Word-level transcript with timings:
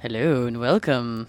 Hello 0.00 0.46
and 0.46 0.60
welcome. 0.60 1.26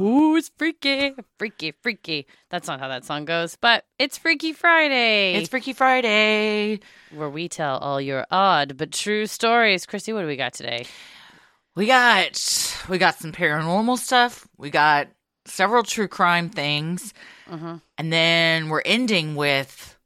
Ooh, 0.00 0.36
it's 0.36 0.50
freaky, 0.58 1.14
freaky, 1.38 1.72
freaky. 1.82 2.26
That's 2.50 2.68
not 2.68 2.78
how 2.80 2.88
that 2.88 3.04
song 3.04 3.24
goes, 3.24 3.56
but 3.56 3.84
it's 3.98 4.18
Freaky 4.18 4.52
Friday. 4.52 5.34
It's 5.34 5.48
Freaky 5.48 5.72
Friday. 5.72 6.80
where 7.10 7.30
we 7.30 7.48
tell 7.48 7.78
all 7.78 8.00
your 8.00 8.26
odd 8.30 8.76
but 8.76 8.92
true 8.92 9.26
stories. 9.26 9.86
Christy, 9.86 10.12
what 10.12 10.20
do 10.22 10.26
we 10.26 10.36
got 10.36 10.52
today? 10.52 10.84
We 11.74 11.86
got 11.86 12.84
we 12.88 12.98
got 12.98 13.14
some 13.14 13.32
paranormal 13.32 13.98
stuff. 13.98 14.46
We 14.58 14.68
got 14.70 15.08
several 15.46 15.82
true 15.82 16.08
crime 16.08 16.50
things, 16.50 17.14
Mhm. 17.50 17.80
and 17.98 18.12
then 18.12 18.68
we're 18.68 18.82
ending 18.84 19.34
with 19.36 19.96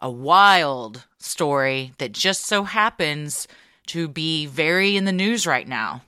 a 0.00 0.10
wild 0.10 1.04
story 1.18 1.92
that 1.98 2.12
just 2.12 2.44
so 2.46 2.64
happens 2.64 3.46
to 3.88 4.08
be 4.08 4.46
very 4.46 4.96
in 4.96 5.04
the 5.04 5.12
news 5.12 5.46
right 5.46 5.66
now. 5.66 6.02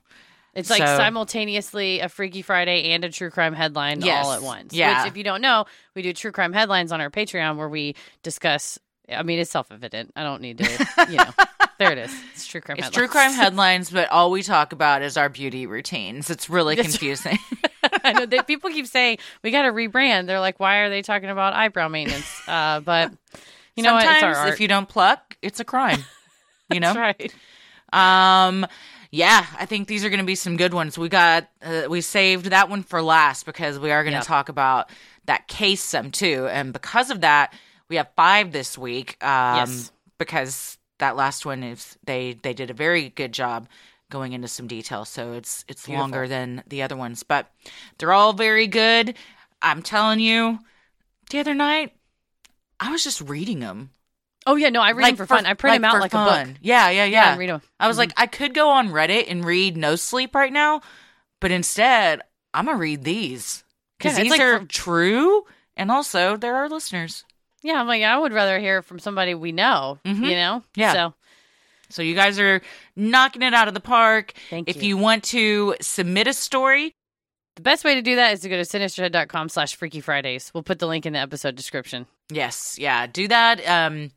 It's 0.55 0.71
like 0.71 0.79
So- 0.81 0.97
simultaneously 0.97 2.01
a 2.01 2.09
Freaky 2.09 2.41
Friday 2.43 2.93
and 2.93 3.05
a 3.05 3.11
true 3.11 3.31
crime 3.31 3.53
headline 3.53 4.01
Yes. 4.01 4.25
all 4.25 4.33
at 4.33 4.41
once. 4.43 4.73
Yeah. 4.73 5.03
Which, 5.03 5.13
if 5.13 5.17
you 5.19 5.25
don't 5.25 5.43
know, 5.43 5.67
we 5.95 6.01
do 6.03 6.13
true 6.15 6.33
crime 6.33 6.53
headlines 6.55 6.93
on 6.93 7.01
our 7.03 7.11
Patreon 7.11 7.57
where 7.57 7.69
we 7.69 7.95
discuss. 8.23 8.79
I 9.13 9.23
mean, 9.23 9.39
it's 9.39 9.51
self 9.51 9.71
evident. 9.71 10.13
I 10.17 10.23
don't 10.23 10.41
need 10.41 10.59
to, 10.59 11.07
you 11.11 11.17
know. 11.19 11.31
there 11.79 11.93
it 11.93 11.99
is. 11.99 12.15
It's 12.33 12.47
true 12.47 12.63
crime 12.63 12.79
It's 12.79 12.87
headlines. 12.87 12.97
true 12.97 13.09
crime 13.09 13.33
headlines, 13.35 13.91
but 13.91 14.11
all 14.11 14.31
we 14.31 14.43
talk 14.43 14.73
about 14.73 15.03
is 15.03 15.19
our 15.19 15.29
beauty 15.29 15.67
routines. 15.67 16.31
It's 16.31 16.49
really 16.49 16.75
confusing. 16.75 17.39
I 18.03 18.13
know 18.15 18.25
that 18.27 18.47
people 18.47 18.71
keep 18.71 18.87
saying 18.87 19.19
we 19.45 19.51
got 19.51 19.63
to 19.63 19.73
rebrand. 19.73 20.27
They're 20.27 20.41
like, 20.41 20.59
why 20.59 20.79
are 20.79 20.89
they 20.91 21.03
talking 21.03 21.29
about 21.29 21.53
eyebrow 21.53 21.89
maintenance? 21.89 22.27
Uh, 22.49 22.81
but 22.81 23.13
you 23.77 23.83
know? 23.83 23.91
Sometimes 23.91 24.17
It's 24.17 24.23
our 24.25 24.35
art. 24.37 24.49
if 24.55 24.61
you 24.61 24.69
don't 24.69 24.89
pluck, 24.89 25.37
it's 25.43 25.61
a 25.61 25.65
crime. 25.65 26.03
You 26.73 26.81
know? 26.81 26.95
That's 26.95 27.21
right. 27.21 27.35
Um, 27.93 28.67
yeah, 29.11 29.47
I 29.59 29.67
think 29.67 29.89
these 29.89 30.05
are 30.05 30.11
going 30.11 30.21
to 30.21 30.27
be 30.27 30.35
some 30.35 30.57
good 30.57 30.75
ones. 30.75 30.99
We 30.99 31.09
got 31.09 31.49
uh, 31.63 31.85
we 31.89 32.01
saved 32.01 32.47
that 32.47 32.69
one 32.69 32.83
for 32.83 33.01
last 33.03 33.47
because 33.47 33.79
we 33.79 33.91
are 33.91 34.03
going 34.03 34.13
to 34.13 34.19
Yep. 34.19 34.27
talk 34.27 34.49
about 34.49 34.91
that 35.27 35.49
case 35.49 35.83
some 35.83 36.11
too, 36.11 36.47
and 36.51 36.73
because 36.73 37.11
of 37.11 37.21
that, 37.23 37.53
we 37.89 37.97
have 37.97 38.09
five 38.17 38.53
this 38.53 38.77
week. 38.77 39.23
Um, 39.25 39.57
Yes. 39.57 39.93
because 40.19 40.79
that 40.99 41.17
last 41.17 41.47
one 41.47 41.63
is 41.63 41.97
they 42.05 42.35
they 42.43 42.53
did 42.55 42.71
a 42.71 42.75
very 42.75 43.11
good 43.11 43.33
job 43.33 43.69
going 44.11 44.33
into 44.33 44.49
some 44.49 44.67
detail, 44.67 45.05
so 45.05 45.33
it's 45.33 45.65
it's 45.69 45.87
Beautiful. 45.87 46.01
longer 46.03 46.29
than 46.29 46.63
the 46.67 46.83
other 46.83 46.97
ones, 46.97 47.23
but 47.23 47.51
they're 47.99 48.13
all 48.13 48.33
very 48.33 48.67
good. 48.67 49.15
I'm 49.63 49.83
telling 49.83 50.21
you, 50.21 50.59
the 51.31 51.39
other 51.39 51.55
night 51.55 51.93
I 52.81 52.91
was 52.91 53.03
just 53.05 53.21
reading 53.21 53.61
them. 53.61 53.91
Oh 54.47 54.57
yeah, 54.57 54.69
no, 54.71 54.81
I 54.81 54.93
read 54.93 55.07
them 55.09 55.17
for, 55.17 55.27
fun. 55.27 55.45
I 55.47 55.55
print 55.55 55.75
them 55.77 55.85
out 55.85 55.93
for 55.95 56.01
like 56.01 56.15
a 56.15 56.17
book. 56.47 56.57
Yeah, 56.61 56.89
yeah, 56.91 57.05
Yeah, 57.05 57.05
yeah. 57.05 57.31
and 57.33 57.39
read 57.41 57.51
'em. 57.51 57.63
I 57.81 57.89
was 57.89 57.99
like, 57.99 58.13
I 58.17 58.27
could 58.27 58.55
go 58.55 58.71
on 58.71 58.91
Reddit 58.91 59.25
and 59.29 59.45
read 59.45 59.77
No 59.77 59.97
Sleep 59.97 60.35
right 60.35 60.53
now, 60.53 60.83
but 61.41 61.51
instead, 61.51 62.23
I'm 62.55 62.67
gonna 62.67 62.79
read 62.79 63.03
these 63.05 63.65
because 63.99 64.17
Yeah, 64.17 64.23
these 64.23 64.31
like 64.33 64.41
are 64.41 64.61
for- 64.61 64.67
true, 64.67 65.45
and 65.77 65.91
also 65.91 66.37
they're 66.37 66.55
our 66.57 66.69
listeners. 66.69 67.25
Yeah, 67.63 67.81
I'm 67.81 67.89
like, 67.89 68.03
I 68.05 68.17
would 68.17 68.33
rather 68.33 68.61
hear 68.61 68.83
from 68.83 68.99
somebody 69.01 69.35
we 69.35 69.51
know. 69.51 69.99
Mhm. 70.05 70.29
You 70.29 70.37
know. 70.37 70.63
Yeah. 70.77 70.93
So 70.93 71.15
So 71.89 72.03
you 72.03 72.15
guys 72.15 72.39
are 72.39 72.63
knocking 72.97 73.43
it 73.43 73.55
out 73.55 73.69
of 73.69 73.75
the 73.75 73.81
park. 73.81 74.33
thank 74.51 74.69
if 74.69 74.83
you. 74.83 74.89
you 74.91 74.97
want 74.97 75.23
to 75.25 75.75
submit 75.81 76.27
a 76.29 76.33
story, 76.33 76.93
The 77.57 77.63
best 77.63 77.85
way 77.85 77.95
to 77.95 78.03
do 78.03 78.17
that 78.17 78.35
is 78.35 78.41
to 78.41 78.49
go 78.51 78.57
to 78.57 78.63
sinisterhood.com 78.65 79.49
slash 79.49 79.77
freaky 79.77 80.01
Fridays. 80.03 80.51
We'll 80.53 80.63
put 80.63 80.79
the 80.79 80.87
link 80.87 81.07
in 81.07 81.15
the 81.15 81.19
episode 81.21 81.55
description. 81.57 82.07
yes, 82.29 82.77
yeah, 82.79 83.07
do 83.07 83.27
that. 83.29 83.67
Um, 83.67 84.11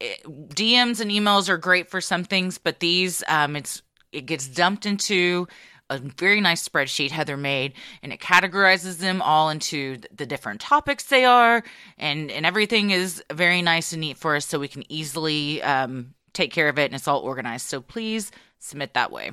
it- 0.00 0.22
DMs 0.24 1.00
and 1.00 1.10
emails 1.10 1.48
are 1.48 1.58
great 1.58 1.90
for 1.90 2.00
some 2.00 2.24
things, 2.24 2.58
but 2.58 2.80
these, 2.80 3.22
um, 3.28 3.56
it's 3.56 3.82
it 4.12 4.22
gets 4.26 4.46
dumped 4.48 4.86
into 4.86 5.46
a 5.90 5.98
very 5.98 6.40
nice 6.40 6.66
spreadsheet 6.66 7.10
Heather 7.10 7.36
made, 7.36 7.72
and 8.02 8.12
it 8.12 8.20
categorizes 8.20 8.98
them 8.98 9.20
all 9.22 9.48
into 9.50 9.98
the 10.14 10.26
different 10.26 10.60
topics 10.60 11.04
they 11.04 11.24
are, 11.24 11.62
and 11.98 12.30
and 12.30 12.44
everything 12.46 12.90
is 12.90 13.22
very 13.32 13.62
nice 13.62 13.92
and 13.92 14.00
neat 14.00 14.16
for 14.16 14.36
us, 14.36 14.46
so 14.46 14.58
we 14.58 14.68
can 14.68 14.90
easily 14.90 15.62
um, 15.62 16.14
take 16.32 16.52
care 16.52 16.68
of 16.68 16.78
it, 16.78 16.86
and 16.86 16.94
it's 16.94 17.08
all 17.08 17.20
organized. 17.20 17.66
So 17.66 17.80
please 17.80 18.30
submit 18.58 18.94
that 18.94 19.10
way. 19.10 19.32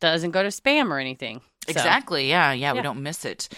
Doesn't 0.00 0.32
go 0.32 0.42
to 0.42 0.48
spam 0.48 0.90
or 0.90 0.98
anything. 0.98 1.40
So, 1.66 1.70
Exactly. 1.70 2.28
Yeah, 2.28 2.52
yeah, 2.52 2.72
we 2.74 2.82
don't 2.82 3.02
miss 3.02 3.24
it. 3.24 3.48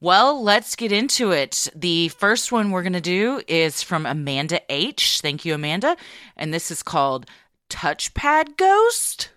Well, 0.00 0.42
let's 0.42 0.76
get 0.76 0.92
into 0.92 1.30
it. 1.30 1.68
The 1.74 2.08
first 2.08 2.52
one 2.52 2.70
we're 2.70 2.82
going 2.82 2.92
to 2.92 3.00
do 3.00 3.40
is 3.48 3.82
from 3.82 4.04
Amanda 4.04 4.60
H. 4.68 5.20
Thank 5.22 5.46
you, 5.46 5.54
Amanda. 5.54 5.96
And 6.36 6.52
this 6.52 6.70
is 6.70 6.82
called 6.82 7.24
Touchpad 7.70 8.58
Ghost. 8.58 9.30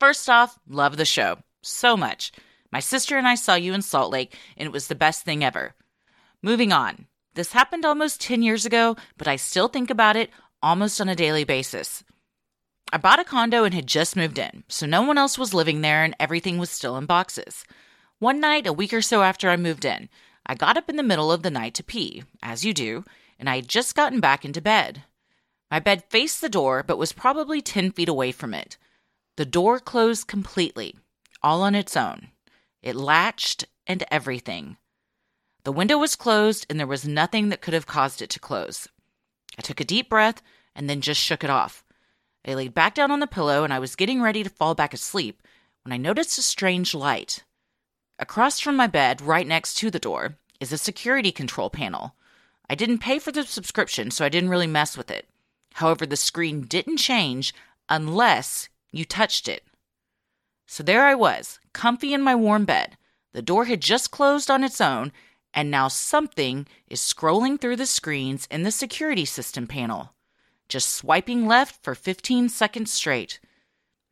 First 0.00 0.28
off, 0.28 0.58
love 0.68 0.96
the 0.96 1.04
show 1.04 1.38
so 1.62 1.96
much. 1.96 2.32
My 2.72 2.80
sister 2.80 3.16
and 3.16 3.28
I 3.28 3.36
saw 3.36 3.54
you 3.54 3.72
in 3.72 3.82
Salt 3.82 4.10
Lake, 4.10 4.36
and 4.56 4.66
it 4.66 4.72
was 4.72 4.88
the 4.88 4.96
best 4.96 5.22
thing 5.22 5.44
ever. 5.44 5.74
Moving 6.42 6.72
on. 6.72 7.06
This 7.34 7.52
happened 7.52 7.84
almost 7.84 8.20
10 8.20 8.42
years 8.42 8.66
ago, 8.66 8.96
but 9.16 9.28
I 9.28 9.36
still 9.36 9.68
think 9.68 9.88
about 9.88 10.16
it 10.16 10.30
almost 10.62 11.00
on 11.00 11.08
a 11.08 11.14
daily 11.14 11.44
basis. 11.44 12.02
I 12.92 12.98
bought 12.98 13.20
a 13.20 13.24
condo 13.24 13.62
and 13.62 13.72
had 13.72 13.86
just 13.86 14.16
moved 14.16 14.38
in, 14.38 14.64
so 14.68 14.84
no 14.84 15.02
one 15.02 15.16
else 15.16 15.38
was 15.38 15.54
living 15.54 15.80
there 15.80 16.02
and 16.02 16.16
everything 16.18 16.58
was 16.58 16.70
still 16.70 16.96
in 16.96 17.06
boxes. 17.06 17.64
One 18.18 18.40
night, 18.40 18.66
a 18.66 18.72
week 18.72 18.94
or 18.94 19.02
so 19.02 19.22
after 19.22 19.50
I 19.50 19.56
moved 19.56 19.84
in, 19.84 20.08
I 20.46 20.54
got 20.54 20.78
up 20.78 20.88
in 20.88 20.96
the 20.96 21.02
middle 21.02 21.30
of 21.30 21.42
the 21.42 21.50
night 21.50 21.74
to 21.74 21.84
pee, 21.84 22.24
as 22.42 22.64
you 22.64 22.72
do, 22.72 23.04
and 23.38 23.48
I 23.48 23.56
had 23.56 23.68
just 23.68 23.94
gotten 23.94 24.20
back 24.20 24.42
into 24.42 24.62
bed. 24.62 25.02
My 25.70 25.80
bed 25.80 26.04
faced 26.08 26.40
the 26.40 26.48
door, 26.48 26.82
but 26.82 26.96
was 26.96 27.12
probably 27.12 27.60
10 27.60 27.90
feet 27.92 28.08
away 28.08 28.32
from 28.32 28.54
it. 28.54 28.78
The 29.36 29.44
door 29.44 29.78
closed 29.78 30.28
completely, 30.28 30.96
all 31.42 31.60
on 31.60 31.74
its 31.74 31.94
own. 31.94 32.28
It 32.82 32.96
latched 32.96 33.66
and 33.86 34.02
everything. 34.10 34.78
The 35.64 35.72
window 35.72 35.98
was 35.98 36.16
closed, 36.16 36.64
and 36.70 36.80
there 36.80 36.86
was 36.86 37.06
nothing 37.06 37.50
that 37.50 37.60
could 37.60 37.74
have 37.74 37.86
caused 37.86 38.22
it 38.22 38.30
to 38.30 38.40
close. 38.40 38.88
I 39.58 39.62
took 39.62 39.80
a 39.80 39.84
deep 39.84 40.08
breath 40.08 40.40
and 40.74 40.88
then 40.88 41.02
just 41.02 41.20
shook 41.20 41.44
it 41.44 41.50
off. 41.50 41.84
I 42.46 42.54
laid 42.54 42.72
back 42.72 42.94
down 42.94 43.10
on 43.10 43.20
the 43.20 43.26
pillow 43.26 43.64
and 43.64 43.74
I 43.74 43.78
was 43.78 43.96
getting 43.96 44.22
ready 44.22 44.42
to 44.42 44.48
fall 44.48 44.74
back 44.74 44.94
asleep 44.94 45.42
when 45.84 45.92
I 45.92 45.96
noticed 45.96 46.38
a 46.38 46.42
strange 46.42 46.94
light. 46.94 47.42
Across 48.18 48.60
from 48.60 48.76
my 48.76 48.86
bed, 48.86 49.20
right 49.20 49.46
next 49.46 49.74
to 49.74 49.90
the 49.90 49.98
door, 49.98 50.36
is 50.60 50.72
a 50.72 50.78
security 50.78 51.32
control 51.32 51.70
panel. 51.70 52.14
I 52.68 52.74
didn't 52.74 52.98
pay 52.98 53.18
for 53.18 53.32
the 53.32 53.44
subscription, 53.44 54.10
so 54.10 54.24
I 54.24 54.28
didn't 54.28 54.50
really 54.50 54.66
mess 54.66 54.96
with 54.96 55.10
it. 55.10 55.28
However, 55.74 56.06
the 56.06 56.16
screen 56.16 56.62
didn't 56.62 56.96
change 56.96 57.54
unless 57.88 58.68
you 58.90 59.04
touched 59.04 59.48
it. 59.48 59.64
So 60.66 60.82
there 60.82 61.06
I 61.06 61.14
was, 61.14 61.58
comfy 61.72 62.12
in 62.12 62.22
my 62.22 62.34
warm 62.34 62.64
bed. 62.64 62.96
The 63.32 63.42
door 63.42 63.66
had 63.66 63.80
just 63.80 64.10
closed 64.10 64.50
on 64.50 64.64
its 64.64 64.80
own, 64.80 65.12
and 65.52 65.70
now 65.70 65.88
something 65.88 66.66
is 66.88 67.00
scrolling 67.00 67.60
through 67.60 67.76
the 67.76 67.86
screens 67.86 68.48
in 68.50 68.62
the 68.62 68.70
security 68.70 69.24
system 69.24 69.66
panel 69.66 70.14
just 70.68 70.92
swiping 70.92 71.46
left 71.46 71.82
for 71.82 71.94
15 71.94 72.48
seconds 72.48 72.92
straight. 72.92 73.38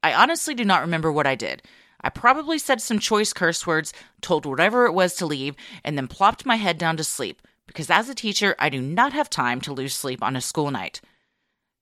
I 0.02 0.12
honestly 0.12 0.54
do 0.54 0.64
not 0.64 0.82
remember 0.82 1.10
what 1.10 1.26
I 1.26 1.34
did. 1.34 1.62
I 2.04 2.10
probably 2.10 2.58
said 2.58 2.82
some 2.82 2.98
choice 2.98 3.32
curse 3.32 3.66
words, 3.66 3.94
told 4.20 4.44
whatever 4.44 4.84
it 4.84 4.92
was 4.92 5.14
to 5.14 5.26
leave, 5.26 5.56
and 5.82 5.96
then 5.96 6.06
plopped 6.06 6.44
my 6.44 6.56
head 6.56 6.76
down 6.76 6.98
to 6.98 7.04
sleep, 7.04 7.40
because 7.66 7.88
as 7.88 8.10
a 8.10 8.14
teacher, 8.14 8.54
I 8.58 8.68
do 8.68 8.82
not 8.82 9.14
have 9.14 9.30
time 9.30 9.58
to 9.62 9.72
lose 9.72 9.94
sleep 9.94 10.22
on 10.22 10.36
a 10.36 10.42
school 10.42 10.70
night. 10.70 11.00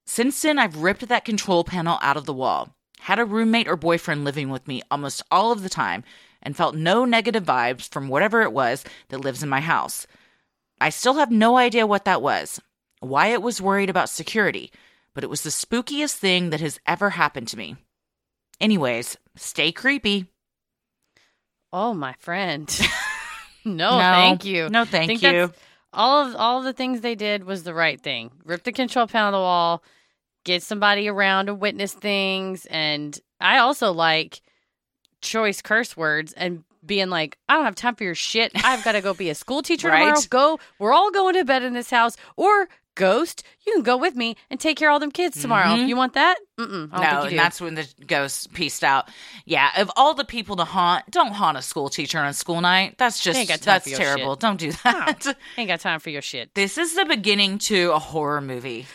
Since 0.07 0.41
then, 0.41 0.61
I've 0.61 0.77
ripped 0.77 1.09
that 1.09 1.25
control 1.25 1.65
panel 1.65 1.99
out 2.03 2.17
of 2.17 2.25
the 2.25 2.33
wall, 2.33 2.77
had 3.01 3.19
a 3.19 3.25
roommate 3.25 3.67
or 3.67 3.77
boyfriend 3.77 4.25
living 4.25 4.49
with 4.49 4.69
me 4.69 4.81
almost 4.93 5.25
all 5.29 5.51
of 5.51 5.65
the 5.65 5.69
time, 5.69 6.05
and 6.41 6.57
felt 6.57 6.77
no 6.77 7.05
negative 7.05 7.43
vibes 7.43 7.89
from 7.89 8.07
whatever 8.07 8.43
it 8.43 8.53
was 8.53 8.85
that 9.09 9.21
lives 9.21 9.43
in 9.43 9.49
my 9.49 9.61
house. 9.61 10.07
I 10.81 10.91
still 10.91 11.15
have 11.15 11.33
no 11.33 11.57
idea 11.57 11.85
what 11.85 12.05
that 12.05 12.23
was, 12.23 12.61
why 13.01 13.29
it 13.29 13.43
was 13.43 13.61
worried 13.61 13.91
about 13.91 14.09
security, 14.09 14.71
but 15.15 15.25
it 15.25 15.31
was 15.31 15.43
the 15.43 15.51
spookiest 15.51 16.15
thing 16.15 16.51
that 16.51 16.61
has 16.61 16.79
ever 16.87 17.11
happened 17.11 17.49
to 17.49 17.59
me. 17.59 17.77
Anyways, 18.63 19.17
stay 19.37 19.73
creepy. 19.73 20.27
Oh, 21.73 21.93
my 21.95 22.15
friend. 22.19 22.69
no, 23.65 23.91
thank 23.91 24.45
you. 24.45 24.69
No, 24.69 24.85
thank 24.85 25.21
you. 25.23 25.53
all 25.93 26.27
of 26.27 26.37
all 26.37 26.59
of 26.59 26.65
the 26.65 26.73
things 26.73 27.01
they 27.01 27.15
did 27.15 27.45
was 27.45 27.65
the 27.65 27.75
right 27.75 28.01
thing. 28.01 28.31
Rip 28.45 28.63
the 28.63 28.73
control 28.73 29.07
panel 29.07 29.29
of 29.29 29.33
the 29.33 29.39
wall, 29.39 29.83
get 30.45 30.63
somebody 30.63 31.09
around 31.09 31.47
to 31.47 31.55
witness 31.55 31.93
things. 31.93 32.67
And 32.67 33.19
I 33.41 33.59
also 33.59 33.91
like 33.93 34.41
choice 35.23 35.61
curse 35.63 35.97
words 35.97 36.33
and 36.35 36.63
being 36.85 37.09
like, 37.11 37.39
I 37.49 37.55
don't 37.55 37.65
have 37.65 37.75
time 37.75 37.95
for 37.95 38.05
your 38.05 38.15
shit. 38.15 38.53
I've 38.55 38.85
got 38.85 38.93
to 38.93 39.01
go 39.01 39.15
be 39.15 39.31
a 39.31 39.35
school 39.35 39.63
teacher 39.63 39.89
Right. 39.91 40.15
tomorrow. 40.17 40.57
Go. 40.57 40.61
We're 40.79 40.93
all 40.93 41.11
going 41.11 41.35
to 41.35 41.45
bed 41.45 41.63
in 41.63 41.75
this 41.75 41.91
house. 41.91 42.17
Or 42.37 42.69
ghost, 42.95 43.43
you 43.67 43.73
can 43.73 43.83
go 43.83 43.97
with 43.97 44.15
me 44.17 44.37
and 44.51 44.59
take 44.61 44.77
care 44.77 44.89
of 44.91 44.95
all 44.95 45.01
them 45.01 45.11
kids 45.11 45.41
tomorrow. 45.41 45.69
Mhm. 45.77 45.89
You 45.89 45.97
want 45.97 46.15
that? 46.15 46.37
No, 46.59 46.67
and 47.23 47.39
that's 47.39 47.61
when 47.61 47.75
the 47.75 47.89
ghost 48.07 48.53
pieced 48.53 48.85
out. 48.85 49.09
Yeah, 49.45 49.71
of 49.81 49.91
all 49.97 50.15
the 50.15 50.25
people 50.25 50.57
to 50.57 50.65
haunt, 50.65 51.05
don't 51.11 51.33
haunt 51.33 51.57
a 51.59 51.63
school 51.63 51.89
teacher 51.89 52.19
on 52.19 52.27
a 52.27 52.33
school 52.35 52.61
night. 52.61 52.97
That's 52.99 53.21
just 53.23 53.39
ain't 53.39 53.49
got 53.49 53.61
time 53.61 53.81
that's 53.85 53.91
terrible. 53.99 54.35
shit. 54.35 54.41
Don't 54.41 54.59
do 54.61 54.73
that. 54.85 55.37
Ain't 55.57 55.69
got 55.69 55.81
time 55.81 55.99
for 56.01 56.11
your 56.11 56.23
shit. 56.23 56.55
This 56.55 56.79
is 56.79 56.95
the 56.95 57.05
beginning 57.05 57.59
to 57.59 57.93
a 57.93 57.99
horror 57.99 58.41
movie. 58.41 58.87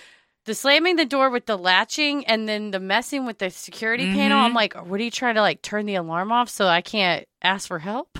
The 0.45 0.55
slamming 0.55 0.95
the 0.95 1.03
door 1.05 1.29
with 1.29 1.45
the 1.45 1.57
latching 1.57 2.25
and 2.25 2.47
then 2.47 2.71
the 2.71 2.79
messing 2.79 3.25
with 3.25 3.39
the 3.39 3.49
security 3.49 4.05
panel. 4.13 4.37
Mhm. 4.37 4.43
I'm 4.43 4.53
like, 4.53 4.75
what 4.75 4.99
are 4.99 5.03
you 5.03 5.11
trying 5.11 5.35
to 5.35 5.41
like 5.41 5.61
turn 5.61 5.85
the 5.85 5.95
alarm 5.95 6.31
off 6.31 6.47
so 6.49 6.67
I 6.67 6.79
can't 6.81 7.27
ask 7.41 7.67
for 7.67 7.79
help? 7.79 8.17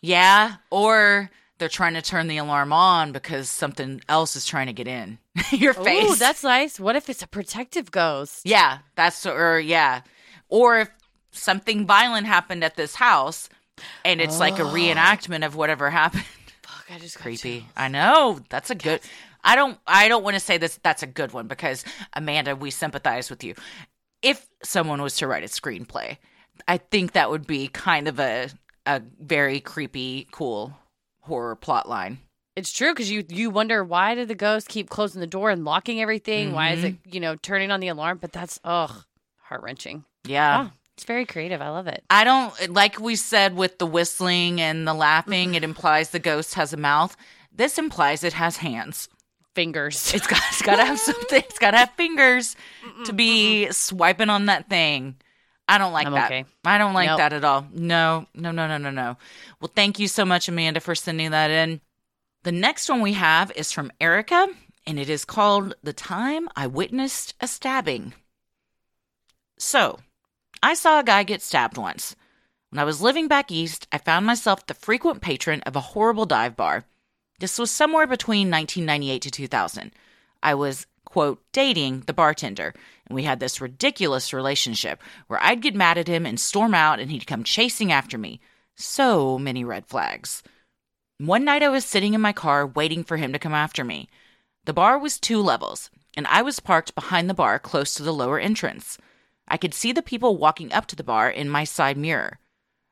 Yeah, 0.00 0.56
or 0.70 1.30
they're 1.58 1.68
trying 1.68 1.94
to 1.94 2.02
turn 2.02 2.26
the 2.28 2.36
alarm 2.38 2.72
on 2.72 3.12
because 3.12 3.48
something 3.48 4.00
else 4.08 4.36
is 4.36 4.44
trying 4.44 4.66
to 4.66 4.72
get 4.72 4.86
in 4.88 5.18
your 5.52 5.72
face. 5.74 6.04
Oh, 6.08 6.14
that's 6.14 6.42
nice. 6.44 6.78
What 6.80 6.96
if 6.96 7.08
it's 7.08 7.22
a 7.22 7.26
protective 7.26 7.90
ghost? 7.90 8.42
yeah, 8.44 8.78
that's 8.94 9.24
or 9.26 9.58
yeah, 9.60 10.02
or 10.48 10.80
if 10.80 10.88
something 11.32 11.86
violent 11.86 12.26
happened 12.26 12.64
at 12.64 12.76
this 12.76 12.94
house 12.94 13.48
and 14.04 14.20
it's 14.20 14.38
like 14.38 14.58
a 14.58 14.62
Oh. 14.62 14.66
reenactment 14.72 15.44
of 15.44 15.54
whatever 15.56 15.90
happened. 15.90 16.24
Fuck, 16.62 16.86
I 16.94 16.98
just 16.98 17.18
creepy. 17.18 17.66
I 17.76 17.88
know. 17.88 18.40
That's 18.48 18.70
a 18.70 18.74
good. 18.74 19.00
I 19.44 19.54
don't. 19.54 19.78
I 19.86 20.08
don't 20.08 20.22
want 20.24 20.34
to 20.34 20.40
say 20.40 20.58
this. 20.58 20.78
That's 20.82 21.02
a 21.02 21.06
good 21.06 21.32
one 21.32 21.46
because 21.46 21.84
Amanda, 22.14 22.56
we 22.56 22.70
sympathize 22.70 23.30
with 23.30 23.44
you. 23.44 23.54
If 24.22 24.46
someone 24.64 25.02
was 25.02 25.16
to 25.18 25.26
write 25.26 25.44
a 25.44 25.46
screenplay, 25.46 26.16
I 26.66 26.78
think 26.78 27.12
that 27.12 27.30
would 27.30 27.46
be 27.46 27.68
kind 27.68 28.08
of 28.08 28.18
a 28.18 28.48
a 28.86 29.02
very 29.20 29.60
creepy, 29.60 30.26
cool 30.32 30.76
horror 31.26 31.54
plot 31.56 31.88
line. 31.88 32.18
It's 32.56 32.72
true 32.72 32.92
because 32.94 33.10
you 33.10 33.24
you 33.28 33.50
wonder 33.50 33.84
why 33.84 34.14
did 34.14 34.28
the 34.28 34.34
ghost 34.34 34.68
keep 34.68 34.88
closing 34.88 35.20
the 35.20 35.26
door 35.26 35.50
and 35.50 35.64
locking 35.64 36.00
everything? 36.00 36.52
Why 36.52 36.70
is 36.70 36.84
it 36.84 36.94
Mm-hmm. 37.02 37.14
you 37.14 37.20
know 37.20 37.36
turning 37.36 37.70
on 37.70 37.80
the 37.80 37.88
alarm? 37.88 38.18
But 38.20 38.32
that's 38.32 38.58
ugh 38.64 39.04
heart 39.42 39.62
wrenching. 39.62 40.04
Yeah. 40.24 40.68
Oh, 40.68 40.72
it's 40.94 41.04
very 41.04 41.26
creative. 41.26 41.60
I 41.60 41.68
love 41.68 41.86
it. 41.86 42.02
I 42.08 42.24
don't 42.24 42.70
like 42.72 42.98
we 42.98 43.14
said 43.16 43.54
with 43.54 43.78
the 43.78 43.86
whistling 43.86 44.60
and 44.60 44.88
the 44.88 44.94
laughing. 44.94 45.54
It 45.54 45.64
implies 45.64 46.10
the 46.10 46.18
ghost 46.18 46.54
has 46.54 46.72
a 46.72 46.76
mouth. 46.78 47.14
This 47.54 47.76
implies 47.78 48.24
it 48.24 48.32
has 48.32 48.56
hands. 48.56 49.08
Fingers. 49.54 50.12
It's 50.14 50.26
got. 50.26 50.40
It's 50.48 50.62
got 50.62 50.76
to 50.76 50.84
have 50.84 50.98
something. 50.98 51.38
It's 51.38 51.58
got 51.58 51.70
to 51.72 51.78
have 51.78 51.90
fingers 51.96 52.56
to 53.04 53.12
be 53.12 53.70
swiping 53.72 54.28
on 54.30 54.46
that 54.46 54.68
thing. 54.68 55.16
I 55.68 55.78
don't 55.78 55.92
like 55.92 56.06
I'm 56.06 56.12
that. 56.12 56.26
okay. 56.26 56.44
I 56.64 56.78
don't 56.78 56.94
like 56.94 57.08
Nope. 57.08 57.18
that 57.18 57.32
at 57.32 57.44
all. 57.44 57.66
No, 57.72 58.26
no, 58.34 58.52
no, 58.52 58.66
no, 58.68 58.78
no, 58.78 58.90
no. 58.90 59.16
Well, 59.60 59.70
thank 59.74 59.98
you 59.98 60.06
so 60.08 60.24
much, 60.24 60.48
Amanda, 60.48 60.80
for 60.80 60.94
sending 60.94 61.32
that 61.32 61.50
in. 61.50 61.80
The 62.44 62.52
next 62.52 62.88
one 62.88 63.00
we 63.00 63.14
have 63.14 63.50
is 63.56 63.72
from 63.72 63.90
Erica, 64.00 64.46
and 64.86 64.98
it 64.98 65.10
is 65.10 65.24
called 65.24 65.74
The 65.82 65.92
Time 65.92 66.48
I 66.54 66.68
Witnessed 66.68 67.34
a 67.40 67.48
Stabbing. 67.48 68.14
So, 69.58 69.98
I 70.62 70.74
saw 70.74 71.00
a 71.00 71.04
guy 71.04 71.22
get 71.22 71.42
stabbed 71.42 71.76
once. 71.78 72.14
When 72.70 72.78
I 72.78 72.84
was 72.84 73.00
living 73.02 73.26
back 73.28 73.50
east, 73.50 73.86
I 73.90 73.98
found 73.98 74.26
myself 74.26 74.66
the 74.66 74.74
frequent 74.74 75.22
patron 75.22 75.60
of 75.62 75.76
a 75.76 75.80
horrible 75.80 76.26
dive 76.26 76.56
bar. 76.56 76.84
This 77.38 77.58
was 77.58 77.70
somewhere 77.70 78.06
between 78.06 78.50
1998 78.50 79.22
to 79.22 79.30
2000. 79.30 79.92
I 80.42 80.54
was, 80.54 80.86
quote, 81.16 81.42
dating 81.50 82.00
the 82.00 82.12
bartender, 82.12 82.74
and 83.06 83.16
we 83.16 83.22
had 83.22 83.40
this 83.40 83.58
ridiculous 83.58 84.34
relationship 84.34 85.00
where 85.28 85.42
I'd 85.42 85.62
get 85.62 85.74
mad 85.74 85.96
at 85.96 86.08
him 86.08 86.26
and 86.26 86.38
storm 86.38 86.74
out, 86.74 87.00
and 87.00 87.10
he'd 87.10 87.26
come 87.26 87.42
chasing 87.42 87.90
after 87.90 88.18
me. 88.18 88.38
So 88.74 89.38
many 89.38 89.64
red 89.64 89.86
flags. 89.86 90.42
One 91.16 91.42
night 91.42 91.62
I 91.62 91.70
was 91.70 91.86
sitting 91.86 92.12
in 92.12 92.20
my 92.20 92.34
car 92.34 92.66
waiting 92.66 93.02
for 93.02 93.16
him 93.16 93.32
to 93.32 93.38
come 93.38 93.54
after 93.54 93.82
me. 93.82 94.10
The 94.66 94.74
bar 94.74 94.98
was 94.98 95.18
two 95.18 95.40
levels, 95.40 95.88
and 96.18 96.26
I 96.26 96.42
was 96.42 96.60
parked 96.60 96.94
behind 96.94 97.30
the 97.30 97.40
bar 97.42 97.58
close 97.58 97.94
to 97.94 98.02
the 98.02 98.12
lower 98.12 98.38
entrance. 98.38 98.98
I 99.48 99.56
could 99.56 99.72
see 99.72 99.92
the 99.92 100.02
people 100.02 100.36
walking 100.36 100.70
up 100.70 100.84
to 100.88 100.96
the 100.96 101.02
bar 101.02 101.30
in 101.30 101.48
my 101.48 101.64
side 101.64 101.96
mirror. 101.96 102.40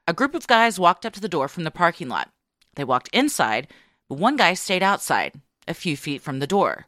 A 0.09 0.15
group 0.15 0.35
of 0.35 0.47
guys 0.47 0.81
walked 0.81 1.05
up 1.05 1.12
to 1.12 1.21
the 1.21 1.29
door 1.29 1.47
from 1.47 1.65
the 1.65 1.71
parking 1.71 2.09
lot. 2.09 2.31
They 2.76 2.85
walked 2.85 3.11
inside, 3.12 3.69
but 4.09 4.17
one 4.17 4.37
guy 4.37 4.55
stayed 4.55 4.82
outside, 4.82 5.43
a 5.69 5.75
few 5.75 5.94
feet 5.94 6.23
from 6.23 6.38
the 6.38 6.47
door. 6.47 6.87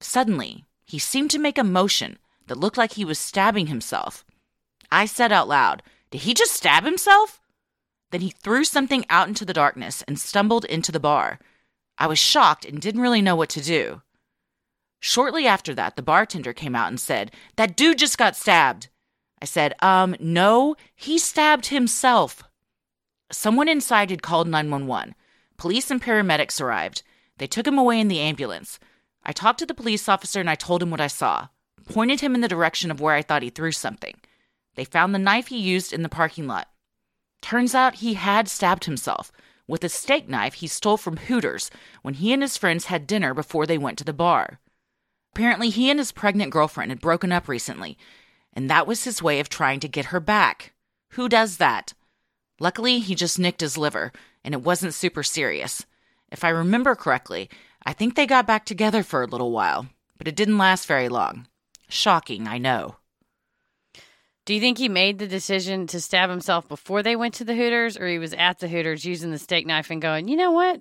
Suddenly, 0.00 0.64
he 0.84 0.98
seemed 0.98 1.30
to 1.30 1.38
make 1.38 1.58
a 1.58 1.64
motion 1.64 2.18
that 2.46 2.58
looked 2.58 2.78
like 2.78 2.92
he 2.92 3.04
was 3.04 3.18
stabbing 3.18 3.68
himself. 3.68 4.24
I 4.90 5.06
said 5.06 5.30
out 5.30 5.48
loud, 5.48 5.82
Did 6.10 6.22
he 6.22 6.34
just 6.34 6.52
stab 6.52 6.84
himself? 6.84 7.40
Then 8.10 8.22
he 8.22 8.30
threw 8.30 8.64
something 8.64 9.04
out 9.08 9.28
into 9.28 9.44
the 9.44 9.52
darkness 9.52 10.02
and 10.08 10.18
stumbled 10.18 10.64
into 10.64 10.90
the 10.90 10.98
bar. 10.98 11.38
I 11.96 12.06
was 12.06 12.18
shocked 12.18 12.64
and 12.64 12.80
didn't 12.80 13.02
really 13.02 13.22
know 13.22 13.36
what 13.36 13.50
to 13.50 13.60
do. 13.60 14.02
Shortly 15.00 15.46
after 15.46 15.74
that, 15.74 15.96
the 15.96 16.02
bartender 16.02 16.52
came 16.52 16.74
out 16.74 16.88
and 16.88 16.98
said, 16.98 17.30
That 17.56 17.76
dude 17.76 17.98
just 17.98 18.18
got 18.18 18.36
stabbed. 18.36 18.88
I 19.40 19.44
said, 19.44 19.74
Um, 19.80 20.16
no, 20.18 20.76
he 20.94 21.18
stabbed 21.18 21.66
himself. 21.66 22.42
Someone 23.30 23.68
inside 23.68 24.10
had 24.10 24.22
called 24.22 24.48
911. 24.48 25.14
Police 25.56 25.90
and 25.90 26.02
paramedics 26.02 26.60
arrived. 26.60 27.02
They 27.38 27.46
took 27.46 27.66
him 27.66 27.78
away 27.78 28.00
in 28.00 28.08
the 28.08 28.20
ambulance. 28.20 28.78
I 29.22 29.32
talked 29.32 29.58
to 29.60 29.66
the 29.66 29.74
police 29.74 30.08
officer 30.08 30.40
and 30.40 30.48
I 30.48 30.54
told 30.54 30.82
him 30.82 30.90
what 30.90 31.00
I 31.00 31.06
saw, 31.06 31.48
pointed 31.88 32.20
him 32.20 32.34
in 32.34 32.40
the 32.40 32.48
direction 32.48 32.90
of 32.90 33.00
where 33.00 33.14
I 33.14 33.22
thought 33.22 33.42
he 33.42 33.50
threw 33.50 33.72
something. 33.72 34.14
They 34.74 34.84
found 34.84 35.14
the 35.14 35.18
knife 35.18 35.48
he 35.48 35.58
used 35.58 35.92
in 35.92 36.02
the 36.02 36.08
parking 36.08 36.46
lot. 36.46 36.68
Turns 37.42 37.74
out 37.74 37.96
he 37.96 38.14
had 38.14 38.48
stabbed 38.48 38.84
himself 38.84 39.32
with 39.66 39.84
a 39.84 39.88
steak 39.88 40.28
knife 40.28 40.54
he 40.54 40.66
stole 40.66 40.96
from 40.96 41.16
Hooters 41.16 41.70
when 42.02 42.14
he 42.14 42.32
and 42.32 42.42
his 42.42 42.56
friends 42.56 42.86
had 42.86 43.06
dinner 43.06 43.32
before 43.32 43.66
they 43.66 43.78
went 43.78 43.98
to 43.98 44.04
the 44.04 44.12
bar. 44.12 44.58
Apparently, 45.32 45.70
he 45.70 45.90
and 45.90 46.00
his 46.00 46.10
pregnant 46.12 46.50
girlfriend 46.50 46.90
had 46.90 47.00
broken 47.00 47.30
up 47.30 47.46
recently, 47.46 47.96
and 48.52 48.68
that 48.68 48.86
was 48.86 49.04
his 49.04 49.22
way 49.22 49.38
of 49.38 49.48
trying 49.48 49.78
to 49.80 49.88
get 49.88 50.06
her 50.06 50.18
back. 50.18 50.72
Who 51.10 51.28
does 51.28 51.58
that? 51.58 51.94
Luckily, 52.58 52.98
he 52.98 53.14
just 53.14 53.38
nicked 53.38 53.60
his 53.60 53.78
liver, 53.78 54.12
and 54.44 54.54
it 54.54 54.62
wasn't 54.62 54.92
super 54.92 55.22
serious. 55.22 55.86
If 56.32 56.42
I 56.42 56.48
remember 56.48 56.96
correctly, 56.96 57.48
I 57.84 57.92
think 57.92 58.14
they 58.14 58.26
got 58.26 58.46
back 58.46 58.64
together 58.64 59.02
for 59.02 59.22
a 59.22 59.26
little 59.26 59.52
while, 59.52 59.86
but 60.18 60.28
it 60.28 60.36
didn't 60.36 60.58
last 60.58 60.86
very 60.86 61.08
long. 61.08 61.46
Shocking, 61.88 62.46
I 62.46 62.58
know. 62.58 62.96
Do 64.46 64.54
you 64.54 64.60
think 64.60 64.78
he 64.78 64.88
made 64.88 65.18
the 65.18 65.28
decision 65.28 65.86
to 65.88 66.00
stab 66.00 66.30
himself 66.30 66.66
before 66.68 67.02
they 67.02 67.14
went 67.16 67.34
to 67.34 67.44
the 67.44 67.54
Hooters, 67.54 67.96
or 67.96 68.08
he 68.08 68.18
was 68.18 68.32
at 68.34 68.58
the 68.58 68.68
Hooters 68.68 69.04
using 69.04 69.30
the 69.30 69.38
steak 69.38 69.66
knife 69.66 69.90
and 69.90 70.02
going, 70.02 70.28
you 70.28 70.36
know 70.36 70.50
what? 70.52 70.80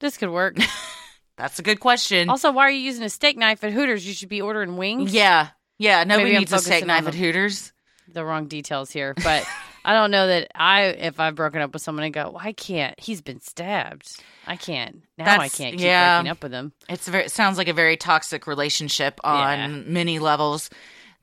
This 0.00 0.16
could 0.16 0.30
work. 0.30 0.56
That's 1.36 1.58
a 1.58 1.62
good 1.62 1.80
question. 1.80 2.28
also, 2.28 2.52
why 2.52 2.64
are 2.64 2.70
you 2.70 2.80
using 2.80 3.04
a 3.04 3.10
steak 3.10 3.36
knife 3.36 3.64
at 3.64 3.72
Hooters? 3.72 4.06
You 4.06 4.12
should 4.12 4.28
be 4.28 4.42
ordering 4.42 4.76
wings. 4.76 5.12
yeah, 5.12 5.48
yeah, 5.78 6.04
nobody 6.04 6.30
Maybe 6.32 6.38
needs 6.40 6.52
a 6.52 6.58
steak 6.58 6.86
knife 6.86 7.06
at 7.06 7.14
Hooters. 7.14 7.72
The 8.12 8.24
wrong 8.24 8.46
details 8.46 8.90
here, 8.90 9.14
but 9.14 9.46
I 9.84 9.92
don't 9.94 10.10
know 10.10 10.26
that 10.26 10.50
I, 10.54 10.84
if 10.84 11.18
I've 11.20 11.34
broken 11.34 11.62
up 11.62 11.72
with 11.72 11.82
someone 11.82 12.04
and 12.04 12.12
go, 12.14 12.30
well, 12.30 12.40
I 12.42 12.52
can't. 12.52 12.98
He's 13.00 13.20
been 13.20 13.40
stabbed. 13.40 14.20
I 14.46 14.56
can't. 14.56 15.02
Now 15.16 15.40
I 15.40 15.48
can't 15.48 15.76
keep 15.76 15.80
yeah. 15.80 16.18
breaking 16.18 16.30
up 16.30 16.42
with 16.42 16.52
him. 16.52 16.72
It's 16.88 17.08
very, 17.08 17.24
it 17.24 17.30
sounds 17.30 17.58
like 17.58 17.68
a 17.68 17.72
very 17.72 17.96
toxic 17.96 18.46
relationship 18.46 19.20
on 19.24 19.58
Yeah. 19.58 19.66
many 19.86 20.18
levels. 20.18 20.70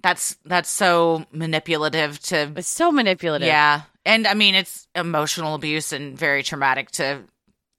That's 0.02 0.38
that's 0.46 0.70
so 0.70 1.26
manipulative 1.32 2.20
to 2.24 2.52
It's 2.56 2.68
so 2.68 2.92
manipulative. 2.92 3.48
Yeah. 3.48 3.82
And 4.06 4.28
I 4.28 4.34
mean, 4.36 4.56
it's 4.56 4.88
emotional 4.96 5.56
abuse 5.56 5.92
and 5.92 6.18
very 6.18 6.44
traumatic 6.44 6.92
to 6.92 7.24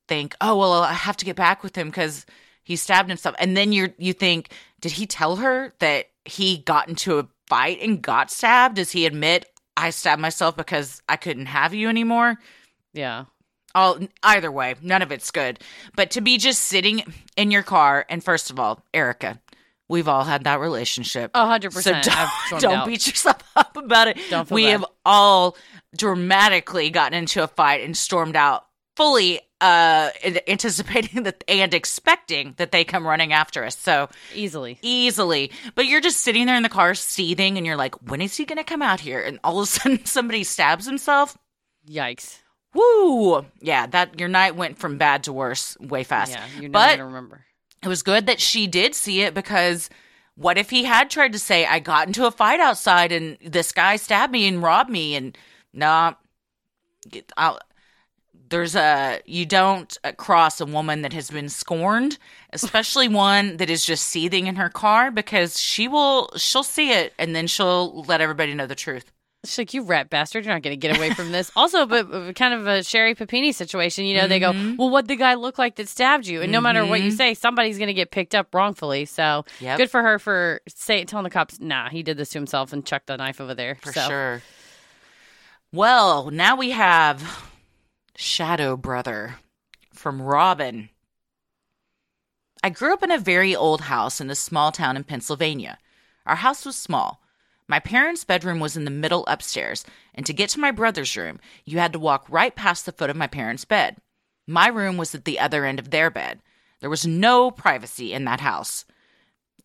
think, 0.08 0.34
oh, 0.40 0.56
well, 0.56 0.82
I 0.82 0.92
have 0.92 1.16
to 1.18 1.24
get 1.24 1.36
back 1.36 1.62
with 1.62 1.76
him 1.76 1.88
because 1.88 2.26
he 2.64 2.76
stabbed 2.76 3.08
himself. 3.08 3.34
And 3.38 3.56
then 3.56 3.72
you're, 3.72 3.90
you 3.98 4.12
think, 4.12 4.50
did 4.80 4.92
he 4.92 5.06
tell 5.06 5.36
her 5.36 5.72
that 5.78 6.06
he 6.24 6.58
got 6.58 6.88
into 6.88 7.18
a 7.18 7.26
fight 7.46 7.78
and 7.80 8.02
got 8.02 8.30
stabbed? 8.30 8.76
Does 8.76 8.90
he 8.90 9.06
admit, 9.06 9.46
I 9.78 9.90
stabbed 9.90 10.20
myself 10.20 10.56
because 10.56 11.00
I 11.08 11.16
couldn't 11.16 11.46
have 11.46 11.72
you 11.72 11.88
anymore? 11.88 12.36
Yeah. 12.92 13.24
All, 13.74 13.98
either 14.22 14.50
way, 14.50 14.74
none 14.82 15.02
of 15.02 15.12
it's 15.12 15.30
good. 15.30 15.60
But 15.94 16.10
to 16.12 16.20
be 16.20 16.36
just 16.38 16.62
sitting 16.62 17.04
in 17.36 17.50
your 17.50 17.62
car, 17.62 18.04
and 18.08 18.24
first 18.24 18.50
of 18.50 18.58
all, 18.58 18.82
Erica, 18.92 19.40
we've 19.88 20.08
all 20.08 20.24
had 20.24 20.44
that 20.44 20.58
relationship. 20.60 21.30
A 21.34 21.46
hundred 21.46 21.72
So 21.74 21.78
percent. 21.92 22.08
don't, 22.50 22.60
don't 22.60 22.86
beat 22.86 23.06
yourself 23.06 23.36
up 23.56 23.76
about 23.76 24.08
it. 24.08 24.18
Don't 24.30 24.50
we 24.50 24.64
bad. 24.64 24.70
have 24.72 24.84
all 25.04 25.56
dramatically 25.96 26.90
gotten 26.90 27.16
into 27.16 27.42
a 27.42 27.46
fight 27.48 27.82
and 27.84 27.96
stormed 27.96 28.36
out 28.36 28.64
fully 28.98 29.40
uh 29.60 30.10
anticipating 30.46 31.22
that 31.26 31.42
and 31.48 31.72
expecting 31.74 32.54
that 32.58 32.70
they 32.72 32.84
come 32.84 33.06
running 33.06 33.32
after 33.32 33.64
us. 33.64 33.76
So 33.78 34.08
easily. 34.34 34.78
easily. 34.82 35.50
But 35.74 35.86
you're 35.86 36.00
just 36.00 36.18
sitting 36.20 36.46
there 36.46 36.56
in 36.56 36.62
the 36.64 36.68
car 36.68 36.94
seething 36.94 37.56
and 37.56 37.64
you're 37.66 37.76
like, 37.76 37.94
when 38.10 38.20
is 38.20 38.36
he 38.36 38.44
gonna 38.44 38.64
come 38.64 38.82
out 38.82 39.00
here? 39.00 39.20
And 39.20 39.38
all 39.44 39.58
of 39.60 39.64
a 39.64 39.66
sudden 39.76 40.04
somebody 40.04 40.42
stabs 40.44 40.84
himself. 40.86 41.36
Yikes. 41.88 42.38
Woo! 42.74 43.46
Yeah, 43.60 43.86
that 43.86 44.20
your 44.20 44.28
night 44.28 44.54
went 44.56 44.78
from 44.78 44.98
bad 44.98 45.24
to 45.24 45.32
worse 45.32 45.76
way 45.80 46.04
fast. 46.04 46.32
Yeah, 46.32 46.44
you're 46.60 46.70
But- 46.70 46.86
never 46.88 46.96
gonna 47.04 47.06
remember. 47.06 47.44
it 47.82 47.88
was 47.88 48.02
good 48.02 48.26
that 48.26 48.40
she 48.40 48.66
did 48.66 48.94
see 48.94 49.22
it 49.22 49.32
because 49.34 49.88
what 50.34 50.58
if 50.58 50.70
he 50.70 50.84
had 50.84 51.08
tried 51.10 51.32
to 51.32 51.38
say, 51.38 51.66
I 51.66 51.78
got 51.80 52.06
into 52.06 52.26
a 52.26 52.30
fight 52.30 52.60
outside 52.60 53.10
and 53.10 53.38
this 53.44 53.72
guy 53.72 53.96
stabbed 53.96 54.32
me 54.32 54.46
and 54.46 54.62
robbed 54.62 54.90
me? 54.90 55.16
And 55.16 55.36
no, 55.72 56.14
nah, 57.10 57.58
there's 58.48 58.74
a, 58.74 59.20
you 59.24 59.46
don't 59.46 59.96
cross 60.16 60.60
a 60.60 60.66
woman 60.66 61.02
that 61.02 61.12
has 61.12 61.30
been 61.30 61.48
scorned, 61.48 62.18
especially 62.52 63.08
one 63.08 63.56
that 63.58 63.70
is 63.70 63.84
just 63.84 64.04
seething 64.04 64.46
in 64.46 64.56
her 64.56 64.68
car 64.68 65.10
because 65.10 65.60
she 65.60 65.88
will, 65.88 66.30
she'll 66.36 66.62
see 66.62 66.92
it 66.92 67.12
and 67.18 67.34
then 67.34 67.46
she'll 67.46 68.02
let 68.04 68.20
everybody 68.20 68.54
know 68.54 68.66
the 68.66 68.74
truth. 68.74 69.12
She's 69.44 69.58
like, 69.58 69.72
you 69.72 69.82
rat 69.82 70.10
bastard, 70.10 70.44
you're 70.44 70.52
not 70.52 70.62
going 70.62 70.78
to 70.78 70.88
get 70.88 70.96
away 70.96 71.14
from 71.14 71.30
this. 71.30 71.52
also, 71.56 71.86
but 71.86 72.34
kind 72.34 72.54
of 72.54 72.66
a 72.66 72.82
Sherri 72.82 73.14
Papini 73.14 73.52
situation. 73.52 74.04
You 74.04 74.14
know, 74.14 74.20
mm-hmm. 74.22 74.28
they 74.30 74.40
go, 74.40 74.52
mm-hmm. 74.52 74.76
well, 74.76 74.90
what 74.90 75.06
the 75.06 75.14
guy 75.14 75.34
look 75.34 75.58
like 75.58 75.76
that 75.76 75.88
stabbed 75.88 76.26
you? 76.26 76.38
And 76.40 76.46
mm-hmm. 76.46 76.52
no 76.52 76.60
matter 76.60 76.84
what 76.84 77.00
you 77.00 77.10
mm-hmm. 77.10 77.16
say, 77.16 77.34
somebody's 77.34 77.78
going 77.78 77.86
to 77.86 77.94
get 77.94 78.10
picked 78.10 78.34
up 78.34 78.52
wrongfully. 78.52 79.04
So 79.04 79.44
yep. 79.60 79.78
good 79.78 79.90
for 79.92 80.02
her 80.02 80.18
for 80.18 80.60
say, 80.68 81.04
telling 81.04 81.22
the 81.22 81.30
cops, 81.30 81.60
nah, 81.60 81.88
he 81.88 82.02
did 82.02 82.16
this 82.16 82.30
to 82.30 82.38
himself 82.38 82.72
and 82.72 82.84
chucked 82.84 83.06
the 83.06 83.16
knife 83.16 83.40
over 83.40 83.54
there. 83.54 83.76
For 83.76 83.92
so. 83.92 84.08
sure. 84.08 84.42
Well, 85.72 86.30
now 86.32 86.56
we 86.56 86.70
have 86.70 87.22
Shadow 88.20 88.76
Brother 88.76 89.36
from 89.94 90.20
Robin. 90.20 90.88
I 92.64 92.68
grew 92.70 92.92
up 92.92 93.04
in 93.04 93.12
a 93.12 93.18
very 93.18 93.54
old 93.54 93.82
house 93.82 94.20
in 94.20 94.28
a 94.28 94.34
small 94.34 94.72
town 94.72 94.96
in 94.96 95.04
Pennsylvania. 95.04 95.78
Our 96.26 96.34
house 96.34 96.66
was 96.66 96.74
small. 96.74 97.22
My 97.68 97.78
parents' 97.78 98.24
bedroom 98.24 98.58
was 98.58 98.76
in 98.76 98.84
the 98.84 98.90
middle 98.90 99.24
upstairs, 99.28 99.84
and 100.16 100.26
to 100.26 100.32
get 100.32 100.50
to 100.50 100.60
my 100.60 100.72
brother's 100.72 101.16
room, 101.16 101.38
you 101.64 101.78
had 101.78 101.92
to 101.92 102.00
walk 102.00 102.26
right 102.28 102.56
past 102.56 102.86
the 102.86 102.92
foot 102.92 103.08
of 103.08 103.14
my 103.14 103.28
parents' 103.28 103.64
bed. 103.64 103.98
My 104.48 104.66
room 104.66 104.96
was 104.96 105.14
at 105.14 105.24
the 105.24 105.38
other 105.38 105.64
end 105.64 105.78
of 105.78 105.90
their 105.90 106.10
bed. 106.10 106.40
There 106.80 106.90
was 106.90 107.06
no 107.06 107.52
privacy 107.52 108.12
in 108.12 108.24
that 108.24 108.40
house. 108.40 108.84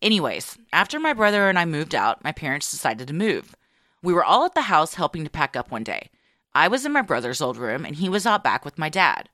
Anyways, 0.00 0.58
after 0.72 1.00
my 1.00 1.12
brother 1.12 1.48
and 1.48 1.58
I 1.58 1.64
moved 1.64 1.92
out, 1.92 2.22
my 2.22 2.30
parents 2.30 2.70
decided 2.70 3.08
to 3.08 3.14
move. 3.14 3.56
We 4.00 4.12
were 4.12 4.24
all 4.24 4.44
at 4.44 4.54
the 4.54 4.62
house 4.62 4.94
helping 4.94 5.24
to 5.24 5.30
pack 5.30 5.56
up 5.56 5.72
one 5.72 5.82
day. 5.82 6.10
I 6.54 6.68
was 6.68 6.86
in 6.86 6.92
my 6.92 7.02
brother's 7.02 7.40
old 7.40 7.56
room, 7.56 7.84
and 7.84 7.96
he 7.96 8.08
was 8.08 8.26
out 8.26 8.44
back 8.44 8.64
with 8.64 8.78
my 8.78 8.88
dad. 8.88 9.28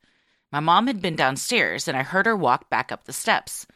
My 0.51 0.61
mom 0.61 0.87
had 0.87 1.03
been 1.03 1.17
downstairs, 1.17 1.87
and 1.87 1.97
I 1.97 2.03
heard 2.03 2.27
her 2.27 2.37
walk 2.37 2.71
back 2.71 2.91
up 2.91 3.05
the 3.05 3.13
steps. 3.13 3.67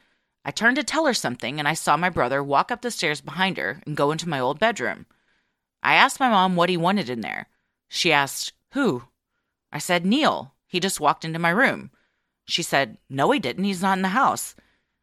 I 0.44 0.50
turned 0.50 0.76
to 0.76 0.84
tell 0.84 1.06
her 1.06 1.14
something, 1.14 1.58
and 1.58 1.68
I 1.68 1.74
saw 1.74 1.96
my 1.96 2.10
brother 2.10 2.42
walk 2.42 2.70
up 2.70 2.82
the 2.82 2.90
stairs 2.90 3.20
behind 3.20 3.56
her 3.56 3.80
and 3.86 3.96
go 3.96 4.10
into 4.10 4.28
my 4.28 4.40
old 4.40 4.58
bedroom. 4.58 5.06
I 5.82 5.94
asked 5.94 6.20
my 6.20 6.30
mom 6.30 6.56
what 6.56 6.70
he 6.70 6.76
wanted 6.76 7.10
in 7.10 7.20
there. 7.20 7.46
She 7.88 8.12
asked, 8.12 8.52
Who? 8.72 9.04
I 9.70 9.78
said, 9.78 10.06
Neil. 10.06 10.54
He 10.66 10.80
just 10.80 10.98
walked 10.98 11.24
into 11.24 11.38
my 11.38 11.50
room. 11.50 11.90
She 12.46 12.62
said, 12.62 12.98
No, 13.08 13.30
he 13.30 13.38
didn't. 13.38 13.64
He's 13.64 13.82
not 13.82 13.98
in 13.98 14.02
the 14.02 14.08
house. 14.08 14.56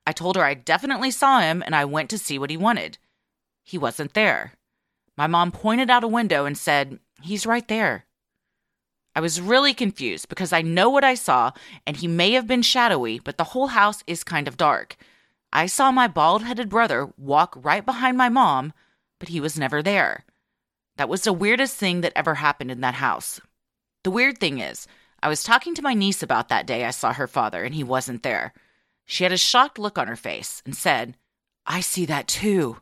I 0.06 0.12
told 0.12 0.36
her 0.36 0.44
I 0.44 0.54
definitely 0.54 1.12
saw 1.12 1.40
him 1.40 1.64
and 1.66 1.76
I 1.76 1.86
went 1.86 2.10
to 2.10 2.18
see 2.18 2.38
what 2.38 2.50
he 2.50 2.58
wanted. 2.58 2.98
He 3.64 3.78
wasn't 3.78 4.14
there. 4.14 4.54
My 5.16 5.28
mom 5.28 5.52
pointed 5.52 5.90
out 5.90 6.04
a 6.04 6.08
window 6.08 6.46
and 6.46 6.58
said, 6.58 7.00
He's 7.22 7.46
right 7.46 7.68
there. 7.68 8.06
I 9.16 9.20
was 9.20 9.42
really 9.42 9.74
confused 9.74 10.30
because 10.30 10.54
I 10.54 10.62
know 10.62 10.90
what 10.90 11.04
I 11.04 11.16
saw 11.16 11.52
and 11.86 11.98
he 11.98 12.08
may 12.08 12.32
have 12.32 12.48
been 12.48 12.62
shadowy, 12.62 13.20
but 13.20 13.38
the 13.38 13.46
whole 13.46 13.68
house 13.68 14.04
is 14.08 14.24
kind 14.24 14.48
of 14.48 14.58
dark. 14.58 14.96
I 15.52 15.66
saw 15.66 15.92
my 15.92 16.08
bald 16.08 16.44
headed 16.44 16.70
brother 16.70 17.10
walk 17.18 17.54
right 17.58 17.86
behind 17.86 18.18
my 18.18 18.30
mom, 18.30 18.72
but 19.20 19.30
he 19.30 19.42
was 19.42 19.60
never 19.60 19.84
there. 19.84 20.26
That 20.96 21.10
was 21.10 21.24
the 21.24 21.34
weirdest 21.34 21.76
thing 21.76 22.02
that 22.02 22.14
ever 22.16 22.36
happened 22.36 22.72
in 22.72 22.82
that 22.82 22.96
house. 22.96 23.42
The 24.04 24.12
weird 24.12 24.38
thing 24.38 24.60
is, 24.60 24.88
I 25.22 25.28
was 25.28 25.44
talking 25.44 25.76
to 25.76 25.82
my 25.82 25.94
niece 25.94 26.24
about 26.24 26.50
that 26.50 26.66
day 26.66 26.86
I 26.86 26.92
saw 26.92 27.14
her 27.14 27.28
father 27.28 27.64
and 27.64 27.76
he 27.76 27.84
wasn't 27.84 28.24
there. 28.24 28.54
She 29.06 29.24
had 29.24 29.34
a 29.34 29.38
shocked 29.38 29.78
look 29.78 29.98
on 29.98 30.08
her 30.08 30.16
face 30.16 30.64
and 30.66 30.76
said, 30.76 31.18
I 31.66 31.82
see 31.82 32.06
that 32.06 32.28
too. 32.28 32.78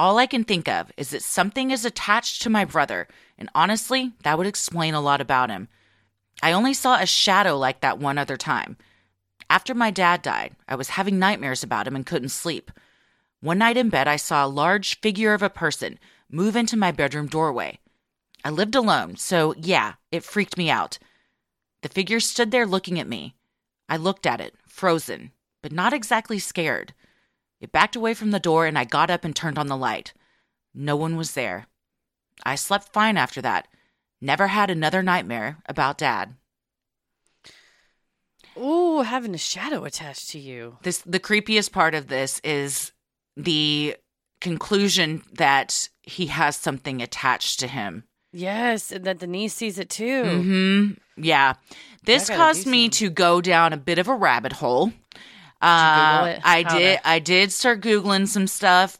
All 0.00 0.16
I 0.16 0.24
can 0.24 0.44
think 0.44 0.66
of 0.66 0.90
is 0.96 1.10
that 1.10 1.22
something 1.22 1.70
is 1.70 1.84
attached 1.84 2.40
to 2.40 2.48
my 2.48 2.64
brother, 2.64 3.06
and 3.36 3.50
honestly, 3.54 4.14
that 4.22 4.38
would 4.38 4.46
explain 4.46 4.94
a 4.94 5.00
lot 5.00 5.20
about 5.20 5.50
him. 5.50 5.68
I 6.42 6.52
only 6.52 6.72
saw 6.72 6.98
a 6.98 7.04
shadow 7.04 7.58
like 7.58 7.82
that 7.82 7.98
one 7.98 8.16
other 8.16 8.38
time. 8.38 8.78
After 9.50 9.74
my 9.74 9.90
dad 9.90 10.22
died, 10.22 10.56
I 10.66 10.74
was 10.74 10.88
having 10.88 11.18
nightmares 11.18 11.62
about 11.62 11.86
him 11.86 11.94
and 11.94 12.06
couldn't 12.06 12.30
sleep. 12.30 12.70
One 13.42 13.58
night 13.58 13.76
in 13.76 13.90
bed, 13.90 14.08
I 14.08 14.16
saw 14.16 14.42
a 14.42 14.48
large 14.48 14.98
figure 15.02 15.34
of 15.34 15.42
a 15.42 15.50
person 15.50 15.98
move 16.30 16.56
into 16.56 16.78
my 16.78 16.92
bedroom 16.92 17.26
doorway. 17.26 17.78
I 18.42 18.48
lived 18.48 18.76
alone, 18.76 19.16
so 19.16 19.54
yeah, 19.58 19.96
it 20.10 20.24
freaked 20.24 20.56
me 20.56 20.70
out. 20.70 20.98
The 21.82 21.90
figure 21.90 22.20
stood 22.20 22.52
there 22.52 22.64
looking 22.64 22.98
at 22.98 23.06
me. 23.06 23.34
I 23.86 23.98
looked 23.98 24.24
at 24.24 24.40
it, 24.40 24.54
frozen, 24.66 25.32
but 25.62 25.72
not 25.72 25.92
exactly 25.92 26.38
scared. 26.38 26.94
It 27.60 27.72
backed 27.72 27.96
away 27.96 28.14
from 28.14 28.30
the 28.30 28.40
door, 28.40 28.66
and 28.66 28.78
I 28.78 28.84
got 28.84 29.10
up 29.10 29.24
and 29.24 29.36
turned 29.36 29.58
on 29.58 29.66
the 29.66 29.76
light. 29.76 30.12
No 30.74 30.96
one 30.96 31.16
was 31.16 31.32
there. 31.32 31.66
I 32.44 32.54
slept 32.54 32.92
fine 32.92 33.16
after 33.16 33.42
that. 33.42 33.68
Never 34.20 34.48
had 34.48 34.70
another 34.70 35.02
nightmare 35.02 35.58
about 35.66 35.98
Dad. 35.98 36.34
Ooh, 38.56 39.00
having 39.02 39.34
a 39.34 39.38
shadow 39.38 39.84
attached 39.84 40.30
to 40.30 40.38
you. 40.38 40.78
This 40.82 40.98
the 41.06 41.20
creepiest 41.20 41.72
part 41.72 41.94
of 41.94 42.08
this 42.08 42.40
is 42.42 42.92
the 43.36 43.96
conclusion 44.40 45.22
that 45.34 45.88
he 46.02 46.26
has 46.26 46.56
something 46.56 47.00
attached 47.00 47.60
to 47.60 47.68
him. 47.68 48.04
Yes, 48.32 48.92
and 48.92 49.04
that 49.04 49.18
the 49.20 49.26
niece 49.26 49.54
sees 49.54 49.78
it 49.78 49.90
too. 49.90 50.22
Mm-hmm. 50.22 51.22
Yeah. 51.22 51.54
This 52.04 52.28
caused 52.28 52.66
me 52.66 52.88
to 52.90 53.10
go 53.10 53.40
down 53.40 53.72
a 53.72 53.76
bit 53.76 53.98
of 53.98 54.08
a 54.08 54.14
rabbit 54.14 54.52
hole. 54.52 54.92
Uh, 55.62 56.38
I 56.42 56.62
did. 56.62 56.96
To? 56.98 57.08
I 57.08 57.18
did 57.18 57.52
start 57.52 57.80
googling 57.80 58.26
some 58.26 58.46
stuff 58.46 58.96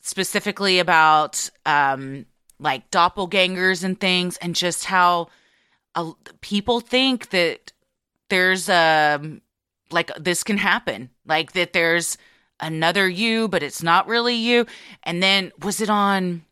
specifically 0.00 0.78
about 0.78 1.50
um, 1.64 2.26
like 2.58 2.90
doppelgangers 2.90 3.82
and 3.82 3.98
things, 3.98 4.36
and 4.36 4.54
just 4.54 4.84
how 4.84 5.28
uh, 5.96 6.12
people 6.40 6.80
think 6.80 7.30
that 7.30 7.72
there's 8.28 8.68
um 8.68 9.40
like 9.90 10.10
this 10.16 10.42
can 10.42 10.58
happen 10.58 11.10
like 11.26 11.52
that 11.52 11.72
there's 11.72 12.18
another 12.60 13.08
you 13.08 13.48
but 13.48 13.62
it's 13.62 13.82
not 13.82 14.08
really 14.08 14.34
you 14.34 14.66
and 15.02 15.22
then 15.22 15.52
was 15.62 15.80
it 15.80 15.90
on 15.90 16.44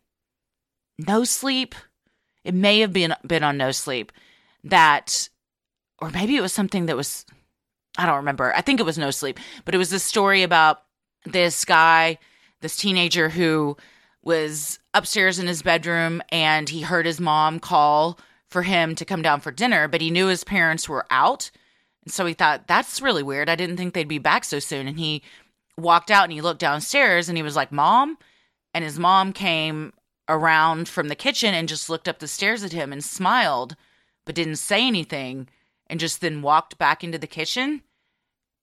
no 0.99 1.25
sleep 1.25 1.75
it 2.45 2.55
may 2.55 2.81
have 2.81 2.93
been 2.93 3.15
been 3.27 3.43
on 3.43 3.57
no 3.57 3.71
sleep 3.73 4.13
that 4.63 5.29
or 5.99 6.11
maybe 6.11 6.37
it 6.37 6.43
was 6.43 6.53
something 6.53 6.87
that 6.87 6.97
was 6.97 7.25
i 7.99 8.07
don't 8.07 8.17
remember 8.17 8.55
i 8.55 8.61
think 8.61 8.81
it 8.81 8.87
was 8.87 8.99
no 8.99 9.11
sleep 9.11 9.39
but 9.65 9.75
it 9.75 9.79
was 9.79 9.93
a 9.93 9.99
story 9.99 10.43
about 10.43 10.83
this 11.25 11.65
guy 11.65 12.19
this 12.61 12.77
teenager 12.77 13.29
who 13.29 13.77
was 14.23 14.79
upstairs 14.95 15.39
in 15.39 15.47
his 15.47 15.63
bedroom 15.63 16.23
and 16.31 16.69
he 16.69 16.83
heard 16.83 17.07
his 17.07 17.21
mom 17.21 17.61
call 17.61 18.19
for 18.49 18.63
him 18.63 18.95
to 18.95 19.05
come 19.05 19.23
down 19.23 19.41
for 19.41 19.51
dinner 19.51 19.89
but 19.89 20.01
he 20.01 20.11
knew 20.11 20.27
his 20.27 20.45
parents 20.45 20.89
were 20.89 21.07
out 21.11 21.51
and 22.05 22.13
so 22.13 22.27
he 22.27 22.35
thought, 22.35 22.67
that's 22.67 23.01
really 23.01 23.23
weird. 23.23 23.49
I 23.49 23.57
didn't 23.57 23.77
think 23.77 23.95
they'd 23.95 24.09
be 24.09 24.19
back 24.19 24.45
so 24.45 24.59
soon. 24.59 24.87
And 24.87 24.99
he 24.99 25.23
walked 25.77 26.11
out 26.11 26.25
and 26.25 26.33
he 26.33 26.41
looked 26.41 26.61
downstairs 26.61 27.29
and 27.29 27.37
he 27.37 27.43
was 27.43 27.57
like, 27.57 27.73
Mom? 27.73 28.19
And 28.73 28.85
his 28.85 28.99
mom 28.99 29.33
came 29.33 29.93
around 30.29 30.89
from 30.89 31.09
the 31.09 31.15
kitchen 31.15 31.55
and 31.55 31.69
just 31.69 31.89
looked 31.89 32.09
up 32.09 32.19
the 32.19 32.29
stairs 32.29 32.63
at 32.63 32.73
him 32.73 32.93
and 32.93 33.05
smiled, 33.05 33.77
but 34.25 34.35
didn't 34.35 34.57
say 34.57 34.87
anything 34.87 35.49
and 35.95 36.01
just 36.01 36.21
then 36.21 36.43
walked 36.43 36.77
back 36.77 37.05
into 37.05 37.19
the 37.19 37.29
kitchen. 37.29 37.81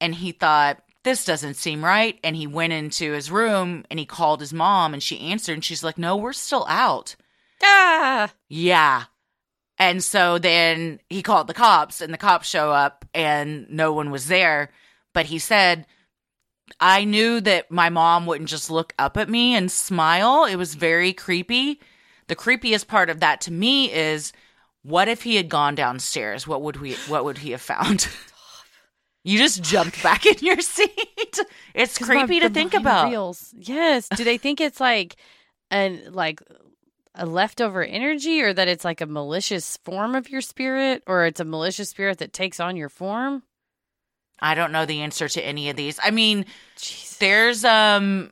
And 0.01 0.13
he 0.13 0.33
thought, 0.33 0.83
this 1.05 1.23
doesn't 1.23 1.53
seem 1.53 1.81
right. 1.81 2.19
And 2.25 2.35
he 2.35 2.45
went 2.45 2.73
into 2.73 3.13
his 3.13 3.31
room 3.31 3.85
and 3.89 3.97
he 3.97 4.05
called 4.05 4.41
his 4.41 4.51
mom 4.51 4.93
and 4.93 5.01
she 5.01 5.21
answered 5.21 5.53
and 5.53 5.63
she's 5.63 5.81
like, 5.81 5.97
no, 5.97 6.17
we're 6.17 6.33
still 6.33 6.65
out. 6.67 7.15
Ah. 7.63 8.33
Yeah. 8.49 9.05
And 9.77 10.03
so 10.03 10.39
then 10.39 10.99
he 11.09 11.21
called 11.21 11.47
the 11.47 11.53
cops, 11.53 12.01
and 12.01 12.13
the 12.13 12.17
cops 12.17 12.49
show 12.49 12.69
up, 12.71 13.05
and 13.13 13.65
no 13.69 13.93
one 13.93 14.11
was 14.11 14.27
there. 14.27 14.71
But 15.13 15.27
he 15.27 15.39
said, 15.39 15.87
I 16.81 17.05
knew 17.05 17.39
that 17.39 17.71
my 17.71 17.89
mom 17.89 18.25
wouldn't 18.25 18.49
just 18.49 18.69
look 18.69 18.93
up 18.99 19.15
at 19.15 19.29
me 19.29 19.55
and 19.55 19.71
smile. 19.71 20.43
It 20.43 20.57
was 20.57 20.75
very 20.75 21.13
creepy. 21.13 21.79
The 22.27 22.35
creepiest 22.35 22.87
part 22.87 23.09
of 23.09 23.21
that 23.21 23.39
to 23.41 23.53
me 23.53 23.89
is 23.89 24.33
what 24.83 25.07
if 25.07 25.23
he 25.23 25.35
had 25.35 25.49
gone 25.49 25.75
downstairs? 25.75 26.47
What 26.47 26.61
would 26.61 26.77
we 26.77 26.95
what 27.07 27.25
would 27.25 27.37
he 27.37 27.51
have 27.51 27.61
found? 27.61 28.07
you 29.23 29.37
just 29.37 29.63
jumped 29.63 30.01
back 30.01 30.25
in 30.25 30.35
your 30.39 30.59
seat. 30.61 31.39
It's 31.73 31.97
creepy 31.97 32.39
to 32.39 32.49
think 32.49 32.73
about. 32.73 33.09
Reels. 33.09 33.53
Yes. 33.57 34.07
Do 34.09 34.23
they 34.23 34.37
think 34.37 34.59
it's 34.59 34.79
like 34.79 35.15
and 35.69 36.13
like 36.13 36.41
a 37.15 37.25
leftover 37.25 37.83
energy 37.83 38.41
or 38.41 38.53
that 38.53 38.67
it's 38.67 38.85
like 38.85 39.01
a 39.01 39.05
malicious 39.05 39.77
form 39.83 40.15
of 40.15 40.29
your 40.29 40.41
spirit 40.41 41.03
or 41.07 41.25
it's 41.25 41.39
a 41.39 41.45
malicious 41.45 41.89
spirit 41.89 42.19
that 42.19 42.33
takes 42.33 42.59
on 42.59 42.75
your 42.75 42.89
form? 42.89 43.43
I 44.41 44.55
don't 44.55 44.71
know 44.71 44.85
the 44.85 45.01
answer 45.01 45.27
to 45.29 45.41
any 45.41 45.69
of 45.69 45.75
these. 45.75 45.99
I 46.01 46.09
mean, 46.09 46.45
Jesus. 46.75 47.17
there's 47.17 47.63
um 47.63 48.31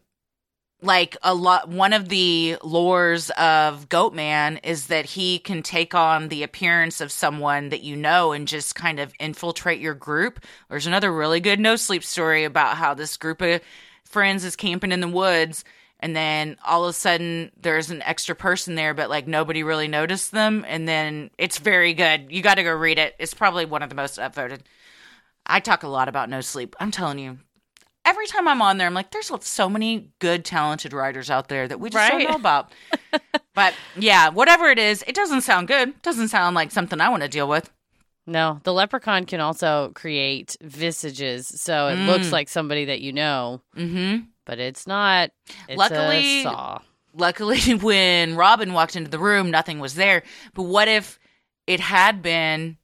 like 0.82 1.18
a 1.24 1.34
lot 1.34 1.68
one 1.68 1.92
of 1.92 2.08
the 2.10 2.58
lores 2.62 3.30
of 3.32 3.90
Goatman 3.90 4.60
is 4.64 4.88
that 4.88 5.06
he 5.06 5.40
can 5.40 5.62
take 5.62 5.94
on 5.94 6.30
the 6.30 6.44
appearance 6.44 7.02
of 7.02 7.12
someone 7.12 7.70
that 7.70 7.84
you 7.84 7.96
know 7.96 8.32
and 8.32 8.48
just 8.48 8.76
kind 8.76 9.00
of 9.00 9.14
infiltrate 9.20 9.82
your 9.82 9.94
group. 9.94 10.40
There's 10.70 10.88
another 10.88 11.12
really 11.12 11.42
good 11.42 11.60
no 11.60 11.76
sleep 11.76 12.04
story 12.04 12.46
about 12.46 12.78
how 12.78 12.94
this 12.94 13.18
group 13.18 13.42
of 13.42 13.62
friends 14.06 14.46
is 14.46 14.56
camping 14.56 14.92
in 14.92 15.02
the 15.02 15.08
woods 15.08 15.66
and 16.00 16.16
then 16.16 16.56
all 16.66 16.86
of 16.86 16.92
a 16.92 16.94
sudden 16.94 17.52
there's 17.60 17.92
an 17.92 18.02
extra 18.04 18.36
person 18.36 18.76
there 18.76 18.94
but 18.94 19.10
like 19.10 19.28
nobody 19.28 19.64
really 19.64 19.90
noticed 19.90 20.32
them 20.32 20.64
and 20.68 20.88
then 20.88 21.30
it's 21.38 21.60
very 21.60 21.94
good. 21.94 22.32
You 22.32 22.42
got 22.42 22.56
to 22.56 22.64
go 22.64 22.74
read 22.74 23.00
it. 23.00 23.16
It's 23.20 23.34
probably 23.34 23.66
one 23.66 23.84
of 23.84 23.90
the 23.90 23.96
most 23.96 24.18
upvoted. 24.18 24.62
I 25.46 25.60
talk 25.60 25.84
a 25.84 25.88
lot 25.88 26.08
about 26.08 26.30
no 26.30 26.42
sleep 26.42 26.76
i'm 26.80 26.92
telling 26.92 27.18
you 27.18 27.40
every 28.10 28.28
time 28.28 28.48
i'm 28.48 28.62
on 28.62 28.78
there 28.78 28.88
i'm 28.88 28.94
like 28.94 29.12
there's 29.12 29.32
so 29.42 29.70
many 29.70 30.10
good 30.20 30.44
talented 30.44 30.94
writers 30.94 31.30
out 31.30 31.48
there 31.48 31.68
that 31.68 31.80
we 31.80 31.90
just 31.90 32.12
right? 32.12 32.20
don't 32.20 32.30
know 32.32 32.36
about 32.36 32.72
but 33.54 33.74
yeah 33.98 34.30
whatever 34.30 34.66
it 34.70 34.80
is 34.80 35.04
it 35.08 35.16
doesn't 35.16 35.42
sound 35.42 35.68
good 35.68 36.00
doesn't 36.02 36.28
sound 36.28 36.56
like 36.56 36.72
something 36.72 37.00
i 37.00 37.10
want 37.10 37.24
to 37.24 37.30
deal 37.30 37.48
with 37.48 37.70
no, 38.28 38.60
the 38.64 38.72
leprechaun 38.72 39.26
can 39.26 39.40
also 39.40 39.92
create 39.96 40.56
visages, 40.62 41.48
so 41.48 41.88
it 41.88 41.96
mm. 41.96 42.06
looks 42.06 42.32
like 42.32 42.48
somebody 42.48 42.86
that 42.86 43.02
you 43.02 43.12
know. 43.12 43.64
Mm-hmm 43.76 44.20
but 44.50 44.58
it's 44.58 44.88
not. 44.88 45.30
It's 45.68 45.78
luckily, 45.78 46.44
luckily, 47.14 47.60
when 47.82 48.36
Robin 48.36 48.74
walked 48.74 48.96
into 48.96 49.12
the 49.12 49.20
room, 49.20 49.52
nothing 49.52 49.78
was 49.78 49.94
there. 49.94 50.24
But 50.56 50.64
what 50.64 50.88
if 50.88 51.20
it 51.68 51.80
had 51.80 52.24
been, 52.24 52.78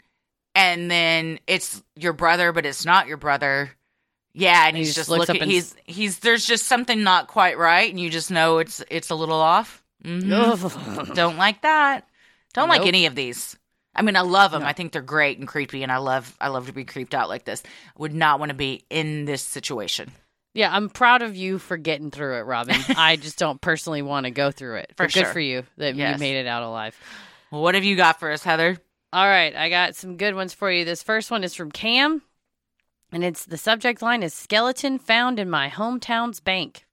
and 0.53 0.91
then 0.91 1.39
it's 1.47 1.81
your 1.95 2.13
brother, 2.13 2.51
but 2.51 2.67
it's 2.67 2.85
not 2.85 3.07
your 3.07 3.17
brother? 3.17 3.71
Yeah, 4.37 4.67
and, 4.67 4.69
and 4.69 4.77
he's 4.77 4.93
just, 4.93 5.09
just 5.09 5.09
looking. 5.09 5.49
He's 5.49 5.75
he's 5.85 6.19
there's 6.19 6.45
just 6.45 6.67
something 6.67 7.03
not 7.03 7.27
quite 7.27 7.57
right, 7.57 7.89
and 7.89 7.99
you 7.99 8.09
just 8.09 8.29
know 8.29 8.57
it's 8.57 8.83
it's 8.91 9.09
a 9.09 9.15
little 9.15 9.39
off. 9.39 9.81
Mm-hmm. 10.03 11.13
Don't 11.13 11.37
like 11.37 11.61
that. 11.61 12.07
Don't 12.53 12.67
nope. 12.67 12.79
like 12.79 12.87
any 12.87 13.05
of 13.05 13.15
these. 13.15 13.57
I 13.95 14.01
mean, 14.01 14.17
I 14.17 14.21
love 14.21 14.51
them. 14.51 14.61
No. 14.61 14.67
I 14.67 14.73
think 14.73 14.91
they're 14.91 15.01
great 15.01 15.39
and 15.39 15.47
creepy, 15.47 15.83
and 15.83 15.91
I 15.91 15.97
love 15.97 16.35
I 16.39 16.49
love 16.49 16.67
to 16.67 16.73
be 16.73 16.83
creeped 16.83 17.15
out 17.15 17.29
like 17.29 17.45
this. 17.45 17.63
I 17.65 17.69
would 17.97 18.13
not 18.13 18.39
want 18.39 18.49
to 18.49 18.55
be 18.55 18.83
in 18.89 19.23
this 19.23 19.41
situation. 19.41 20.11
Yeah, 20.53 20.73
I'm 20.73 20.89
proud 20.89 21.21
of 21.21 21.35
you 21.35 21.57
for 21.57 21.77
getting 21.77 22.11
through 22.11 22.37
it, 22.37 22.41
Robin. 22.41 22.75
I 22.97 23.15
just 23.15 23.39
don't 23.39 23.59
personally 23.59 24.01
want 24.01 24.25
to 24.25 24.31
go 24.31 24.51
through 24.51 24.77
it. 24.77 24.93
For 24.97 25.07
good 25.07 25.27
for 25.27 25.39
you 25.39 25.63
that 25.77 25.95
yes. 25.95 26.13
you 26.13 26.19
made 26.19 26.37
it 26.37 26.47
out 26.47 26.63
alive. 26.63 26.97
Well, 27.51 27.61
what 27.61 27.75
have 27.75 27.83
you 27.83 27.95
got 27.95 28.19
for 28.19 28.31
us, 28.31 28.43
Heather? 28.43 28.77
All 29.13 29.25
right, 29.25 29.55
I 29.55 29.69
got 29.69 29.95
some 29.95 30.17
good 30.17 30.35
ones 30.35 30.53
for 30.53 30.69
you. 30.69 30.83
This 30.83 31.03
first 31.03 31.31
one 31.31 31.43
is 31.45 31.53
from 31.53 31.71
Cam, 31.71 32.21
and 33.11 33.23
it's 33.23 33.45
the 33.45 33.57
subject 33.57 34.01
line 34.01 34.23
is 34.23 34.33
skeleton 34.33 34.97
found 34.99 35.39
in 35.39 35.49
my 35.49 35.69
hometown's 35.69 36.39
bank. 36.39 36.85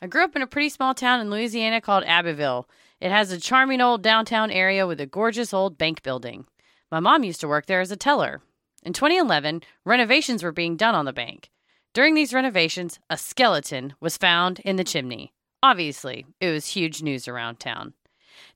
I 0.00 0.06
grew 0.06 0.24
up 0.24 0.36
in 0.36 0.42
a 0.42 0.46
pretty 0.46 0.68
small 0.68 0.94
town 0.94 1.20
in 1.20 1.30
Louisiana 1.30 1.80
called 1.80 2.04
Abbeville. 2.04 2.68
It 3.00 3.10
has 3.10 3.30
a 3.30 3.40
charming 3.40 3.80
old 3.80 4.02
downtown 4.02 4.50
area 4.50 4.86
with 4.86 5.00
a 5.00 5.06
gorgeous 5.06 5.54
old 5.54 5.78
bank 5.78 6.02
building. 6.02 6.46
My 6.90 7.00
mom 7.00 7.24
used 7.24 7.40
to 7.40 7.48
work 7.48 7.66
there 7.66 7.80
as 7.80 7.90
a 7.90 7.96
teller. 7.96 8.42
In 8.82 8.92
2011, 8.92 9.62
renovations 9.84 10.42
were 10.42 10.52
being 10.52 10.76
done 10.76 10.94
on 10.94 11.04
the 11.04 11.12
bank. 11.12 11.50
During 11.92 12.14
these 12.14 12.34
renovations, 12.34 13.00
a 13.08 13.16
skeleton 13.16 13.94
was 14.00 14.16
found 14.16 14.60
in 14.60 14.76
the 14.76 14.84
chimney. 14.84 15.32
Obviously, 15.62 16.26
it 16.40 16.50
was 16.50 16.68
huge 16.68 17.02
news 17.02 17.26
around 17.26 17.58
town. 17.58 17.94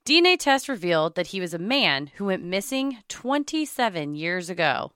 DNA 0.04 0.38
tests 0.38 0.68
revealed 0.68 1.14
that 1.14 1.28
he 1.28 1.40
was 1.40 1.54
a 1.54 1.58
man 1.58 2.10
who 2.16 2.26
went 2.26 2.44
missing 2.44 2.98
27 3.08 4.14
years 4.14 4.50
ago. 4.50 4.92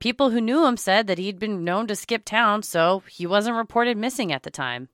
People 0.00 0.30
who 0.30 0.40
knew 0.40 0.66
him 0.66 0.76
said 0.76 1.06
that 1.06 1.18
he'd 1.18 1.38
been 1.38 1.64
known 1.64 1.86
to 1.86 1.96
skip 1.96 2.24
town, 2.24 2.62
so 2.62 3.02
he 3.08 3.26
wasn't 3.26 3.56
reported 3.56 3.96
missing 3.96 4.32
at 4.32 4.42
the 4.42 4.50
time. 4.50 4.88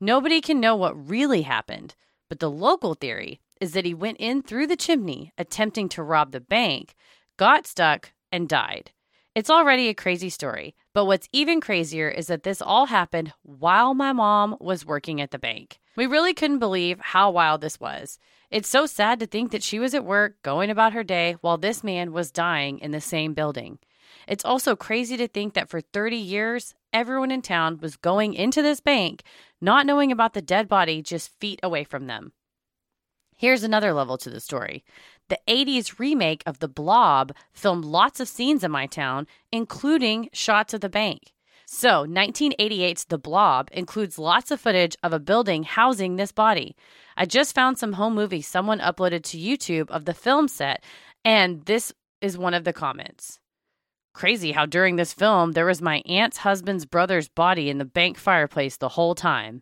Nobody 0.00 0.40
can 0.40 0.60
know 0.60 0.76
what 0.76 1.08
really 1.08 1.42
happened, 1.42 1.94
but 2.28 2.38
the 2.38 2.50
local 2.50 2.94
theory 2.94 3.40
is 3.60 3.72
that 3.72 3.84
he 3.84 3.94
went 3.94 4.18
in 4.18 4.42
through 4.42 4.66
the 4.66 4.76
chimney 4.76 5.32
attempting 5.38 5.88
to 5.90 6.02
rob 6.02 6.32
the 6.32 6.40
bank, 6.40 6.94
got 7.36 7.66
stuck, 7.66 8.12
and 8.30 8.48
died. 8.48 8.92
It's 9.34 9.50
already 9.50 9.88
a 9.88 9.94
crazy 9.94 10.30
story, 10.30 10.74
but 10.94 11.04
what's 11.04 11.28
even 11.32 11.60
crazier 11.60 12.08
is 12.08 12.26
that 12.28 12.42
this 12.42 12.62
all 12.62 12.86
happened 12.86 13.34
while 13.42 13.92
my 13.92 14.12
mom 14.12 14.56
was 14.60 14.86
working 14.86 15.20
at 15.20 15.30
the 15.30 15.38
bank. 15.38 15.78
We 15.94 16.06
really 16.06 16.32
couldn't 16.32 16.58
believe 16.58 16.98
how 17.00 17.30
wild 17.30 17.60
this 17.60 17.78
was. 17.78 18.18
It's 18.50 18.68
so 18.68 18.86
sad 18.86 19.20
to 19.20 19.26
think 19.26 19.50
that 19.50 19.62
she 19.62 19.78
was 19.78 19.94
at 19.94 20.04
work 20.04 20.40
going 20.42 20.70
about 20.70 20.92
her 20.92 21.04
day 21.04 21.36
while 21.42 21.58
this 21.58 21.84
man 21.84 22.12
was 22.12 22.30
dying 22.30 22.78
in 22.78 22.92
the 22.92 23.00
same 23.00 23.34
building. 23.34 23.78
It's 24.26 24.44
also 24.44 24.76
crazy 24.76 25.16
to 25.16 25.28
think 25.28 25.54
that 25.54 25.68
for 25.68 25.80
30 25.80 26.16
years, 26.16 26.74
everyone 26.92 27.30
in 27.30 27.42
town 27.42 27.78
was 27.80 27.96
going 27.96 28.34
into 28.34 28.62
this 28.62 28.80
bank 28.80 29.22
not 29.60 29.86
knowing 29.86 30.12
about 30.12 30.34
the 30.34 30.42
dead 30.42 30.68
body 30.68 31.02
just 31.02 31.38
feet 31.40 31.60
away 31.62 31.84
from 31.84 32.06
them. 32.06 32.32
Here's 33.36 33.62
another 33.62 33.92
level 33.92 34.16
to 34.18 34.30
the 34.30 34.40
story. 34.40 34.84
The 35.28 35.38
80s 35.46 35.98
remake 35.98 36.42
of 36.46 36.58
The 36.58 36.68
Blob 36.68 37.32
filmed 37.52 37.84
lots 37.84 38.20
of 38.20 38.28
scenes 38.28 38.64
in 38.64 38.70
my 38.70 38.86
town, 38.86 39.26
including 39.52 40.30
shots 40.32 40.72
of 40.72 40.80
the 40.80 40.88
bank. 40.88 41.32
So, 41.66 42.06
1988's 42.06 43.06
The 43.06 43.18
Blob 43.18 43.68
includes 43.72 44.18
lots 44.18 44.50
of 44.50 44.60
footage 44.60 44.96
of 45.02 45.12
a 45.12 45.18
building 45.18 45.64
housing 45.64 46.16
this 46.16 46.32
body. 46.32 46.76
I 47.16 47.26
just 47.26 47.54
found 47.54 47.76
some 47.76 47.94
home 47.94 48.14
movies 48.14 48.46
someone 48.46 48.78
uploaded 48.78 49.24
to 49.24 49.38
YouTube 49.38 49.90
of 49.90 50.04
the 50.04 50.14
film 50.14 50.48
set, 50.48 50.84
and 51.24 51.64
this 51.64 51.92
is 52.20 52.38
one 52.38 52.54
of 52.54 52.64
the 52.64 52.72
comments. 52.72 53.40
Crazy 54.16 54.52
how 54.52 54.64
during 54.64 54.96
this 54.96 55.12
film 55.12 55.52
there 55.52 55.66
was 55.66 55.82
my 55.82 55.98
aunt's 56.06 56.38
husband's 56.38 56.86
brother's 56.86 57.28
body 57.28 57.68
in 57.68 57.76
the 57.76 57.84
bank 57.84 58.16
fireplace 58.16 58.78
the 58.78 58.88
whole 58.88 59.14
time. 59.14 59.60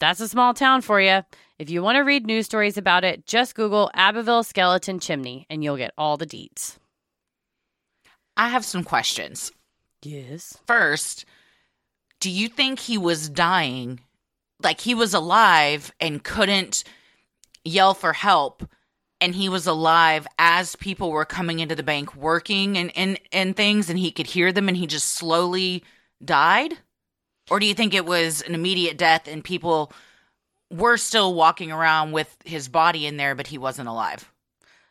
That's 0.00 0.20
a 0.20 0.28
small 0.28 0.54
town 0.54 0.80
for 0.80 1.02
you. 1.02 1.20
If 1.58 1.68
you 1.68 1.82
want 1.82 1.96
to 1.96 2.00
read 2.00 2.24
news 2.24 2.46
stories 2.46 2.78
about 2.78 3.04
it, 3.04 3.26
just 3.26 3.54
Google 3.54 3.90
Abbeville 3.92 4.42
Skeleton 4.42 5.00
Chimney 5.00 5.46
and 5.50 5.62
you'll 5.62 5.76
get 5.76 5.92
all 5.98 6.16
the 6.16 6.24
deets. 6.24 6.78
I 8.38 8.48
have 8.48 8.64
some 8.64 8.84
questions. 8.84 9.52
Yes. 10.02 10.56
First, 10.66 11.26
do 12.20 12.30
you 12.30 12.48
think 12.48 12.78
he 12.78 12.96
was 12.96 13.28
dying? 13.28 14.00
Like 14.62 14.80
he 14.80 14.94
was 14.94 15.12
alive 15.12 15.92
and 16.00 16.24
couldn't 16.24 16.84
yell 17.66 17.92
for 17.92 18.14
help 18.14 18.66
and 19.24 19.34
he 19.34 19.48
was 19.48 19.66
alive 19.66 20.26
as 20.38 20.76
people 20.76 21.10
were 21.10 21.24
coming 21.24 21.60
into 21.60 21.74
the 21.74 21.82
bank 21.82 22.14
working 22.14 22.76
and, 22.76 22.92
and, 22.94 23.18
and 23.32 23.56
things 23.56 23.88
and 23.88 23.98
he 23.98 24.10
could 24.10 24.26
hear 24.26 24.52
them 24.52 24.68
and 24.68 24.76
he 24.76 24.86
just 24.86 25.12
slowly 25.12 25.82
died? 26.22 26.74
Or 27.50 27.58
do 27.58 27.64
you 27.64 27.72
think 27.72 27.94
it 27.94 28.04
was 28.04 28.42
an 28.42 28.54
immediate 28.54 28.98
death 28.98 29.26
and 29.26 29.42
people 29.42 29.90
were 30.70 30.98
still 30.98 31.32
walking 31.32 31.72
around 31.72 32.12
with 32.12 32.36
his 32.44 32.68
body 32.68 33.06
in 33.06 33.16
there, 33.16 33.34
but 33.34 33.46
he 33.46 33.56
wasn't 33.56 33.88
alive? 33.88 34.30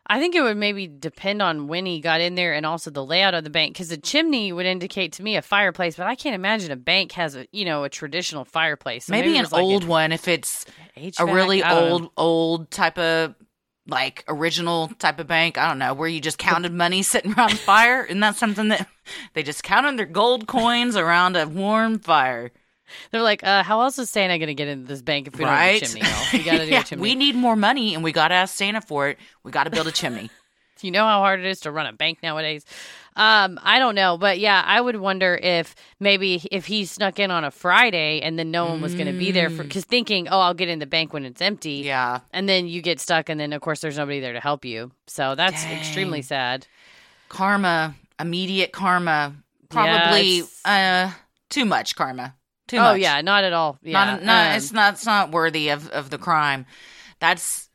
I 0.08 0.20
think 0.20 0.34
it 0.34 0.42
would 0.42 0.58
maybe 0.58 0.88
depend 0.88 1.44
on 1.44 1.68
when 1.68 1.86
he 1.86 2.02
got 2.02 2.20
in 2.20 2.34
there 2.34 2.54
and 2.54 2.66
also 2.66 2.90
the 2.90 3.06
layout 3.06 3.36
of 3.36 3.44
the 3.44 3.52
bank 3.52 3.74
because 3.74 3.92
a 3.92 3.98
chimney 3.98 4.52
would 4.52 4.66
indicate 4.66 5.14
to 5.14 5.24
me 5.24 5.38
a 5.38 5.44
fireplace, 5.44 5.96
but 5.96 6.08
I 6.08 6.16
can't 6.16 6.36
imagine 6.36 6.72
a 6.72 6.76
bank 6.76 7.12
has 7.14 7.36
a 7.36 7.48
you 7.52 7.66
know 7.66 7.84
a 7.84 7.90
traditional 7.90 8.44
fireplace. 8.44 9.06
So 9.06 9.12
maybe, 9.12 9.28
maybe, 9.28 9.38
an 9.40 9.46
like 9.52 9.64
old 9.64 9.86
one 9.86 10.12
if 10.12 10.28
it's 10.28 10.66
HVAC, 10.98 11.20
a 11.20 11.26
really 11.34 11.64
old 11.64 12.02
know. 12.04 12.12
old 12.18 12.70
type 12.70 12.98
of 12.98 13.36
like 13.88 14.24
original 14.28 14.90
type 15.00 15.20
of 15.20 15.28
bank. 15.28 15.58
I 15.58 15.68
don't 15.68 15.80
know 15.80 15.94
where 15.94 16.08
you 16.08 16.22
just 16.22 16.38
counted 16.38 16.74
money 16.74 17.04
sitting 17.04 17.34
around 17.34 17.52
the 17.52 17.58
fire. 17.58 18.04
Isn't 18.04 18.22
that 18.22 18.36
something 18.36 18.70
that 18.70 18.88
they 19.34 19.44
just 19.44 19.64
counted 19.64 19.98
their 19.98 20.06
gold 20.06 20.48
coins 20.48 20.96
around 20.96 21.36
a 21.36 21.48
warm 21.48 22.00
fire? 22.00 22.52
They're 23.12 23.22
like, 23.22 23.44
uh, 23.44 23.64
how 23.64 23.82
else 23.82 23.98
is 23.98 24.10
Santa 24.10 24.38
going 24.38 24.48
to 24.48 24.54
get 24.54 24.68
into 24.68 24.88
this 24.88 25.02
bank 25.02 25.28
if 25.28 25.38
we 25.38 25.46
right? 25.46 25.82
don't 25.82 26.02
have 26.02 26.04
a 26.04 26.10
chimney? 26.10 26.38
We 26.38 26.44
got 26.44 26.58
to 26.60 26.66
do 26.66 26.72
yeah, 26.72 26.82
a 26.82 26.84
chimney. 26.84 27.02
We 27.02 27.16
need 27.16 27.36
more 27.36 27.56
money, 27.56 27.96
and 27.96 28.04
we 28.04 28.12
got 28.12 28.28
to 28.28 28.36
ask 28.36 28.56
Santa 28.56 28.82
for 28.82 29.10
it. 29.10 29.18
We 29.44 29.52
got 29.52 29.64
to 29.64 29.72
build 29.72 29.88
a 29.88 29.92
chimney. 29.92 30.30
you 30.82 30.92
know 30.92 31.06
how 31.06 31.20
hard 31.20 31.40
it 31.40 31.46
is 31.46 31.62
to 31.62 31.72
run 31.72 31.86
a 31.86 31.94
bank 31.94 32.20
nowadays. 32.22 32.66
Um, 33.16 33.60
I 33.62 33.80
don't 33.80 33.96
know, 33.96 34.18
but 34.18 34.40
yeah, 34.40 34.64
I 34.66 34.82
would 34.82 34.96
wonder 34.96 35.36
if 35.36 35.76
maybe 36.00 36.42
if 36.52 36.66
he 36.66 36.86
snuck 36.86 37.20
in 37.20 37.30
on 37.30 37.44
a 37.44 37.52
Friday 37.52 38.22
and 38.22 38.40
then 38.40 38.50
no 38.50 38.66
one 38.66 38.82
was 38.82 38.96
going 38.96 39.08
to 39.08 39.14
be 39.14 39.32
there 39.32 39.50
for 39.50 39.64
because 39.64 39.86
mm. 39.86 39.90
thinking, 39.90 40.28
oh, 40.30 40.40
I'll 40.40 40.56
get 40.56 40.68
in 40.68 40.80
the 40.80 40.88
bank 40.88 41.14
when 41.14 41.26
it's 41.26 41.42
empty. 41.42 41.84
Yeah, 41.86 42.22
and 42.32 42.50
then 42.50 42.68
you 42.68 42.82
get 42.82 43.00
stuck, 43.00 43.30
and 43.30 43.40
then 43.40 43.54
of 43.54 43.62
course 43.62 43.82
there's 43.82 43.98
nobody 43.98 44.20
there 44.20 44.34
to 44.34 44.40
help 44.40 44.66
you. 44.66 44.92
So 45.08 45.36
that's 45.36 45.64
Dang. 45.64 45.78
extremely 45.78 46.22
sad. 46.24 46.66
Karma, 47.30 47.96
immediate 48.20 48.72
karma, 48.72 49.36
probably 49.70 50.44
yeah, 50.66 51.12
uh 51.12 51.20
too 51.50 51.66
much 51.66 51.96
karma. 51.96 52.36
Too 52.68 52.78
oh 52.78 52.94
much. 52.94 53.02
yeah, 53.02 53.22
not 53.22 53.44
at 53.44 53.54
all. 53.54 53.78
Yeah, 53.84 53.94
not, 53.94 54.24
not 54.24 54.52
um, 54.52 54.58
it's 54.58 54.72
not 54.72 54.94
it's 54.96 55.06
not 55.06 55.32
worthy 55.32 55.70
of 55.70 55.88
of 55.90 56.10
the 56.10 56.18
crime. 56.18 56.66
That's 57.20 57.70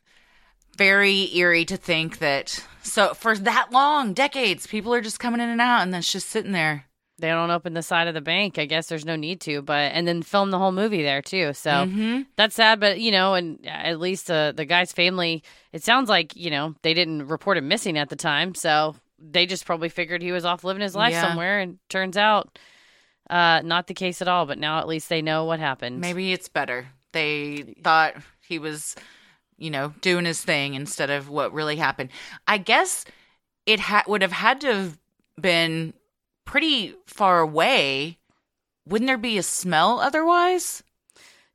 very 0.75 1.35
eerie 1.35 1.65
to 1.65 1.77
think 1.77 2.19
that 2.19 2.63
so 2.89 3.13
for 3.13 3.37
that 3.37 3.71
long, 3.71 4.13
decades, 4.13 4.67
people 4.67 4.93
are 4.93 5.01
just 5.01 5.19
coming 5.19 5.41
in 5.41 5.49
and 5.49 5.61
out, 5.61 5.81
and 5.81 5.93
then 5.93 5.99
it's 5.99 6.11
just 6.11 6.29
sitting 6.29 6.51
there. 6.51 6.85
They 7.19 7.27
don't 7.27 7.51
open 7.51 7.73
the 7.73 7.81
side 7.83 8.07
of 8.07 8.13
the 8.13 8.21
bank. 8.21 8.57
I 8.57 8.65
guess 8.65 8.87
there's 8.87 9.05
no 9.05 9.15
need 9.15 9.41
to, 9.41 9.61
but 9.61 9.91
and 9.91 10.07
then 10.07 10.21
film 10.21 10.51
the 10.51 10.57
whole 10.57 10.71
movie 10.71 11.03
there 11.03 11.21
too. 11.21 11.53
So 11.53 11.69
mm-hmm. 11.69 12.21
that's 12.35 12.55
sad, 12.55 12.79
but 12.79 12.99
you 12.99 13.11
know, 13.11 13.33
and 13.33 13.65
at 13.67 13.99
least 13.99 14.31
uh, 14.31 14.53
the 14.53 14.65
guy's 14.65 14.91
family. 14.91 15.43
It 15.73 15.83
sounds 15.83 16.09
like 16.09 16.35
you 16.35 16.49
know 16.49 16.75
they 16.81 16.93
didn't 16.93 17.27
report 17.27 17.57
him 17.57 17.67
missing 17.67 17.97
at 17.97 18.09
the 18.09 18.15
time, 18.15 18.55
so 18.55 18.95
they 19.19 19.45
just 19.45 19.65
probably 19.65 19.89
figured 19.89 20.21
he 20.21 20.31
was 20.31 20.45
off 20.45 20.63
living 20.63 20.81
his 20.81 20.95
life 20.95 21.11
yeah. 21.11 21.27
somewhere. 21.27 21.59
And 21.59 21.77
turns 21.89 22.15
out, 22.15 22.57
uh, 23.29 23.61
not 23.63 23.87
the 23.87 23.93
case 23.93 24.21
at 24.21 24.27
all. 24.27 24.45
But 24.45 24.57
now 24.57 24.79
at 24.79 24.87
least 24.87 25.09
they 25.09 25.21
know 25.21 25.45
what 25.45 25.59
happened. 25.59 25.99
Maybe 25.99 26.31
it's 26.31 26.47
better. 26.47 26.87
They 27.11 27.75
thought 27.83 28.15
he 28.39 28.59
was 28.59 28.95
you 29.59 29.69
know, 29.69 29.93
doing 30.01 30.25
his 30.25 30.41
thing 30.41 30.73
instead 30.73 31.09
of 31.09 31.29
what 31.29 31.53
really 31.53 31.75
happened. 31.75 32.09
I 32.47 32.57
guess 32.57 33.05
it 33.65 33.79
ha- 33.79 34.03
would 34.07 34.21
have 34.21 34.31
had 34.31 34.61
to 34.61 34.67
have 34.73 34.99
been 35.39 35.93
pretty 36.45 36.95
far 37.05 37.39
away 37.39 38.17
wouldn't 38.87 39.07
there 39.07 39.17
be 39.19 39.37
a 39.37 39.43
smell 39.43 39.99
otherwise? 39.99 40.81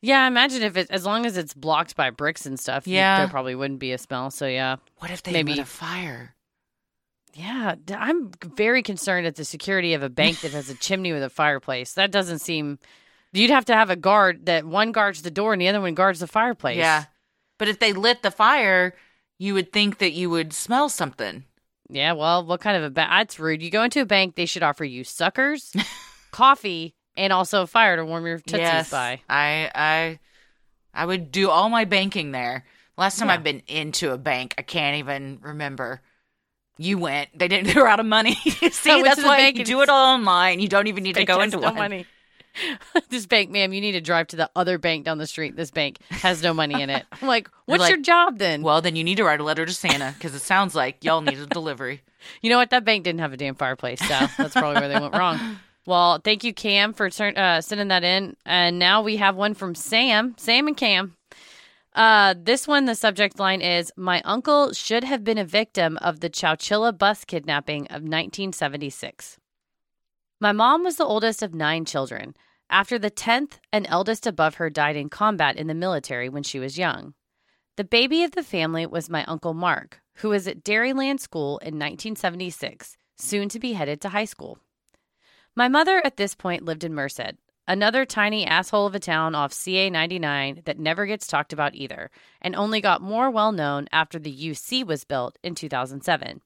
Yeah, 0.01 0.27
imagine 0.29 0.63
if 0.63 0.77
it 0.77 0.89
as 0.91 1.05
long 1.05 1.27
as 1.27 1.37
it's 1.37 1.53
blocked 1.53 1.97
by 1.97 2.11
bricks 2.11 2.47
and 2.47 2.61
stuff. 2.61 2.87
you- 2.87 2.95
Yeah. 2.95 3.19
there 3.19 3.29
probably 3.29 3.57
wouldn't 3.57 3.81
be 3.81 3.91
a 3.93 3.99
smell. 3.99 4.31
So 4.31 4.47
yeah, 4.47 4.77
What 4.99 5.11
if 5.11 5.23
they 5.25 5.33
Maybe. 5.33 5.59
a 5.59 5.65
fire? 5.65 6.37
yeah. 7.35 7.75
I'm 7.97 8.31
very 8.55 8.83
concerned 8.83 9.27
at 9.27 9.35
the 9.35 9.45
security 9.45 9.95
of 9.95 10.03
a 10.05 10.09
bank 10.09 10.41
that 10.43 10.53
has 10.53 10.71
a 10.71 10.75
chimney 10.77 11.13
with 11.13 11.23
a 11.25 11.31
fireplace. 11.31 11.95
That 11.95 12.13
doesn't 12.13 12.39
seem. 12.39 12.79
You'd 13.33 13.51
have 13.51 13.65
to 13.65 13.75
have 13.75 13.91
a 13.91 13.97
guard 13.97 14.47
that 14.47 14.65
one 14.65 14.93
guards 14.93 15.23
the 15.23 15.31
door 15.33 15.53
and 15.53 15.61
the 15.61 15.67
other 15.69 15.81
one 15.81 15.95
guards 15.95 16.21
the 16.21 16.29
fireplace. 16.29 16.77
Yeah. 16.77 17.05
But 17.59 17.69
if 17.69 17.79
they 17.79 17.93
lit 17.93 18.23
the 18.23 18.31
fire, 18.31 18.95
you 19.39 19.55
would 19.55 19.73
think 19.73 19.99
that 19.99 20.13
you 20.13 20.31
would 20.31 20.53
smell 20.53 20.89
something. 20.89 21.45
Yeah. 21.89 22.13
Well, 22.13 22.45
what 22.45 22.61
kind 22.61 22.77
of 22.77 22.83
a 22.83 22.91
bank? 22.91 23.11
That's 23.11 23.39
rude. 23.39 23.63
You 23.63 23.71
go 23.71 23.83
into 23.83 24.01
a 24.01 24.07
bank, 24.07 24.35
they 24.37 24.47
should 24.47 24.63
offer 24.63 24.85
you 24.85 25.05
suckers, 25.05 25.73
coffee, 26.31 26.95
and 27.17 27.33
also 27.33 27.63
a 27.63 27.67
fire 27.67 27.97
to 27.97 28.05
warm 28.05 28.27
your 28.27 28.39
tootsies 28.39 28.59
yes, 28.61 28.91
by. 28.91 29.21
I 29.29 29.71
I 29.75 30.19
I 30.95 31.07
would 31.07 31.31
do 31.31 31.51
all 31.51 31.69
my 31.69 31.85
banking 31.85 32.33
there. 32.33 32.65
Last 32.97 33.19
time 33.19 33.29
Yeah. 33.29 33.35
I've 33.35 33.45
been 33.45 33.63
into 33.67 34.13
a 34.13 34.19
bank, 34.19 34.55
I 34.57 34.63
can't 34.63 34.97
even 34.97 35.39
remember. 35.43 36.01
You 36.77 36.99
went. 36.99 37.39
They 37.39 37.49
didn't. 37.49 37.67
They 37.75 37.81
were 37.81 37.87
out 37.87 38.01
of 38.01 38.07
money. 38.07 38.35
See, 38.73 39.03
that's 39.03 39.23
why 39.23 39.49
you 39.49 39.65
do 39.65 39.83
it 39.83 39.89
all 39.89 40.15
online. 40.15 40.59
You 40.61 40.69
don't 40.69 40.89
even 40.89 41.05
need 41.05 41.15
to 41.15 41.25
go 41.25 41.41
into 41.41 41.59
one. 41.59 41.75
money. 41.77 42.07
this 43.09 43.27
bank, 43.27 43.51
ma'am, 43.51 43.73
you 43.73 43.81
need 43.81 43.93
to 43.93 44.01
drive 44.01 44.29
to 44.29 44.37
the 44.37 44.51
other 44.57 44.79
bank 44.79 45.05
down 45.05 45.19
the 45.19 45.27
street. 45.27 45.57
This 45.57 45.71
bank 45.71 45.99
has 46.11 46.43
no 46.43 46.55
money 46.55 46.81
in 46.81 46.91
it. 46.91 47.05
I'm 47.13 47.29
like, 47.29 47.51
what's 47.67 47.81
like, 47.81 47.91
your 47.91 48.01
job 48.01 48.39
then? 48.39 48.63
Well, 48.63 48.81
then 48.81 48.97
you 48.97 49.05
need 49.05 49.17
to 49.17 49.25
write 49.25 49.41
a 49.41 49.45
letter 49.45 49.67
to 49.67 49.73
Santa 49.73 50.15
because 50.17 50.35
it 50.35 50.41
sounds 50.41 50.75
like 50.75 51.05
y'all 51.05 51.21
need 51.21 51.39
a 51.39 51.47
delivery. 51.47 52.03
You 52.41 52.49
know 52.49 52.57
what? 52.57 52.71
That 52.71 52.87
bank 52.87 53.05
didn't 53.05 53.21
have 53.21 53.35
a 53.35 53.37
damn 53.37 53.55
fireplace, 53.55 54.01
so 54.01 54.09
that's 54.39 54.55
probably 54.55 54.81
where 54.81 54.89
they 54.89 54.99
went 54.99 55.15
wrong. 55.15 55.59
Well, 55.85 56.19
thank 56.25 56.43
you, 56.43 56.55
Cam, 56.55 56.95
for 56.95 57.11
uh, 57.21 57.61
sending 57.61 57.89
that 57.89 58.03
in. 58.03 58.35
And 58.47 58.79
now 58.79 59.03
we 59.03 59.19
have 59.19 59.37
one 59.37 59.53
from 59.53 59.75
Sam, 59.75 60.35
Sam 60.39 60.67
and 60.67 60.75
Cam. 60.75 61.17
Uh, 61.95 62.35
this 62.37 62.67
one, 62.67 62.87
the 62.87 62.95
subject 62.95 63.39
line 63.39 63.61
is 63.61 63.93
My 63.97 64.23
uncle 64.25 64.73
should 64.73 65.05
have 65.05 65.23
been 65.23 65.37
a 65.37 65.45
victim 65.45 65.99
of 65.99 66.21
the 66.21 66.31
Chowchilla 66.31 66.97
bus 66.97 67.27
kidnapping 67.27 67.83
of 67.89 68.03
1976. 68.03 69.39
My 70.41 70.53
mom 70.53 70.83
was 70.83 70.97
the 70.97 71.05
oldest 71.05 71.43
of 71.43 71.55
nine 71.55 71.85
children. 71.85 72.35
After 72.71 72.99
the 72.99 73.11
10th 73.11 73.59
and 73.73 73.87
eldest 73.89 74.27
above 74.27 74.57
her 74.57 74.71
died 74.71 74.97
in 74.97 75.09
combat 75.09 75.57
in 75.57 75.67
the 75.67 75.75
military 75.75 76.29
when 76.29 76.43
she 76.43 76.59
was 76.59 76.79
young. 76.79 77.15
The 77.77 77.85
baby 77.85 78.23
of 78.23 78.33
the 78.33 78.43
family 78.43 78.87
was 78.87 79.11
my 79.11 79.25
Uncle 79.25 79.55
Mark, 79.55 80.01
who 80.17 80.31
was 80.31 80.47
at 80.47 80.63
Dairyland 80.63 81.21
School 81.21 81.59
in 81.59 81.75
1976, 81.75 82.97
soon 83.17 83.49
to 83.49 83.59
be 83.59 83.73
headed 83.73 84.01
to 84.01 84.11
high 84.11 84.25
school. 84.25 84.59
My 85.57 85.69
mother 85.69 86.01
at 86.05 86.17
this 86.17 86.35
point 86.35 86.65
lived 86.65 86.85
in 86.85 86.95
Merced, 86.95 87.35
another 87.67 88.05
tiny 88.05 88.47
asshole 88.47 88.87
of 88.87 88.95
a 88.95 89.01
town 89.01 89.35
off 89.35 89.53
CA 89.53 89.91
99 89.91 90.63
that 90.65 90.79
never 90.79 91.07
gets 91.07 91.27
talked 91.27 91.53
about 91.53 91.75
either, 91.75 92.11
and 92.41 92.55
only 92.55 92.81
got 92.81 93.03
more 93.03 93.31
well 93.31 93.53
known 93.53 93.89
after 93.93 94.19
the 94.19 94.37
UC 94.37 94.87
was 94.87 95.05
built 95.05 95.39
in 95.43 95.55
2007. 95.55 96.41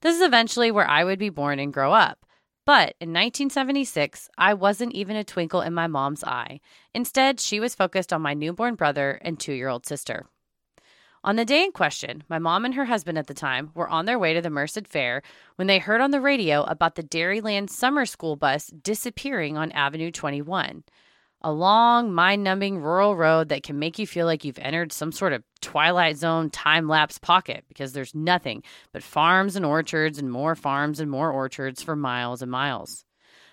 This 0.00 0.16
is 0.16 0.22
eventually 0.22 0.70
where 0.70 0.88
I 0.88 1.04
would 1.04 1.18
be 1.18 1.30
born 1.30 1.58
and 1.58 1.72
grow 1.72 1.92
up. 1.92 2.24
But 2.68 2.96
in 3.00 3.14
1976, 3.14 4.28
I 4.36 4.52
wasn't 4.52 4.92
even 4.92 5.16
a 5.16 5.24
twinkle 5.24 5.62
in 5.62 5.72
my 5.72 5.86
mom's 5.86 6.22
eye. 6.22 6.60
Instead, 6.92 7.40
she 7.40 7.60
was 7.60 7.74
focused 7.74 8.12
on 8.12 8.20
my 8.20 8.34
newborn 8.34 8.74
brother 8.74 9.18
and 9.22 9.40
two 9.40 9.54
year 9.54 9.70
old 9.70 9.86
sister. 9.86 10.26
On 11.24 11.36
the 11.36 11.46
day 11.46 11.64
in 11.64 11.72
question, 11.72 12.24
my 12.28 12.38
mom 12.38 12.66
and 12.66 12.74
her 12.74 12.84
husband 12.84 13.16
at 13.16 13.26
the 13.26 13.32
time 13.32 13.70
were 13.72 13.88
on 13.88 14.04
their 14.04 14.18
way 14.18 14.34
to 14.34 14.42
the 14.42 14.50
Merced 14.50 14.86
Fair 14.86 15.22
when 15.56 15.66
they 15.66 15.78
heard 15.78 16.02
on 16.02 16.10
the 16.10 16.20
radio 16.20 16.62
about 16.64 16.94
the 16.94 17.02
Dairyland 17.02 17.70
summer 17.70 18.04
school 18.04 18.36
bus 18.36 18.66
disappearing 18.66 19.56
on 19.56 19.72
Avenue 19.72 20.10
21. 20.10 20.84
A 21.40 21.52
long, 21.52 22.12
mind 22.12 22.42
numbing 22.42 22.78
rural 22.78 23.14
road 23.14 23.48
that 23.50 23.62
can 23.62 23.78
make 23.78 23.96
you 23.98 24.08
feel 24.08 24.26
like 24.26 24.44
you've 24.44 24.58
entered 24.58 24.92
some 24.92 25.12
sort 25.12 25.32
of 25.32 25.44
Twilight 25.60 26.16
Zone 26.16 26.50
time 26.50 26.88
lapse 26.88 27.18
pocket 27.18 27.64
because 27.68 27.92
there's 27.92 28.14
nothing 28.14 28.64
but 28.92 29.04
farms 29.04 29.54
and 29.54 29.64
orchards 29.64 30.18
and 30.18 30.32
more 30.32 30.56
farms 30.56 30.98
and 30.98 31.08
more 31.08 31.30
orchards 31.30 31.80
for 31.80 31.94
miles 31.94 32.42
and 32.42 32.50
miles. 32.50 33.04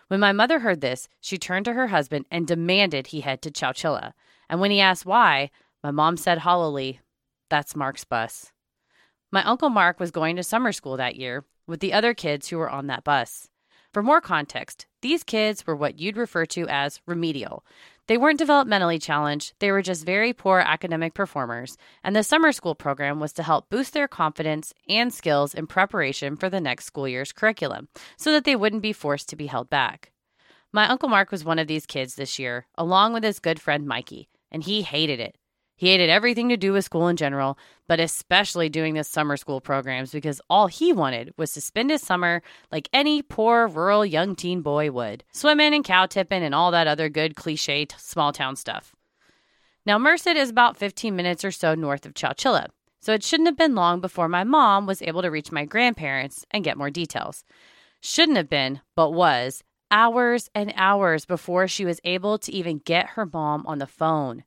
When 0.08 0.20
my 0.20 0.32
mother 0.32 0.60
heard 0.60 0.82
this, 0.82 1.08
she 1.22 1.38
turned 1.38 1.66
to 1.66 1.74
her 1.74 1.88
husband 1.88 2.26
and 2.32 2.48
demanded 2.48 3.08
he 3.08 3.22
head 3.22 3.44
to 3.44 3.52
Chowchilla. 3.52 4.14
And 4.50 4.60
when 4.60 4.72
he 4.72 4.82
asked 4.82 5.06
why, 5.06 5.52
my 5.84 5.92
mom 5.92 6.18
said 6.18 6.40
hollowly, 6.40 7.02
That's 7.50 7.76
Mark's 7.76 8.04
bus. 8.04 8.52
My 9.32 9.44
Uncle 9.44 9.70
Mark 9.70 10.00
was 10.00 10.10
going 10.10 10.36
to 10.38 10.44
summer 10.44 10.72
school 10.72 10.98
that 10.98 11.18
year 11.18 11.44
with 11.68 11.82
the 11.82 11.94
other 11.94 12.16
kids 12.16 12.48
who 12.48 12.58
were 12.58 12.70
on 12.70 12.88
that 12.88 13.04
bus. 13.04 13.50
For 13.94 14.02
more 14.02 14.22
context, 14.22 14.88
these 15.06 15.24
kids 15.24 15.68
were 15.68 15.76
what 15.76 16.00
you'd 16.00 16.18
refer 16.18 16.48
to 16.48 16.68
as 16.68 17.00
remedial. 17.06 17.64
They 18.08 18.18
weren't 18.18 18.40
developmentally 18.40 19.00
challenged, 19.00 19.54
they 19.60 19.72
were 19.72 19.84
just 19.84 20.04
very 20.04 20.34
poor 20.34 20.58
academic 20.58 21.14
performers, 21.14 21.78
and 22.04 22.16
the 22.16 22.24
summer 22.24 22.52
school 22.52 22.74
program 22.74 23.20
was 23.20 23.32
to 23.34 23.44
help 23.44 23.70
boost 23.70 23.94
their 23.94 24.08
confidence 24.08 24.74
and 24.90 25.14
skills 25.14 25.54
in 25.54 25.68
preparation 25.68 26.36
for 26.36 26.50
the 26.50 26.60
next 26.60 26.86
school 26.86 27.08
year's 27.08 27.32
curriculum 27.32 27.88
so 28.18 28.32
that 28.32 28.46
they 28.46 28.56
wouldn't 28.56 28.82
be 28.82 28.94
forced 28.94 29.30
to 29.30 29.36
be 29.36 29.46
held 29.46 29.70
back. 29.70 30.12
My 30.72 30.88
Uncle 30.88 31.08
Mark 31.08 31.30
was 31.30 31.46
one 31.46 31.60
of 31.60 31.68
these 31.68 31.86
kids 31.86 32.16
this 32.16 32.40
year, 32.40 32.66
along 32.76 33.14
with 33.14 33.24
his 33.24 33.38
good 33.38 33.62
friend 33.62 33.86
Mikey, 33.86 34.28
and 34.52 34.64
he 34.64 34.82
hated 34.82 35.20
it. 35.20 35.38
He 35.78 35.90
hated 35.90 36.10
everything 36.10 36.48
to 36.50 36.58
do 36.58 36.72
with 36.72 36.86
school 36.86 37.10
in 37.10 37.18
general, 37.18 37.58
but 37.88 38.00
especially 38.00 38.70
doing 38.70 38.94
the 38.94 39.04
summer 39.04 39.36
school 39.36 39.60
programs 39.60 40.12
because 40.12 40.40
all 40.50 40.68
he 40.68 40.94
wanted 40.94 41.34
was 41.38 41.52
to 41.54 41.62
spend 41.62 41.90
his 41.90 42.02
summer 42.02 42.42
like 42.72 42.88
any 42.94 43.22
poor 43.22 43.68
rural 43.68 44.06
young 44.06 44.36
teen 44.36 44.62
boy 44.62 44.90
would 44.92 45.24
swimming 45.34 45.74
and 45.74 45.84
cow 45.84 46.06
tipping 46.06 46.44
and 46.44 46.56
all 46.56 46.72
that 46.72 46.88
other 46.88 47.10
good 47.10 47.36
cliche 47.36 47.86
t- 47.86 47.96
small 48.00 48.32
town 48.32 48.56
stuff. 48.56 48.96
Now, 49.86 50.00
Merced 50.00 50.28
is 50.28 50.50
about 50.50 50.78
15 50.78 51.16
minutes 51.16 51.44
or 51.44 51.52
so 51.52 51.76
north 51.76 52.06
of 52.06 52.14
Chowchilla, 52.14 52.70
so 53.02 53.14
it 53.14 53.24
shouldn't 53.24 53.48
have 53.48 53.58
been 53.58 53.76
long 53.76 54.00
before 54.00 54.30
my 54.30 54.44
mom 54.44 54.88
was 54.88 55.02
able 55.02 55.22
to 55.22 55.30
reach 55.30 55.52
my 55.52 55.66
grandparents 55.66 56.46
and 56.52 56.64
get 56.64 56.78
more 56.78 56.90
details. 56.90 57.44
Shouldn't 58.02 58.38
have 58.38 58.50
been, 58.50 58.82
but 58.96 59.12
was, 59.12 59.64
hours 59.92 60.50
and 60.56 60.74
hours 60.76 61.26
before 61.26 61.68
she 61.68 61.86
was 61.86 62.00
able 62.04 62.40
to 62.40 62.52
even 62.52 62.80
get 62.80 63.10
her 63.10 63.26
mom 63.26 63.66
on 63.68 63.78
the 63.78 63.86
phone. 63.86 64.44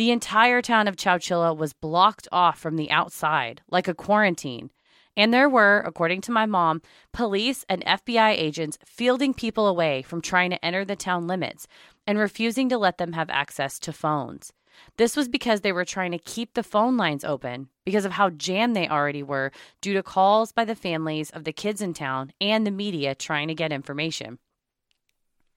The 0.00 0.10
entire 0.10 0.62
town 0.62 0.88
of 0.88 0.96
Chowchilla 0.96 1.54
was 1.54 1.74
blocked 1.74 2.26
off 2.32 2.58
from 2.58 2.76
the 2.76 2.90
outside, 2.90 3.60
like 3.70 3.86
a 3.86 3.92
quarantine. 3.92 4.70
And 5.14 5.30
there 5.30 5.46
were, 5.46 5.82
according 5.84 6.22
to 6.22 6.32
my 6.32 6.46
mom, 6.46 6.80
police 7.12 7.66
and 7.68 7.84
FBI 7.84 8.30
agents 8.30 8.78
fielding 8.82 9.34
people 9.34 9.66
away 9.66 10.00
from 10.00 10.22
trying 10.22 10.52
to 10.52 10.64
enter 10.64 10.86
the 10.86 10.96
town 10.96 11.26
limits 11.26 11.66
and 12.06 12.18
refusing 12.18 12.70
to 12.70 12.78
let 12.78 12.96
them 12.96 13.12
have 13.12 13.28
access 13.28 13.78
to 13.80 13.92
phones. 13.92 14.54
This 14.96 15.18
was 15.18 15.28
because 15.28 15.60
they 15.60 15.70
were 15.70 15.84
trying 15.84 16.12
to 16.12 16.18
keep 16.18 16.54
the 16.54 16.62
phone 16.62 16.96
lines 16.96 17.22
open 17.22 17.68
because 17.84 18.06
of 18.06 18.12
how 18.12 18.30
jammed 18.30 18.74
they 18.74 18.88
already 18.88 19.22
were 19.22 19.52
due 19.82 19.92
to 19.92 20.02
calls 20.02 20.50
by 20.50 20.64
the 20.64 20.74
families 20.74 21.28
of 21.28 21.44
the 21.44 21.52
kids 21.52 21.82
in 21.82 21.92
town 21.92 22.32
and 22.40 22.66
the 22.66 22.70
media 22.70 23.14
trying 23.14 23.48
to 23.48 23.54
get 23.54 23.70
information. 23.70 24.38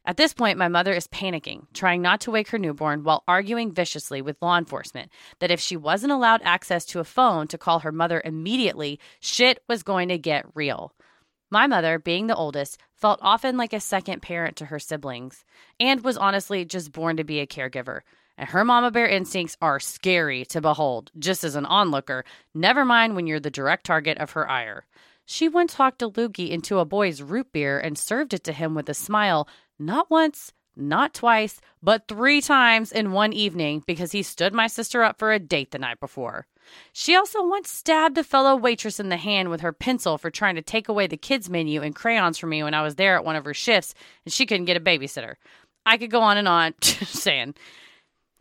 At 0.05 0.17
this 0.17 0.33
point, 0.33 0.57
my 0.57 0.67
mother 0.67 0.91
is 0.91 1.07
panicking, 1.07 1.67
trying 1.73 2.01
not 2.01 2.19
to 2.21 2.31
wake 2.31 2.49
her 2.49 2.57
newborn 2.57 3.03
while 3.03 3.23
arguing 3.25 3.71
viciously 3.71 4.21
with 4.21 4.41
law 4.41 4.57
enforcement 4.57 5.09
that 5.39 5.51
if 5.51 5.61
she 5.61 5.77
wasn't 5.77 6.11
allowed 6.11 6.41
access 6.43 6.83
to 6.87 6.99
a 6.99 7.05
phone 7.05 7.47
to 7.47 7.57
call 7.57 7.79
her 7.79 7.91
mother 7.91 8.21
immediately, 8.25 8.99
shit 9.21 9.63
was 9.69 9.81
going 9.81 10.09
to 10.09 10.17
get 10.17 10.45
real. 10.55 10.93
My 11.49 11.67
mother, 11.67 11.99
being 11.99 12.27
the 12.27 12.35
oldest, 12.35 12.79
felt 12.95 13.19
often 13.21 13.55
like 13.55 13.71
a 13.71 13.79
second 13.79 14.21
parent 14.21 14.57
to 14.57 14.65
her 14.65 14.79
siblings 14.79 15.45
and 15.79 16.03
was 16.03 16.17
honestly 16.17 16.65
just 16.65 16.91
born 16.91 17.15
to 17.17 17.23
be 17.23 17.39
a 17.39 17.47
caregiver. 17.47 18.01
And 18.37 18.49
her 18.49 18.65
mama 18.65 18.91
bear 18.91 19.07
instincts 19.07 19.55
are 19.61 19.79
scary 19.79 20.43
to 20.45 20.59
behold, 20.59 21.11
just 21.17 21.43
as 21.43 21.55
an 21.55 21.65
onlooker, 21.65 22.25
never 22.53 22.83
mind 22.83 23.15
when 23.15 23.27
you're 23.27 23.39
the 23.39 23.51
direct 23.51 23.85
target 23.85 24.17
of 24.17 24.31
her 24.31 24.49
ire. 24.49 24.85
She 25.25 25.47
once 25.47 25.75
talked 25.75 26.01
a 26.01 26.09
loogie 26.09 26.49
into 26.49 26.79
a 26.79 26.85
boy's 26.85 27.21
root 27.21 27.53
beer 27.53 27.79
and 27.79 27.97
served 27.97 28.33
it 28.33 28.43
to 28.45 28.51
him 28.51 28.75
with 28.75 28.89
a 28.89 28.93
smile, 28.93 29.47
not 29.85 30.09
once, 30.09 30.51
not 30.75 31.13
twice, 31.13 31.61
but 31.81 32.07
three 32.07 32.41
times 32.41 32.91
in 32.91 33.11
one 33.11 33.33
evening 33.33 33.83
because 33.85 34.11
he 34.11 34.23
stood 34.23 34.53
my 34.53 34.67
sister 34.67 35.03
up 35.03 35.19
for 35.19 35.31
a 35.31 35.39
date 35.39 35.71
the 35.71 35.79
night 35.79 35.99
before. 35.99 36.47
She 36.93 37.15
also 37.15 37.45
once 37.45 37.69
stabbed 37.69 38.17
a 38.17 38.23
fellow 38.23 38.55
waitress 38.55 38.99
in 38.99 39.09
the 39.09 39.17
hand 39.17 39.49
with 39.49 39.61
her 39.61 39.73
pencil 39.73 40.17
for 40.17 40.31
trying 40.31 40.55
to 40.55 40.61
take 40.61 40.87
away 40.87 41.07
the 41.07 41.17
kids' 41.17 41.49
menu 41.49 41.81
and 41.81 41.95
crayons 41.95 42.37
from 42.37 42.49
me 42.49 42.63
when 42.63 42.73
I 42.73 42.81
was 42.81 42.95
there 42.95 43.15
at 43.15 43.25
one 43.25 43.35
of 43.35 43.45
her 43.45 43.53
shifts 43.53 43.93
and 44.25 44.33
she 44.33 44.45
couldn't 44.45 44.65
get 44.65 44.77
a 44.77 44.79
babysitter. 44.79 45.35
I 45.85 45.97
could 45.97 46.11
go 46.11 46.21
on 46.21 46.37
and 46.37 46.47
on, 46.47 46.73
saying. 46.81 47.55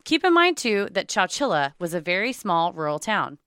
Keep 0.05 0.25
in 0.25 0.35
mind, 0.35 0.57
too, 0.57 0.89
that 0.93 1.09
Chowchilla 1.09 1.75
was 1.79 1.95
a 1.95 2.01
very 2.01 2.33
small 2.33 2.73
rural 2.73 2.99
town. 2.99 3.39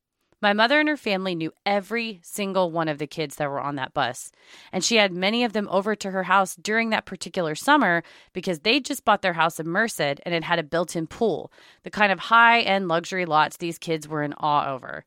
My 0.46 0.54
mother 0.54 0.80
and 0.80 0.88
her 0.88 0.96
family 0.96 1.34
knew 1.34 1.52
every 1.66 2.20
single 2.22 2.70
one 2.70 2.88
of 2.88 3.00
the 3.00 3.08
kids 3.08 3.38
that 3.38 3.50
were 3.50 3.60
on 3.60 3.78
that 3.78 3.96
bus, 3.96 4.32
and 4.72 4.84
she 4.84 4.98
had 4.98 5.12
many 5.12 5.44
of 5.44 5.54
them 5.54 5.68
over 5.72 5.96
to 5.96 6.12
her 6.12 6.22
house 6.22 6.56
during 6.56 6.92
that 6.92 7.08
particular 7.08 7.56
summer 7.56 8.04
because 8.32 8.60
they'd 8.60 8.86
just 8.86 9.04
bought 9.04 9.24
their 9.24 9.34
house 9.34 9.60
in 9.60 9.68
Merced 9.68 10.00
and 10.00 10.36
it 10.36 10.44
had 10.44 10.60
a 10.60 10.64
built 10.64 10.96
in 10.96 11.08
pool, 11.08 11.52
the 11.82 11.90
kind 11.90 12.12
of 12.12 12.20
high 12.20 12.62
end 12.62 12.88
luxury 12.88 13.26
lots 13.26 13.58
these 13.58 13.80
kids 13.80 14.08
were 14.08 14.22
in 14.22 14.34
awe 14.34 14.72
over. 14.72 15.06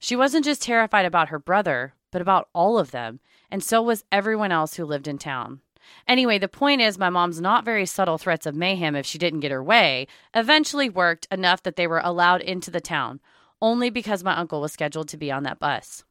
She 0.00 0.16
wasn't 0.16 0.44
just 0.44 0.60
terrified 0.60 1.06
about 1.06 1.28
her 1.28 1.38
brother, 1.38 1.94
but 2.10 2.20
about 2.20 2.48
all 2.52 2.76
of 2.76 2.90
them, 2.90 3.20
and 3.48 3.62
so 3.62 3.80
was 3.80 4.02
everyone 4.10 4.50
else 4.50 4.74
who 4.74 4.84
lived 4.84 5.06
in 5.06 5.18
town. 5.18 5.60
Anyway, 6.08 6.36
the 6.36 6.48
point 6.48 6.80
is, 6.80 6.98
my 6.98 7.10
mom's 7.10 7.40
not 7.40 7.64
very 7.64 7.86
subtle 7.86 8.18
threats 8.18 8.44
of 8.44 8.56
mayhem 8.56 8.96
if 8.96 9.06
she 9.06 9.18
didn't 9.18 9.38
get 9.38 9.52
her 9.52 9.62
way 9.62 10.08
eventually 10.34 10.90
worked 10.90 11.28
enough 11.30 11.62
that 11.62 11.76
they 11.76 11.86
were 11.86 12.02
allowed 12.02 12.40
into 12.40 12.72
the 12.72 12.80
town, 12.80 13.20
only 13.62 13.90
because 13.90 14.24
my 14.24 14.36
uncle 14.36 14.60
was 14.60 14.72
scheduled 14.72 15.08
to 15.08 15.16
be 15.16 15.30
on 15.30 15.42
that 15.44 15.58
bus. 15.58 16.04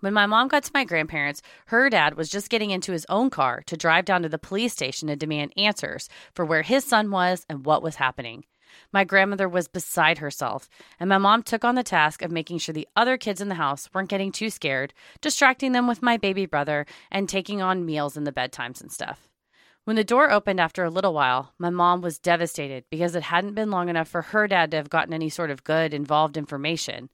When 0.00 0.12
my 0.12 0.26
mom 0.26 0.48
got 0.48 0.62
to 0.64 0.70
my 0.74 0.84
grandparents, 0.84 1.40
her 1.66 1.88
dad 1.88 2.16
was 2.16 2.28
just 2.28 2.50
getting 2.50 2.70
into 2.70 2.92
his 2.92 3.06
own 3.08 3.30
car 3.30 3.62
to 3.66 3.76
drive 3.76 4.04
down 4.04 4.22
to 4.22 4.28
the 4.28 4.38
police 4.38 4.72
station 4.72 5.08
to 5.08 5.16
demand 5.16 5.52
answers 5.56 6.08
for 6.34 6.44
where 6.44 6.62
his 6.62 6.84
son 6.84 7.10
was 7.10 7.46
and 7.48 7.64
what 7.64 7.82
was 7.82 7.96
happening. 7.96 8.44
My 8.92 9.04
grandmother 9.04 9.48
was 9.48 9.68
beside 9.68 10.18
herself, 10.18 10.68
and 11.00 11.08
my 11.08 11.18
mom 11.18 11.42
took 11.42 11.64
on 11.64 11.76
the 11.76 11.82
task 11.82 12.20
of 12.20 12.30
making 12.30 12.58
sure 12.58 12.74
the 12.74 12.88
other 12.94 13.16
kids 13.16 13.40
in 13.40 13.48
the 13.48 13.54
house 13.54 13.88
weren't 13.94 14.10
getting 14.10 14.32
too 14.32 14.50
scared, 14.50 14.92
distracting 15.20 15.72
them 15.72 15.86
with 15.86 16.02
my 16.02 16.16
baby 16.18 16.44
brother, 16.44 16.84
and 17.10 17.28
taking 17.28 17.62
on 17.62 17.86
meals 17.86 18.16
in 18.16 18.24
the 18.24 18.32
bedtimes 18.32 18.80
and 18.80 18.92
stuff. 18.92 19.28
When 19.86 19.94
the 19.94 20.02
door 20.02 20.32
opened 20.32 20.58
after 20.58 20.82
a 20.82 20.90
little 20.90 21.14
while, 21.14 21.54
my 21.58 21.70
mom 21.70 22.00
was 22.00 22.18
devastated 22.18 22.82
because 22.90 23.14
it 23.14 23.22
hadn't 23.22 23.54
been 23.54 23.70
long 23.70 23.88
enough 23.88 24.08
for 24.08 24.20
her 24.20 24.48
dad 24.48 24.72
to 24.72 24.78
have 24.78 24.90
gotten 24.90 25.14
any 25.14 25.28
sort 25.28 25.48
of 25.48 25.62
good, 25.62 25.94
involved 25.94 26.36
information. 26.36 27.08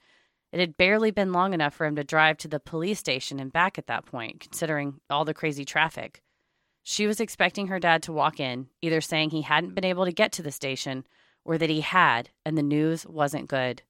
It 0.52 0.58
had 0.58 0.78
barely 0.78 1.11
been 1.11 1.35
long 1.35 1.52
enough 1.52 1.74
for 1.74 1.85
him 1.85 1.96
to 1.96 2.02
drive 2.02 2.38
to 2.38 2.48
the 2.48 2.58
police 2.58 2.98
station 2.98 3.38
and 3.40 3.52
back 3.52 3.76
at 3.76 3.88
that 3.88 4.06
point, 4.06 4.40
considering 4.40 5.00
all 5.11 5.26
the 5.26 5.35
crazy 5.35 5.66
traffic. 5.66 6.22
She 6.82 7.06
was 7.06 7.20
expecting 7.20 7.66
her 7.66 7.78
dad 7.78 8.02
to 8.04 8.12
walk 8.14 8.40
in, 8.40 8.68
either 8.80 9.02
saying 9.02 9.30
he 9.30 9.42
hadn't 9.42 9.74
been 9.74 9.85
able 9.85 10.06
to 10.06 10.11
get 10.11 10.32
to 10.32 10.42
the 10.42 10.50
station 10.50 11.06
or 11.44 11.58
that 11.58 11.68
he 11.68 11.82
had, 11.82 12.30
and 12.46 12.56
the 12.56 12.62
news 12.62 13.06
wasn't 13.06 13.48
good. 13.48 13.82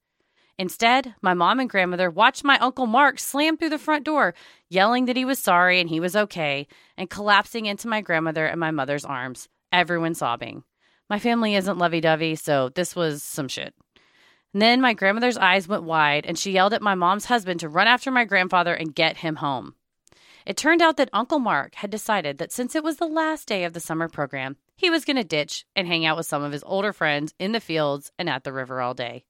Instead, 0.58 1.14
my 1.22 1.34
mom 1.34 1.60
and 1.60 1.70
grandmother 1.70 2.10
watched 2.10 2.44
my 2.44 2.58
Uncle 2.58 2.86
Mark 2.86 3.18
slam 3.18 3.56
through 3.56 3.70
the 3.70 3.78
front 3.78 4.04
door, 4.04 4.34
yelling 4.68 5.06
that 5.06 5.16
he 5.16 5.24
was 5.24 5.38
sorry 5.38 5.80
and 5.80 5.88
he 5.88 5.98
was 5.98 6.14
okay, 6.14 6.66
and 6.96 7.10
collapsing 7.10 7.66
into 7.66 7.88
my 7.88 8.00
grandmother 8.00 8.46
and 8.46 8.60
my 8.60 8.70
mother's 8.70 9.04
arms, 9.04 9.48
everyone 9.72 10.14
sobbing. 10.14 10.62
My 11.08 11.18
family 11.18 11.54
isn't 11.54 11.78
lovey 11.78 12.00
dovey, 12.00 12.36
so 12.36 12.68
this 12.68 12.94
was 12.94 13.22
some 13.22 13.48
shit. 13.48 13.74
And 14.52 14.60
then 14.60 14.80
my 14.80 14.92
grandmother's 14.92 15.38
eyes 15.38 15.66
went 15.66 15.84
wide 15.84 16.26
and 16.26 16.38
she 16.38 16.52
yelled 16.52 16.74
at 16.74 16.82
my 16.82 16.94
mom's 16.94 17.24
husband 17.24 17.60
to 17.60 17.68
run 17.68 17.86
after 17.86 18.10
my 18.10 18.24
grandfather 18.24 18.74
and 18.74 18.94
get 18.94 19.18
him 19.18 19.36
home. 19.36 19.74
It 20.44 20.56
turned 20.56 20.82
out 20.82 20.96
that 20.96 21.10
Uncle 21.12 21.38
Mark 21.38 21.76
had 21.76 21.90
decided 21.90 22.38
that 22.38 22.52
since 22.52 22.74
it 22.74 22.84
was 22.84 22.96
the 22.96 23.06
last 23.06 23.46
day 23.46 23.64
of 23.64 23.72
the 23.72 23.80
summer 23.80 24.08
program, 24.08 24.56
he 24.76 24.90
was 24.90 25.04
going 25.04 25.16
to 25.16 25.24
ditch 25.24 25.64
and 25.76 25.86
hang 25.86 26.04
out 26.04 26.16
with 26.16 26.26
some 26.26 26.42
of 26.42 26.52
his 26.52 26.64
older 26.64 26.92
friends 26.92 27.32
in 27.38 27.52
the 27.52 27.60
fields 27.60 28.10
and 28.18 28.28
at 28.28 28.44
the 28.44 28.52
river 28.52 28.80
all 28.80 28.94
day. 28.94 29.24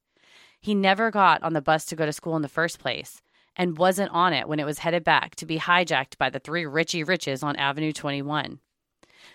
He 0.63 0.77
never 0.77 1.11
got 1.11 1.43
on 1.43 1.55
the 1.55 1.61
bus 1.61 1.85
to 1.87 1.97
go 1.97 2.07
to 2.07 2.13
school 2.13 2.37
in 2.37 2.43
the 2.43 2.49
first 2.49 2.79
place 2.79 3.21
and 3.57 3.77
wasn't 3.77 4.13
on 4.13 4.33
it 4.33 4.47
when 4.47 4.61
it 4.61 4.65
was 4.65 4.79
headed 4.79 5.03
back 5.03 5.35
to 5.35 5.45
be 5.45 5.59
hijacked 5.59 6.17
by 6.19 6.31
the 6.31 6.39
three 6.39 6.65
Richie 6.65 7.03
Riches 7.03 7.43
on 7.43 7.57
Avenue 7.57 7.93
21. 7.93 8.61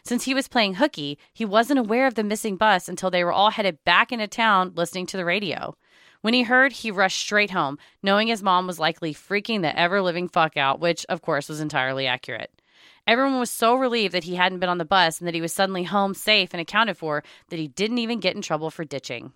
Since 0.04 0.24
he 0.24 0.34
was 0.34 0.48
playing 0.48 0.76
hooky, 0.76 1.20
he 1.34 1.44
wasn't 1.44 1.80
aware 1.80 2.08
of 2.08 2.16
the 2.16 2.24
missing 2.24 2.56
bus 2.56 2.88
until 2.88 3.12
they 3.12 3.26
were 3.26 3.34
all 3.34 3.50
headed 3.50 3.84
back 3.84 4.14
into 4.14 4.26
town 4.26 4.72
listening 4.76 5.06
to 5.08 5.18
the 5.18 5.26
radio. 5.26 5.76
When 6.22 6.34
he 6.34 6.44
heard, 6.44 6.72
he 6.72 6.92
rushed 6.92 7.20
straight 7.20 7.52
home, 7.52 7.78
knowing 8.02 8.30
his 8.30 8.42
mom 8.42 8.66
was 8.66 8.80
likely 8.80 9.14
freaking 9.14 9.64
the 9.64 9.78
ever 9.78 10.02
living 10.02 10.30
fuck 10.30 10.56
out, 10.56 10.80
which, 10.80 11.06
of 11.10 11.22
course, 11.22 11.50
was 11.50 11.60
entirely 11.60 12.08
accurate. 12.08 12.62
Everyone 13.06 13.38
was 13.40 13.52
so 13.52 13.76
relieved 13.76 14.14
that 14.14 14.24
he 14.24 14.36
hadn't 14.36 14.60
been 14.60 14.70
on 14.70 14.78
the 14.78 14.86
bus 14.86 15.20
and 15.20 15.28
that 15.28 15.36
he 15.36 15.42
was 15.42 15.54
suddenly 15.54 15.84
home 15.84 16.14
safe 16.14 16.54
and 16.54 16.62
accounted 16.62 16.98
for 16.98 17.22
that 17.50 17.60
he 17.60 17.68
didn't 17.68 17.98
even 17.98 18.22
get 18.22 18.36
in 18.36 18.42
trouble 18.42 18.72
for 18.72 18.86
ditching. 18.86 19.34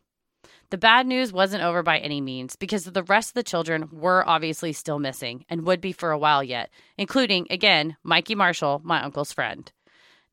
The 0.72 0.78
bad 0.78 1.06
news 1.06 1.34
wasn't 1.34 1.64
over 1.64 1.84
by 1.84 2.00
any 2.00 2.22
means 2.22 2.56
because 2.56 2.86
the 2.86 3.04
rest 3.04 3.32
of 3.32 3.34
the 3.34 3.44
children 3.44 3.90
were 3.92 4.24
obviously 4.26 4.72
still 4.72 5.00
missing 5.00 5.44
and 5.50 5.66
would 5.66 5.82
be 5.82 5.92
for 5.92 6.12
a 6.12 6.18
while 6.18 6.42
yet, 6.42 6.70
including, 6.98 7.46
again, 7.50 7.98
Mikey 8.04 8.36
Marshall, 8.36 8.80
my 8.82 9.04
uncle's 9.04 9.34
friend. 9.34 9.70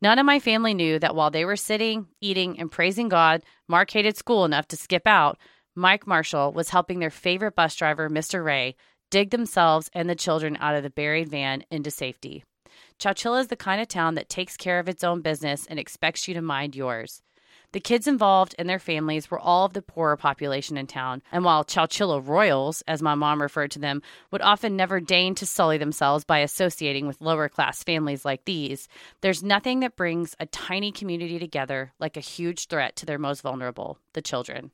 None 0.00 0.16
of 0.16 0.26
my 0.26 0.38
family 0.38 0.74
knew 0.74 1.00
that 1.00 1.16
while 1.16 1.32
they 1.32 1.44
were 1.44 1.56
sitting, 1.56 2.06
eating, 2.20 2.56
and 2.60 2.70
praising 2.70 3.08
God, 3.08 3.42
Mark 3.66 3.90
hated 3.90 4.16
school 4.16 4.44
enough 4.44 4.68
to 4.68 4.76
skip 4.76 5.08
out. 5.08 5.38
Mike 5.74 6.06
Marshall 6.06 6.52
was 6.52 6.70
helping 6.70 7.00
their 7.00 7.10
favorite 7.10 7.56
bus 7.56 7.74
driver, 7.74 8.08
Mr. 8.08 8.44
Ray, 8.44 8.76
dig 9.10 9.30
themselves 9.30 9.90
and 9.92 10.08
the 10.08 10.14
children 10.14 10.56
out 10.60 10.76
of 10.76 10.84
the 10.84 10.90
buried 10.90 11.28
van 11.30 11.64
into 11.68 11.90
safety. 11.90 12.44
Chowchilla 13.00 13.40
is 13.40 13.48
the 13.48 13.56
kind 13.56 13.80
of 13.80 13.88
town 13.88 14.14
that 14.14 14.28
takes 14.28 14.56
care 14.56 14.78
of 14.78 14.88
its 14.88 15.02
own 15.02 15.20
business 15.20 15.66
and 15.66 15.80
expects 15.80 16.28
you 16.28 16.34
to 16.34 16.42
mind 16.42 16.76
yours. 16.76 17.22
The 17.72 17.80
kids 17.80 18.06
involved 18.06 18.54
and 18.58 18.66
their 18.66 18.78
families 18.78 19.30
were 19.30 19.38
all 19.38 19.66
of 19.66 19.74
the 19.74 19.82
poorer 19.82 20.16
population 20.16 20.78
in 20.78 20.86
town, 20.86 21.20
and 21.30 21.44
while 21.44 21.64
Chowchilla 21.64 22.26
Royals, 22.26 22.82
as 22.88 23.02
my 23.02 23.14
mom 23.14 23.42
referred 23.42 23.70
to 23.72 23.78
them, 23.78 24.00
would 24.30 24.40
often 24.40 24.74
never 24.74 25.00
deign 25.00 25.34
to 25.34 25.44
sully 25.44 25.76
themselves 25.76 26.24
by 26.24 26.38
associating 26.38 27.06
with 27.06 27.20
lower 27.20 27.46
class 27.46 27.82
families 27.82 28.24
like 28.24 28.46
these, 28.46 28.88
there's 29.20 29.42
nothing 29.42 29.80
that 29.80 29.96
brings 29.96 30.34
a 30.40 30.46
tiny 30.46 30.90
community 30.90 31.38
together 31.38 31.92
like 32.00 32.16
a 32.16 32.20
huge 32.20 32.68
threat 32.68 32.96
to 32.96 33.04
their 33.04 33.18
most 33.18 33.42
vulnerable, 33.42 33.98
the 34.14 34.22
children 34.22 34.70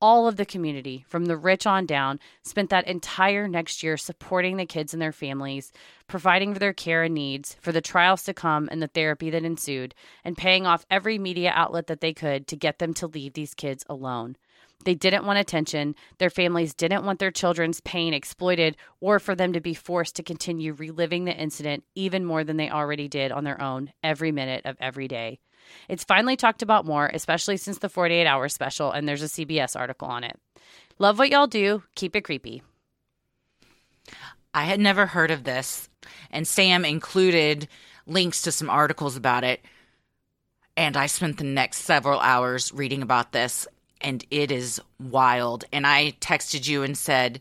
all 0.00 0.28
of 0.28 0.36
the 0.36 0.44
community, 0.44 1.04
from 1.08 1.26
the 1.26 1.36
rich 1.36 1.66
on 1.66 1.86
down, 1.86 2.20
spent 2.42 2.70
that 2.70 2.86
entire 2.86 3.48
next 3.48 3.82
year 3.82 3.96
supporting 3.96 4.56
the 4.56 4.66
kids 4.66 4.92
and 4.92 5.00
their 5.00 5.12
families, 5.12 5.72
providing 6.08 6.52
for 6.52 6.58
their 6.58 6.72
care 6.72 7.02
and 7.02 7.14
needs, 7.14 7.56
for 7.60 7.72
the 7.72 7.80
trials 7.80 8.22
to 8.24 8.34
come 8.34 8.68
and 8.70 8.82
the 8.82 8.88
therapy 8.88 9.30
that 9.30 9.44
ensued, 9.44 9.94
and 10.24 10.36
paying 10.36 10.66
off 10.66 10.86
every 10.90 11.18
media 11.18 11.52
outlet 11.54 11.86
that 11.86 12.00
they 12.00 12.12
could 12.12 12.46
to 12.46 12.56
get 12.56 12.78
them 12.78 12.92
to 12.94 13.06
leave 13.06 13.32
these 13.32 13.54
kids 13.54 13.84
alone. 13.88 14.36
They 14.84 14.94
didn't 14.94 15.24
want 15.24 15.38
attention. 15.38 15.94
Their 16.18 16.30
families 16.30 16.74
didn't 16.74 17.04
want 17.04 17.18
their 17.18 17.30
children's 17.30 17.80
pain 17.80 18.12
exploited 18.12 18.76
or 19.00 19.18
for 19.18 19.34
them 19.34 19.52
to 19.54 19.60
be 19.60 19.74
forced 19.74 20.16
to 20.16 20.22
continue 20.22 20.74
reliving 20.74 21.24
the 21.24 21.34
incident 21.34 21.84
even 21.94 22.24
more 22.24 22.44
than 22.44 22.56
they 22.58 22.68
already 22.68 23.08
did 23.08 23.32
on 23.32 23.44
their 23.44 23.60
own 23.60 23.92
every 24.02 24.32
minute 24.32 24.66
of 24.66 24.76
every 24.80 25.08
day. 25.08 25.38
It's 25.88 26.04
finally 26.04 26.36
talked 26.36 26.62
about 26.62 26.86
more, 26.86 27.10
especially 27.12 27.56
since 27.56 27.78
the 27.78 27.88
48 27.88 28.26
hour 28.26 28.48
special, 28.48 28.90
and 28.90 29.08
there's 29.08 29.22
a 29.22 29.26
CBS 29.26 29.78
article 29.78 30.08
on 30.08 30.24
it. 30.24 30.38
Love 30.98 31.18
what 31.18 31.30
y'all 31.30 31.46
do. 31.46 31.82
Keep 31.94 32.16
it 32.16 32.22
creepy. 32.22 32.62
I 34.52 34.64
had 34.64 34.78
never 34.78 35.06
heard 35.06 35.30
of 35.30 35.44
this, 35.44 35.88
and 36.30 36.46
Sam 36.46 36.84
included 36.84 37.68
links 38.06 38.42
to 38.42 38.52
some 38.52 38.70
articles 38.70 39.16
about 39.16 39.44
it. 39.44 39.60
And 40.76 40.96
I 40.96 41.06
spent 41.06 41.38
the 41.38 41.44
next 41.44 41.78
several 41.78 42.20
hours 42.20 42.72
reading 42.72 43.02
about 43.02 43.32
this, 43.32 43.66
and 44.00 44.24
it 44.30 44.50
is 44.50 44.80
wild. 45.00 45.64
And 45.72 45.86
I 45.86 46.12
texted 46.20 46.68
you 46.68 46.82
and 46.82 46.96
said, 46.96 47.40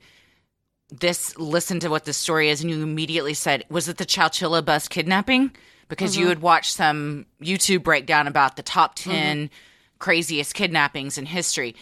This, 0.89 1.37
listen 1.37 1.79
to 1.81 1.89
what 1.89 2.05
this 2.05 2.17
story 2.17 2.49
is. 2.49 2.61
And 2.61 2.69
you 2.69 2.81
immediately 2.81 3.33
said, 3.33 3.65
Was 3.69 3.87
it 3.89 3.97
the 3.97 4.05
Chowchilla 4.05 4.63
bus 4.63 4.87
kidnapping? 4.87 5.51
Because 5.93 6.13
mm-hmm. 6.13 6.23
you 6.23 6.29
had 6.29 6.41
watched 6.41 6.73
some 6.73 7.25
YouTube 7.41 7.83
breakdown 7.83 8.27
about 8.27 8.55
the 8.55 8.63
top 8.63 8.95
10 8.95 9.37
mm-hmm. 9.37 9.53
craziest 9.99 10.53
kidnappings 10.53 11.17
in 11.17 11.25
history. 11.25 11.75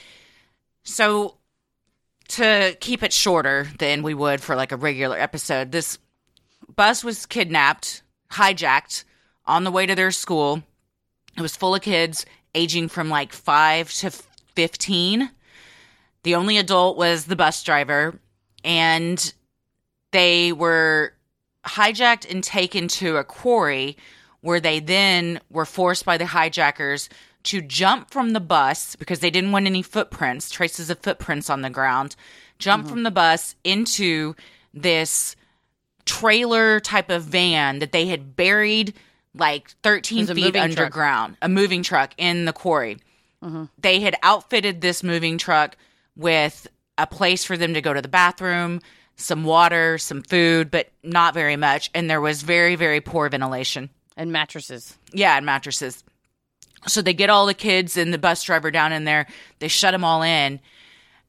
So, 0.84 1.38
to 2.30 2.76
keep 2.80 3.04
it 3.04 3.12
shorter 3.12 3.68
than 3.80 4.04
we 4.04 4.14
would 4.14 4.42
for 4.42 4.56
like 4.56 4.72
a 4.72 4.78
regular 4.78 5.18
episode, 5.18 5.72
this 5.72 5.98
bus 6.76 7.04
was 7.04 7.26
kidnapped, 7.26 8.04
hijacked 8.32 9.04
on 9.46 9.64
the 9.64 9.72
way 9.72 9.86
to 9.86 9.96
their 9.96 10.12
school. 10.12 10.64
It 11.38 11.42
was 11.42 11.56
full 11.56 11.76
of 11.76 11.82
kids 11.82 12.26
aging 12.56 12.90
from 12.90 13.10
like 13.10 13.34
5 13.34 13.92
to 13.94 14.12
15. 14.56 15.30
The 16.24 16.36
only 16.36 16.58
adult 16.58 16.98
was 16.98 17.26
the 17.26 17.36
bus 17.36 17.64
driver, 17.64 18.20
and 18.64 19.34
they 20.12 20.52
were 20.54 21.14
hijacked 21.66 22.30
and 22.30 22.44
taken 22.44 22.88
to 22.88 23.18
a 23.18 23.24
quarry 23.24 23.98
where 24.42 24.60
they 24.60 24.80
then 24.80 25.40
were 25.50 25.66
forced 25.66 26.06
by 26.06 26.18
the 26.18 26.26
hijackers 26.26 27.10
to 27.44 27.62
jump 27.62 28.12
from 28.12 28.32
the 28.32 28.40
bus 28.40 28.96
because 28.96 29.20
they 29.20 29.30
didn't 29.30 29.52
want 29.52 29.66
any 29.66 29.82
footprints, 29.82 30.50
traces 30.50 30.90
of 30.90 31.00
footprints 31.00 31.50
on 31.50 31.62
the 31.62 31.70
ground, 31.70 32.16
jump 32.60 32.84
mm-hmm. 32.84 32.94
from 32.94 33.04
the 33.04 33.12
bus 33.12 33.56
into 33.64 34.36
this 34.74 35.36
trailer 36.06 36.80
type 36.80 37.10
of 37.10 37.24
van 37.24 37.80
that 37.80 37.92
they 37.92 38.08
had 38.08 38.36
buried 38.36 38.94
like 39.34 39.70
13 39.84 40.28
feet 40.28 40.56
underground, 40.56 41.34
truck. 41.34 41.38
a 41.42 41.50
moving 41.50 41.84
truck 41.84 42.14
in 42.18 42.46
the 42.46 42.54
quarry. 42.54 42.98
Mm-hmm. 43.44 43.66
They 43.80 44.00
had 44.02 44.16
outfitted 44.24 44.82
this 44.82 45.04
moving 45.04 45.38
truck 45.38 45.78
with 46.16 46.68
a 46.98 47.08
place 47.08 47.46
for 47.46 47.58
them 47.58 47.74
to 47.74 47.82
go 47.82 47.94
to 47.94 48.02
the 48.02 48.08
bathroom, 48.08 48.82
some 49.22 49.44
water, 49.44 49.98
some 49.98 50.22
food, 50.22 50.72
but 50.72 50.90
not 51.04 51.34
very 51.34 51.56
much. 51.56 51.90
And 51.94 52.10
there 52.10 52.22
was 52.22 52.42
very, 52.42 52.76
very 52.76 53.02
poor 53.02 53.30
ventilation. 53.30 53.90
And 54.18 54.32
mattresses. 54.32 54.98
Yeah, 55.14 55.38
and 55.38 55.46
mattresses. 55.46 56.04
So 56.88 57.02
they 57.02 57.14
get 57.14 57.30
all 57.30 57.46
the 57.46 57.54
kids 57.54 57.98
and 57.98 58.14
the 58.14 58.18
bus 58.18 58.44
driver 58.44 58.72
down 58.72 58.92
in 58.92 59.04
there. 59.04 59.28
They 59.60 59.68
shut 59.68 59.94
them 59.94 60.04
all 60.04 60.24
in. 60.24 60.60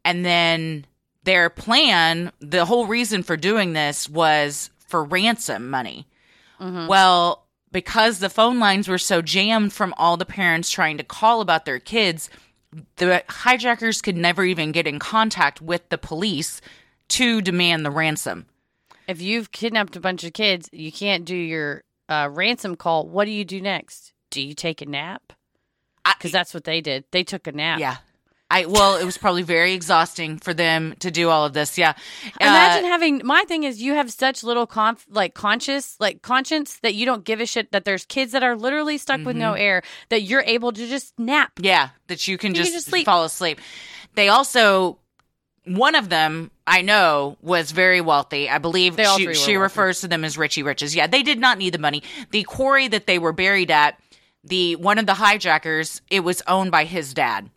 And 0.04 0.24
then 0.24 0.86
their 1.24 1.50
plan, 1.50 2.32
the 2.40 2.64
whole 2.64 2.86
reason 2.86 3.22
for 3.22 3.36
doing 3.36 3.72
this 3.72 4.08
was 4.08 4.70
for 4.88 5.04
ransom 5.04 5.70
money. 5.70 6.06
Mm-hmm. 6.60 6.86
Well, 6.86 7.46
because 7.70 8.18
the 8.18 8.30
phone 8.30 8.58
lines 8.58 8.88
were 8.88 8.98
so 8.98 9.22
jammed 9.22 9.72
from 9.72 9.94
all 9.96 10.16
the 10.16 10.26
parents 10.26 10.70
trying 10.70 10.98
to 10.98 11.04
call 11.04 11.40
about 11.40 11.64
their 11.64 11.78
kids, 11.78 12.28
the 12.96 13.22
hijackers 13.28 14.02
could 14.02 14.16
never 14.16 14.44
even 14.44 14.72
get 14.72 14.86
in 14.86 14.98
contact 14.98 15.60
with 15.60 15.88
the 15.88 15.98
police 15.98 16.60
to 17.12 17.42
demand 17.42 17.84
the 17.84 17.90
ransom. 17.90 18.46
If 19.06 19.20
you've 19.20 19.52
kidnapped 19.52 19.96
a 19.96 20.00
bunch 20.00 20.24
of 20.24 20.32
kids, 20.32 20.68
you 20.72 20.90
can't 20.90 21.24
do 21.24 21.36
your 21.36 21.84
uh, 22.08 22.28
ransom 22.30 22.76
call, 22.76 23.06
what 23.06 23.26
do 23.26 23.30
you 23.30 23.44
do 23.44 23.60
next? 23.60 24.12
Do 24.30 24.40
you 24.40 24.54
take 24.54 24.80
a 24.80 24.86
nap? 24.86 25.32
Because 26.06 26.32
that's 26.32 26.54
what 26.54 26.64
they 26.64 26.80
did. 26.80 27.04
They 27.10 27.22
took 27.22 27.46
a 27.46 27.52
nap. 27.52 27.80
Yeah. 27.80 27.96
I 28.50 28.66
well, 28.66 28.96
it 28.96 29.04
was 29.04 29.16
probably 29.16 29.42
very 29.42 29.72
exhausting 29.72 30.38
for 30.38 30.52
them 30.52 30.94
to 30.98 31.10
do 31.10 31.30
all 31.30 31.46
of 31.46 31.54
this. 31.54 31.78
Yeah. 31.78 31.94
Imagine 32.38 32.84
uh, 32.84 32.88
having 32.88 33.22
my 33.24 33.44
thing 33.44 33.64
is 33.64 33.80
you 33.80 33.94
have 33.94 34.12
such 34.12 34.44
little 34.44 34.66
conf, 34.66 35.06
like 35.08 35.32
conscious 35.32 35.96
like 36.00 36.20
conscience 36.20 36.78
that 36.82 36.94
you 36.94 37.06
don't 37.06 37.24
give 37.24 37.40
a 37.40 37.46
shit 37.46 37.72
that 37.72 37.86
there's 37.86 38.04
kids 38.04 38.32
that 38.32 38.42
are 38.42 38.54
literally 38.54 38.98
stuck 38.98 39.18
mm-hmm. 39.18 39.26
with 39.26 39.36
no 39.36 39.52
mm-hmm. 39.52 39.62
air 39.62 39.82
that 40.10 40.22
you're 40.22 40.44
able 40.46 40.70
to 40.72 40.86
just 40.86 41.18
nap. 41.18 41.52
Yeah, 41.60 41.90
that 42.08 42.28
you 42.28 42.36
can, 42.36 42.50
you 42.50 42.56
just, 42.56 42.72
can 42.72 42.92
just 42.92 43.06
fall 43.06 43.24
asleep. 43.24 43.58
They 44.16 44.28
also 44.28 44.98
one 45.64 45.94
of 45.94 46.10
them 46.10 46.50
I 46.66 46.82
know 46.82 47.36
was 47.42 47.72
very 47.72 48.00
wealthy. 48.00 48.48
I 48.48 48.58
believe 48.58 48.96
she, 49.16 49.34
she 49.34 49.56
refers 49.56 50.00
to 50.00 50.08
them 50.08 50.24
as 50.24 50.38
Richie 50.38 50.62
Riches. 50.62 50.94
Yeah, 50.94 51.06
they 51.06 51.22
did 51.22 51.38
not 51.38 51.58
need 51.58 51.74
the 51.74 51.78
money. 51.78 52.02
The 52.30 52.44
quarry 52.44 52.88
that 52.88 53.06
they 53.06 53.18
were 53.18 53.32
buried 53.32 53.70
at, 53.70 53.98
the 54.44 54.76
one 54.76 54.98
of 54.98 55.06
the 55.06 55.14
hijackers, 55.14 56.02
it 56.10 56.20
was 56.20 56.42
owned 56.46 56.70
by 56.70 56.84
his 56.84 57.14
dad. 57.14 57.50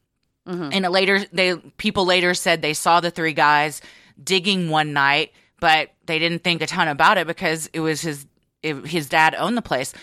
Mm-hmm. 0.48 0.70
And 0.72 0.86
later, 0.92 1.26
they 1.32 1.56
people 1.56 2.06
later 2.06 2.34
said 2.34 2.62
they 2.62 2.74
saw 2.74 3.00
the 3.00 3.12
three 3.12 3.34
guys 3.34 3.82
digging 4.24 4.70
one 4.70 4.94
night, 4.94 5.32
but 5.60 5.90
they 6.06 6.20
didn't 6.20 6.44
think 6.44 6.62
a 6.62 6.68
ton 6.68 6.88
about 6.88 7.18
it 7.18 7.28
because 7.28 7.70
it 7.74 7.80
was 7.80 8.02
his 8.02 8.26
it, 8.62 8.88
his 8.88 9.10
dad 9.10 9.36
owned 9.36 9.58
the 9.58 9.62
place. 9.62 9.94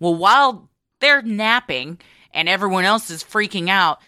Well, 0.00 0.14
while 0.14 0.68
they're 1.00 1.22
napping 1.22 1.98
and 2.32 2.48
everyone 2.48 2.84
else 2.84 3.10
is 3.10 3.22
freaking 3.22 3.68
out, 3.68 4.00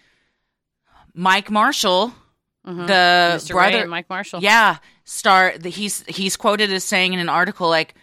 Mike 1.15 1.51
Marshall, 1.51 2.13
mm-hmm. 2.67 2.87
the 2.87 3.39
Mr. 3.39 3.53
brother, 3.53 3.87
Mike 3.87 4.09
Marshall, 4.09 4.41
yeah, 4.43 4.79
start. 5.05 5.65
He's 5.65 6.05
he's 6.07 6.37
quoted 6.37 6.73
as 6.73 6.85
saying 6.85 7.13
in 7.13 7.19
an 7.19 7.29
article 7.29 7.69
like, 7.69 7.95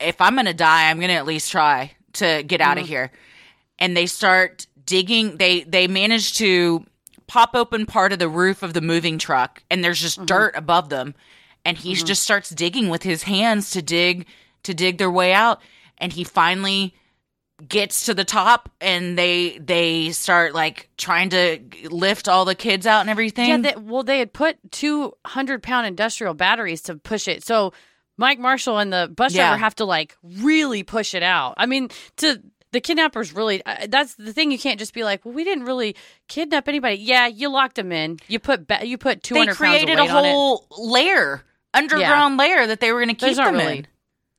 "If 0.00 0.20
I'm 0.20 0.36
gonna 0.36 0.54
die, 0.54 0.90
I'm 0.90 1.00
gonna 1.00 1.14
at 1.14 1.26
least 1.26 1.50
try 1.50 1.92
to 2.14 2.42
get 2.42 2.60
out 2.60 2.76
mm-hmm. 2.76 2.84
of 2.84 2.88
here." 2.88 3.12
And 3.78 3.96
they 3.96 4.06
start 4.06 4.66
digging. 4.84 5.36
They 5.36 5.62
they 5.62 5.88
manage 5.88 6.34
to 6.34 6.84
pop 7.32 7.54
open 7.54 7.86
part 7.86 8.12
of 8.12 8.18
the 8.18 8.28
roof 8.28 8.62
of 8.62 8.74
the 8.74 8.80
moving 8.82 9.16
truck 9.16 9.62
and 9.70 9.82
there's 9.82 10.00
just 10.00 10.18
mm-hmm. 10.18 10.26
dirt 10.26 10.54
above 10.54 10.90
them 10.90 11.14
and 11.64 11.78
he 11.78 11.94
mm-hmm. 11.94 12.04
just 12.04 12.22
starts 12.22 12.50
digging 12.50 12.90
with 12.90 13.02
his 13.02 13.22
hands 13.22 13.70
to 13.70 13.80
dig 13.80 14.26
to 14.62 14.74
dig 14.74 14.98
their 14.98 15.10
way 15.10 15.32
out 15.32 15.58
and 15.96 16.12
he 16.12 16.24
finally 16.24 16.94
gets 17.68 18.06
to 18.06 18.14
the 18.14 18.24
top 18.24 18.70
and 18.80 19.16
they 19.16 19.58
they 19.58 20.10
start 20.10 20.54
like 20.54 20.88
trying 20.96 21.30
to 21.30 21.58
lift 21.90 22.28
all 22.28 22.44
the 22.44 22.54
kids 22.54 22.86
out 22.86 23.00
and 23.00 23.10
everything. 23.10 23.48
Yeah 23.48 23.56
they, 23.58 23.74
well 23.76 24.02
they 24.02 24.18
had 24.18 24.32
put 24.32 24.56
200 24.72 25.62
pound 25.62 25.86
industrial 25.86 26.34
batteries 26.34 26.82
to 26.82 26.96
push 26.96 27.28
it. 27.28 27.44
So 27.44 27.72
mike 28.16 28.38
marshall 28.38 28.78
and 28.78 28.92
the 28.92 29.12
bus 29.14 29.34
driver 29.34 29.56
have 29.56 29.74
to 29.76 29.84
like 29.84 30.16
really 30.22 30.82
push 30.82 31.14
it 31.14 31.22
out. 31.22 31.54
I 31.56 31.66
mean 31.66 31.88
to 32.16 32.42
the 32.72 32.80
kidnappers 32.80 33.32
really 33.34 33.64
uh, 33.64 33.86
that's 33.88 34.14
the 34.14 34.32
thing. 34.32 34.50
You 34.50 34.58
can't 34.58 34.78
just 34.78 34.94
be 34.94 35.04
like 35.04 35.24
well 35.24 35.34
we 35.34 35.44
didn't 35.44 35.64
really 35.64 35.96
kidnap 36.28 36.68
anybody. 36.68 36.96
Yeah 36.96 37.26
you 37.26 37.48
locked 37.48 37.76
them 37.76 37.92
in. 37.92 38.18
You 38.28 38.38
put 38.38 38.66
ba- 38.66 38.86
you 38.86 38.98
put 38.98 39.22
200 39.22 39.52
they 39.52 39.56
created 39.56 39.98
a 39.98 40.06
whole 40.06 40.66
layer 40.76 41.42
underground 41.74 42.34
yeah. 42.38 42.44
layer 42.44 42.66
that 42.66 42.80
they 42.80 42.92
were 42.92 43.00
going 43.00 43.14
to 43.14 43.26
keep 43.26 43.36
them 43.36 43.54
really, 43.54 43.78
in 43.78 43.86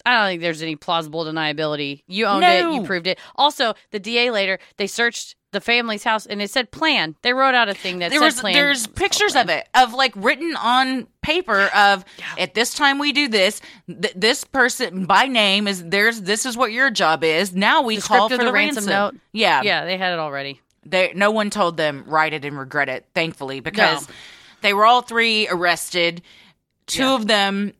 I 0.05 0.17
don't 0.17 0.27
think 0.27 0.41
there's 0.41 0.61
any 0.61 0.75
plausible 0.75 1.23
deniability. 1.25 2.03
You 2.07 2.25
owned 2.25 2.41
no. 2.41 2.71
it. 2.71 2.75
You 2.75 2.83
proved 2.83 3.07
it. 3.07 3.19
Also, 3.35 3.73
the 3.91 3.99
DA 3.99 4.31
later 4.31 4.59
they 4.77 4.87
searched 4.87 5.35
the 5.53 5.61
family's 5.61 6.03
house 6.03 6.25
and 6.25 6.41
it 6.41 6.49
said 6.49 6.71
plan. 6.71 7.15
They 7.21 7.31
wrote 7.31 7.55
out 7.55 7.69
a 7.69 7.73
thing 7.73 7.99
that 7.99 8.09
there 8.09 8.19
said 8.19 8.25
was, 8.25 8.39
plan. 8.41 8.53
There's 8.53 8.87
pictures 8.87 9.35
of 9.35 9.49
it 9.49 9.69
of 9.73 9.93
like 9.93 10.11
written 10.15 10.55
on 10.57 11.07
paper 11.21 11.69
of 11.73 12.03
yeah. 12.17 12.43
at 12.43 12.53
this 12.53 12.73
time 12.73 12.99
we 12.99 13.13
do 13.13 13.29
this. 13.29 13.61
Th- 13.87 14.13
this 14.15 14.43
person 14.43 15.05
by 15.05 15.27
name 15.27 15.67
is 15.67 15.83
there's 15.85 16.21
this 16.21 16.45
is 16.45 16.57
what 16.57 16.73
your 16.73 16.89
job 16.89 17.23
is. 17.23 17.55
Now 17.55 17.83
we 17.83 17.97
call 17.97 18.27
for 18.27 18.37
the, 18.37 18.45
the 18.45 18.51
ransom. 18.51 18.85
ransom. 18.85 19.15
note. 19.15 19.15
Yeah, 19.31 19.61
yeah, 19.61 19.85
they 19.85 19.97
had 19.97 20.11
it 20.11 20.19
already. 20.19 20.59
They 20.85 21.13
no 21.15 21.31
one 21.31 21.49
told 21.49 21.77
them 21.77 22.03
write 22.07 22.33
it 22.33 22.43
and 22.43 22.57
regret 22.57 22.89
it. 22.89 23.05
Thankfully, 23.15 23.61
because 23.61 24.09
no. 24.09 24.13
they 24.61 24.73
were 24.73 24.85
all 24.85 25.01
three 25.01 25.47
arrested. 25.47 26.21
Two 26.85 27.03
yeah. 27.03 27.15
of 27.15 27.27
them 27.27 27.73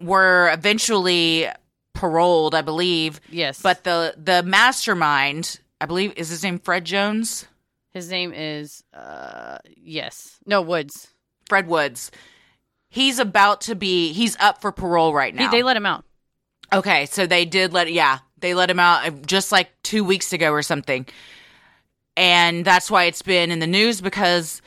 were 0.00 0.50
eventually 0.52 1.48
paroled, 1.94 2.54
I 2.54 2.62
believe. 2.62 3.20
Yes, 3.30 3.62
but 3.62 3.84
the 3.84 4.14
the 4.16 4.42
mastermind 4.42 5.60
I 5.80 5.86
believe 5.86 6.12
is 6.16 6.28
his 6.28 6.42
name 6.42 6.58
Fred 6.58 6.84
Jones. 6.84 7.46
His 7.92 8.10
name 8.10 8.32
is 8.34 8.82
uh 8.92 9.58
yes. 9.76 10.38
No, 10.46 10.60
Woods. 10.60 11.08
Fred 11.48 11.68
Woods. 11.68 12.10
He's 12.88 13.18
about 13.18 13.62
to 13.62 13.74
be 13.74 14.12
he's 14.12 14.36
up 14.38 14.60
for 14.60 14.72
parole 14.72 15.14
right 15.14 15.34
now. 15.34 15.50
He, 15.50 15.56
they 15.56 15.62
let 15.62 15.76
him 15.76 15.86
out. 15.86 16.04
Okay, 16.72 17.06
so 17.06 17.26
they 17.26 17.44
did 17.44 17.72
let 17.72 17.92
yeah, 17.92 18.18
they 18.40 18.54
let 18.54 18.70
him 18.70 18.80
out 18.80 19.06
uh, 19.06 19.10
just 19.26 19.52
like 19.52 19.70
2 19.82 20.04
weeks 20.04 20.32
ago 20.32 20.50
or 20.50 20.62
something. 20.62 21.06
And 22.16 22.64
that's 22.64 22.90
why 22.90 23.04
it's 23.04 23.22
been 23.22 23.50
in 23.50 23.58
the 23.58 23.66
news 23.66 24.00
because 24.00 24.62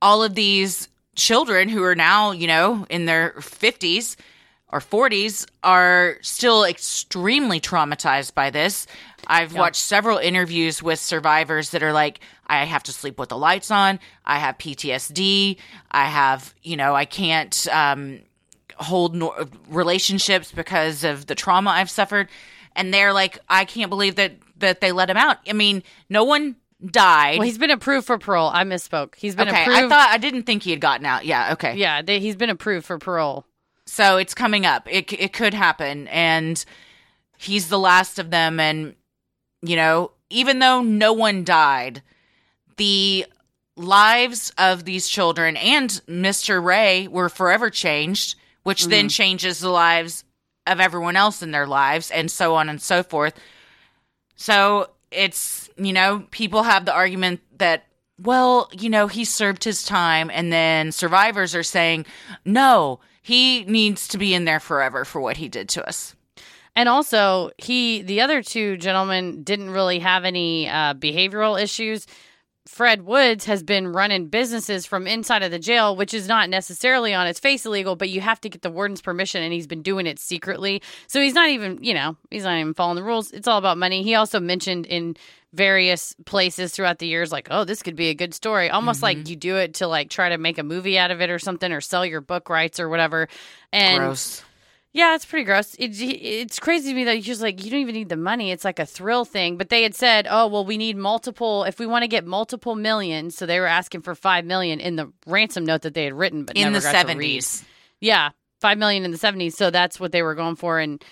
all 0.00 0.22
of 0.22 0.34
these 0.34 0.88
children 1.16 1.68
who 1.68 1.82
are 1.82 1.96
now, 1.96 2.30
you 2.30 2.46
know, 2.46 2.86
in 2.88 3.06
their 3.06 3.32
50s 3.38 4.16
or 4.70 4.80
40s 4.80 5.46
are 5.62 6.18
still 6.20 6.64
extremely 6.64 7.60
traumatized 7.60 8.34
by 8.34 8.50
this. 8.50 8.86
I've 9.26 9.54
watched 9.54 9.82
several 9.82 10.18
interviews 10.18 10.82
with 10.82 10.98
survivors 10.98 11.70
that 11.70 11.82
are 11.82 11.92
like, 11.92 12.20
I 12.46 12.64
have 12.64 12.82
to 12.84 12.92
sleep 12.92 13.18
with 13.18 13.30
the 13.30 13.38
lights 13.38 13.70
on. 13.70 13.98
I 14.24 14.38
have 14.38 14.58
PTSD. 14.58 15.56
I 15.90 16.04
have, 16.04 16.54
you 16.62 16.76
know, 16.76 16.94
I 16.94 17.04
can't 17.04 17.66
um, 17.68 18.20
hold 18.76 19.14
no- 19.14 19.48
relationships 19.68 20.52
because 20.52 21.04
of 21.04 21.26
the 21.26 21.34
trauma 21.34 21.70
I've 21.70 21.90
suffered. 21.90 22.28
And 22.76 22.92
they're 22.92 23.12
like, 23.12 23.38
I 23.48 23.64
can't 23.64 23.90
believe 23.90 24.16
that 24.16 24.32
that 24.58 24.80
they 24.80 24.92
let 24.92 25.08
him 25.08 25.16
out. 25.16 25.38
I 25.48 25.52
mean, 25.52 25.82
no 26.08 26.24
one 26.24 26.56
died. 26.84 27.38
Well, 27.38 27.46
he's 27.46 27.58
been 27.58 27.70
approved 27.70 28.06
for 28.06 28.18
parole. 28.18 28.50
I 28.52 28.64
misspoke. 28.64 29.14
He's 29.14 29.34
been 29.34 29.48
okay, 29.48 29.62
approved. 29.62 29.78
I 29.84 29.88
thought 29.88 30.08
I 30.10 30.18
didn't 30.18 30.44
think 30.44 30.62
he 30.62 30.70
had 30.70 30.80
gotten 30.80 31.06
out. 31.06 31.24
Yeah. 31.24 31.52
Okay. 31.52 31.76
Yeah, 31.76 32.02
they, 32.02 32.20
he's 32.20 32.36
been 32.36 32.50
approved 32.50 32.86
for 32.86 32.98
parole. 32.98 33.46
So 33.88 34.18
it's 34.18 34.34
coming 34.34 34.66
up. 34.66 34.86
It 34.90 35.12
it 35.14 35.32
could 35.32 35.54
happen, 35.54 36.08
and 36.08 36.62
he's 37.38 37.68
the 37.68 37.78
last 37.78 38.18
of 38.18 38.30
them. 38.30 38.60
And 38.60 38.94
you 39.62 39.76
know, 39.76 40.12
even 40.28 40.58
though 40.58 40.82
no 40.82 41.14
one 41.14 41.42
died, 41.42 42.02
the 42.76 43.24
lives 43.76 44.52
of 44.58 44.84
these 44.84 45.08
children 45.08 45.56
and 45.56 45.88
Mr. 46.06 46.62
Ray 46.62 47.08
were 47.08 47.30
forever 47.30 47.70
changed, 47.70 48.34
which 48.62 48.82
mm-hmm. 48.82 48.90
then 48.90 49.08
changes 49.08 49.60
the 49.60 49.70
lives 49.70 50.22
of 50.66 50.80
everyone 50.80 51.16
else 51.16 51.42
in 51.42 51.50
their 51.50 51.66
lives, 51.66 52.10
and 52.10 52.30
so 52.30 52.56
on 52.56 52.68
and 52.68 52.82
so 52.82 53.02
forth. 53.02 53.34
So 54.36 54.90
it's, 55.10 55.70
you 55.78 55.94
know, 55.94 56.26
people 56.30 56.64
have 56.64 56.84
the 56.84 56.92
argument 56.92 57.40
that, 57.56 57.86
well, 58.20 58.68
you 58.72 58.90
know, 58.90 59.06
he 59.06 59.24
served 59.24 59.64
his 59.64 59.82
time, 59.82 60.30
and 60.30 60.52
then 60.52 60.92
survivors 60.92 61.54
are 61.54 61.62
saying, 61.62 62.04
no, 62.44 63.00
he 63.28 63.62
needs 63.66 64.08
to 64.08 64.16
be 64.16 64.32
in 64.32 64.46
there 64.46 64.58
forever 64.58 65.04
for 65.04 65.20
what 65.20 65.36
he 65.36 65.50
did 65.50 65.68
to 65.68 65.86
us. 65.86 66.16
And 66.74 66.88
also, 66.88 67.50
he 67.58 68.00
the 68.00 68.22
other 68.22 68.42
two 68.42 68.78
gentlemen 68.78 69.42
didn't 69.42 69.68
really 69.68 69.98
have 69.98 70.24
any 70.24 70.66
uh, 70.66 70.94
behavioral 70.94 71.60
issues. 71.60 72.06
Fred 72.66 73.02
Woods 73.02 73.44
has 73.44 73.62
been 73.62 73.88
running 73.88 74.28
businesses 74.28 74.86
from 74.86 75.06
inside 75.06 75.42
of 75.42 75.50
the 75.50 75.58
jail, 75.58 75.94
which 75.94 76.14
is 76.14 76.26
not 76.26 76.48
necessarily 76.48 77.12
on 77.12 77.26
its 77.26 77.38
face 77.38 77.66
illegal, 77.66 77.96
but 77.96 78.08
you 78.08 78.22
have 78.22 78.40
to 78.40 78.48
get 78.48 78.62
the 78.62 78.70
warden's 78.70 79.02
permission, 79.02 79.42
and 79.42 79.52
he's 79.52 79.66
been 79.66 79.82
doing 79.82 80.06
it 80.06 80.18
secretly. 80.18 80.80
So 81.06 81.20
he's 81.20 81.34
not 81.34 81.50
even, 81.50 81.82
you 81.82 81.92
know, 81.92 82.16
he's 82.30 82.44
not 82.44 82.58
even 82.58 82.72
following 82.72 82.96
the 82.96 83.02
rules. 83.02 83.30
It's 83.32 83.48
all 83.48 83.58
about 83.58 83.76
money. 83.76 84.02
He 84.02 84.14
also 84.14 84.40
mentioned 84.40 84.86
in 84.86 85.16
various 85.52 86.14
places 86.26 86.72
throughout 86.72 86.98
the 86.98 87.06
years, 87.06 87.32
like, 87.32 87.48
oh, 87.50 87.64
this 87.64 87.82
could 87.82 87.96
be 87.96 88.08
a 88.08 88.14
good 88.14 88.34
story. 88.34 88.70
Almost 88.70 88.98
mm-hmm. 88.98 89.18
like 89.20 89.28
you 89.28 89.36
do 89.36 89.56
it 89.56 89.74
to 89.74 89.86
like 89.86 90.10
try 90.10 90.28
to 90.28 90.38
make 90.38 90.58
a 90.58 90.62
movie 90.62 90.98
out 90.98 91.10
of 91.10 91.20
it 91.20 91.30
or 91.30 91.38
something, 91.38 91.72
or 91.72 91.80
sell 91.80 92.04
your 92.04 92.20
book 92.20 92.48
rights 92.48 92.80
or 92.80 92.88
whatever. 92.88 93.28
And 93.72 93.98
Gross. 93.98 94.42
Yeah, 94.92 95.14
it's 95.14 95.26
pretty 95.26 95.44
gross. 95.44 95.74
It, 95.74 95.90
it's 96.00 96.58
crazy 96.58 96.90
to 96.90 96.94
me 96.94 97.04
that 97.04 97.14
you're 97.14 97.22
just 97.22 97.42
like, 97.42 97.62
you 97.62 97.70
don't 97.70 97.80
even 97.80 97.94
need 97.94 98.08
the 98.08 98.16
money. 98.16 98.50
It's 98.50 98.64
like 98.64 98.78
a 98.78 98.86
thrill 98.86 99.24
thing. 99.24 99.56
But 99.56 99.68
they 99.68 99.82
had 99.82 99.94
said, 99.94 100.26
oh, 100.28 100.48
well, 100.48 100.64
we 100.64 100.78
need 100.78 100.96
multiple, 100.96 101.64
if 101.64 101.78
we 101.78 101.86
want 101.86 102.02
to 102.02 102.08
get 102.08 102.26
multiple 102.26 102.74
millions. 102.74 103.36
So 103.36 103.44
they 103.44 103.60
were 103.60 103.66
asking 103.66 104.00
for 104.00 104.14
5 104.14 104.44
million 104.46 104.80
in 104.80 104.96
the 104.96 105.12
ransom 105.26 105.64
note 105.66 105.82
that 105.82 105.94
they 105.94 106.04
had 106.04 106.14
written, 106.14 106.44
but 106.44 106.56
in 106.56 106.72
the 106.72 106.78
70s. 106.78 107.64
Yeah, 108.00 108.30
5 108.60 108.78
million 108.78 109.04
in 109.04 109.10
the 109.10 109.18
70s. 109.18 109.52
So 109.52 109.70
that's 109.70 110.00
what 110.00 110.10
they 110.10 110.22
were 110.22 110.34
going 110.34 110.56
for. 110.56 110.78
And, 110.78 111.04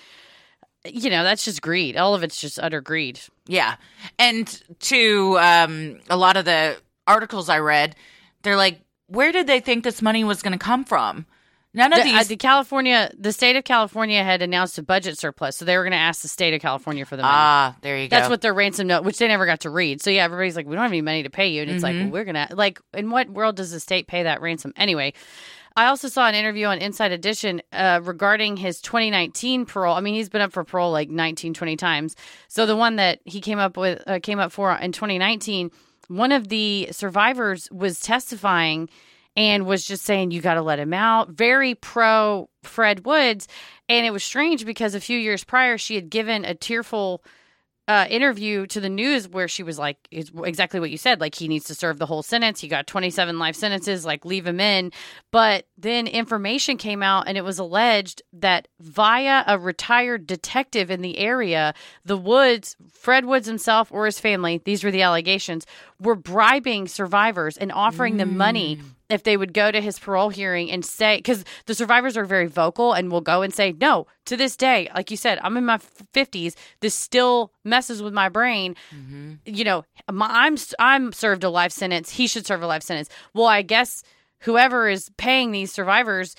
you 0.93 1.11
know, 1.11 1.23
that's 1.25 1.45
just 1.45 1.63
greed. 1.63 1.97
All 1.97 2.15
of 2.15 2.23
it's 2.23 2.41
just 2.41 2.59
utter 2.59 2.81
greed. 2.81 3.21
Yeah. 3.47 3.77
And 4.19 4.47
to 4.81 5.39
um, 5.39 6.01
a 6.11 6.17
lot 6.17 6.37
of 6.37 6.45
the 6.45 6.77
articles 7.07 7.49
I 7.49 7.59
read, 7.59 7.95
they're 8.43 8.57
like, 8.57 8.81
where 9.09 9.33
did 9.33 9.47
they 9.47 9.61
think 9.61 9.85
this 9.85 10.03
money 10.03 10.25
was 10.25 10.43
going 10.43 10.53
to 10.53 10.59
come 10.59 10.85
from? 10.85 11.27
None 11.75 11.93
of 11.93 11.99
the, 11.99 12.05
these. 12.05 12.15
uh, 12.15 12.25
the 12.25 12.37
California, 12.37 13.11
the 13.19 13.33
state 13.35 13.55
of 13.55 13.65
California 13.65 14.25
had 14.25 14.41
announced 14.41 14.79
a 14.79 14.83
budget 14.83 15.19
surplus, 15.19 15.59
so 15.59 15.67
they 15.67 15.77
were 15.77 15.83
going 15.85 15.91
to 15.93 15.99
ask 15.99 16.23
the 16.23 16.29
state 16.29 16.55
of 16.55 16.63
California 16.63 17.05
for 17.05 17.17
the 17.17 17.23
money. 17.23 17.35
ah, 17.35 17.77
there 17.83 17.99
you 17.99 18.09
go. 18.09 18.17
That's 18.17 18.31
what 18.31 18.41
their 18.41 18.55
ransom 18.55 18.87
note, 18.87 19.05
which 19.05 19.19
they 19.19 19.29
never 19.29 19.45
got 19.45 19.61
to 19.61 19.71
read. 19.71 20.01
So 20.01 20.09
yeah, 20.09 20.25
everybody's 20.25 20.57
like, 20.57 20.67
we 20.67 20.75
don't 20.75 20.83
have 20.85 20.91
any 20.91 21.03
money 21.03 21.23
to 21.25 21.29
pay 21.31 21.49
you, 21.49 21.61
and 21.61 21.71
it's 21.71 21.85
Mm-hmm. 21.85 21.97
like, 21.99 22.05
well, 22.05 22.13
we're 22.13 22.25
gonna 22.25 22.49
like, 22.53 22.81
in 22.95 23.11
what 23.11 23.29
world 23.29 23.57
does 23.57 23.73
the 23.73 23.81
state 23.81 24.07
pay 24.07 24.23
that 24.23 24.41
ransom 24.41 24.73
anyway? 24.75 25.13
I 25.77 25.87
also 25.87 26.09
saw 26.09 26.27
an 26.27 26.35
interview 26.35 26.67
on 26.67 26.79
Inside 26.79 27.13
Edition 27.13 27.61
uh, 27.71 28.01
regarding 28.03 28.57
his 28.57 28.81
2019 28.81 29.67
parole. 29.67 29.95
I 29.95 30.01
mean, 30.01 30.15
he's 30.15 30.31
been 30.31 30.41
up 30.41 30.53
for 30.53 30.65
parole 30.65 30.91
like 30.91 31.11
19, 31.11 31.53
20 31.53 31.77
times. 31.77 32.17
So 32.49 32.65
the 32.65 32.77
one 32.77 32.97
that 32.97 33.21
he 33.27 33.43
came 33.43 33.59
up 33.59 33.77
with, 33.77 34.03
uh, 34.07 34.19
came 34.23 34.39
up 34.39 34.53
for 34.53 34.73
in 34.73 34.93
2019, 34.93 35.71
one 36.09 36.33
of 36.33 36.49
the 36.49 36.89
survivors 36.93 37.69
was 37.71 38.01
testifying 38.01 38.89
and 39.37 39.67
was 39.67 39.85
just 39.85 40.05
saying 40.05 40.31
you 40.31 40.41
got 40.41 40.55
to 40.55 40.63
let 40.63 40.79
him 40.79 40.95
out 40.95 41.29
very 41.29 41.75
pro 41.75 42.49
fred 42.63 43.05
woods 43.05 43.47
and 43.89 44.07
it 44.07 44.11
was 44.11 44.25
strange 44.25 44.65
because 44.65 44.95
a 44.95 45.01
few 45.01 45.19
years 45.19 45.45
prior 45.45 45.77
she 45.77 45.95
had 45.95 46.09
given 46.09 46.45
a 46.45 46.55
tearful 46.55 47.23
uh, 47.89 48.07
interview 48.11 48.67
to 48.67 48.81
the 48.81 48.89
news 48.89 49.29
where 49.29 49.47
she 49.47 49.63
was 49.63 49.79
like 49.79 49.97
exactly 50.11 50.81
what 50.81 50.91
you 50.91 50.99
said 50.99 51.21
like 51.21 51.37
he 51.37 51.47
needs 51.47 51.67
to 51.67 51.75
serve 51.75 51.99
the 51.99 52.07
whole 52.07 52.23
sentence. 52.23 52.61
He 52.61 52.69
got 52.69 52.87
27 52.87 53.39
life 53.39 53.55
sentences 53.55 54.05
like 54.05 54.25
leave 54.25 54.47
him 54.47 54.59
in. 54.59 54.93
But 55.31 55.67
then 55.79 56.07
information 56.07 56.79
came 56.79 57.03
out 57.03 57.29
and 57.29 57.39
it 57.39 57.45
was 57.45 57.59
alleged 57.59 58.23
that 58.33 58.67
via 58.81 59.45
a 59.47 59.59
retired 59.59 60.27
detective 60.27 60.91
in 60.91 61.01
the 61.01 61.19
area 61.19 61.75
the 62.05 62.17
woods 62.17 62.77
fred 62.93 63.25
woods 63.25 63.47
himself 63.47 63.91
or 63.93 64.07
his 64.07 64.19
family 64.19 64.61
these 64.65 64.83
were 64.83 64.91
the 64.91 65.03
allegations 65.03 65.67
were 66.01 66.15
bribing 66.15 66.89
survivors 66.89 67.57
and 67.57 67.73
offering 67.73 68.17
them 68.17 68.37
money 68.37 68.81
if 69.09 69.23
they 69.23 69.37
would 69.37 69.55
go 69.55 69.71
to 69.71 69.81
his 69.81 69.99
parole 69.99 70.31
hearing 70.31 70.71
and 70.71 70.85
say 70.85 71.17
because 71.17 71.45
the 71.67 71.75
survivors 71.75 72.17
are 72.17 72.25
very 72.25 72.47
vocal 72.47 72.93
and 72.93 73.11
will 73.11 73.21
go 73.21 73.43
and 73.43 73.55
say 73.55 73.73
no 73.81 74.07
to 74.25 74.37
this 74.37 74.57
day 74.57 74.89
like 74.95 75.11
you 75.11 75.17
said 75.17 75.39
i'm 75.43 75.57
in 75.57 75.65
my 75.65 75.79
50s 76.15 76.55
this 76.81 76.95
still 76.95 77.53
messes 77.65 78.03
with 78.03 78.13
my 78.13 78.29
brain. 78.29 78.77
Mm-hmm. 78.95 79.35
You 79.45 79.65
know 79.65 79.85
my, 80.11 80.29
i'm 80.31 80.57
i'm 80.79 81.13
served 81.13 81.45
a 81.45 81.51
life 81.51 81.73
sentence. 81.73 82.11
He 82.11 82.27
should 82.27 82.47
serve 82.47 82.63
a 82.63 82.67
life 82.67 82.83
sentence. 82.83 83.09
Well 83.35 83.47
i 83.47 83.63
guess 83.63 84.03
whoever 84.41 84.89
is 84.89 85.11
paying 85.17 85.53
these 85.53 85.73
survivors 85.73 86.37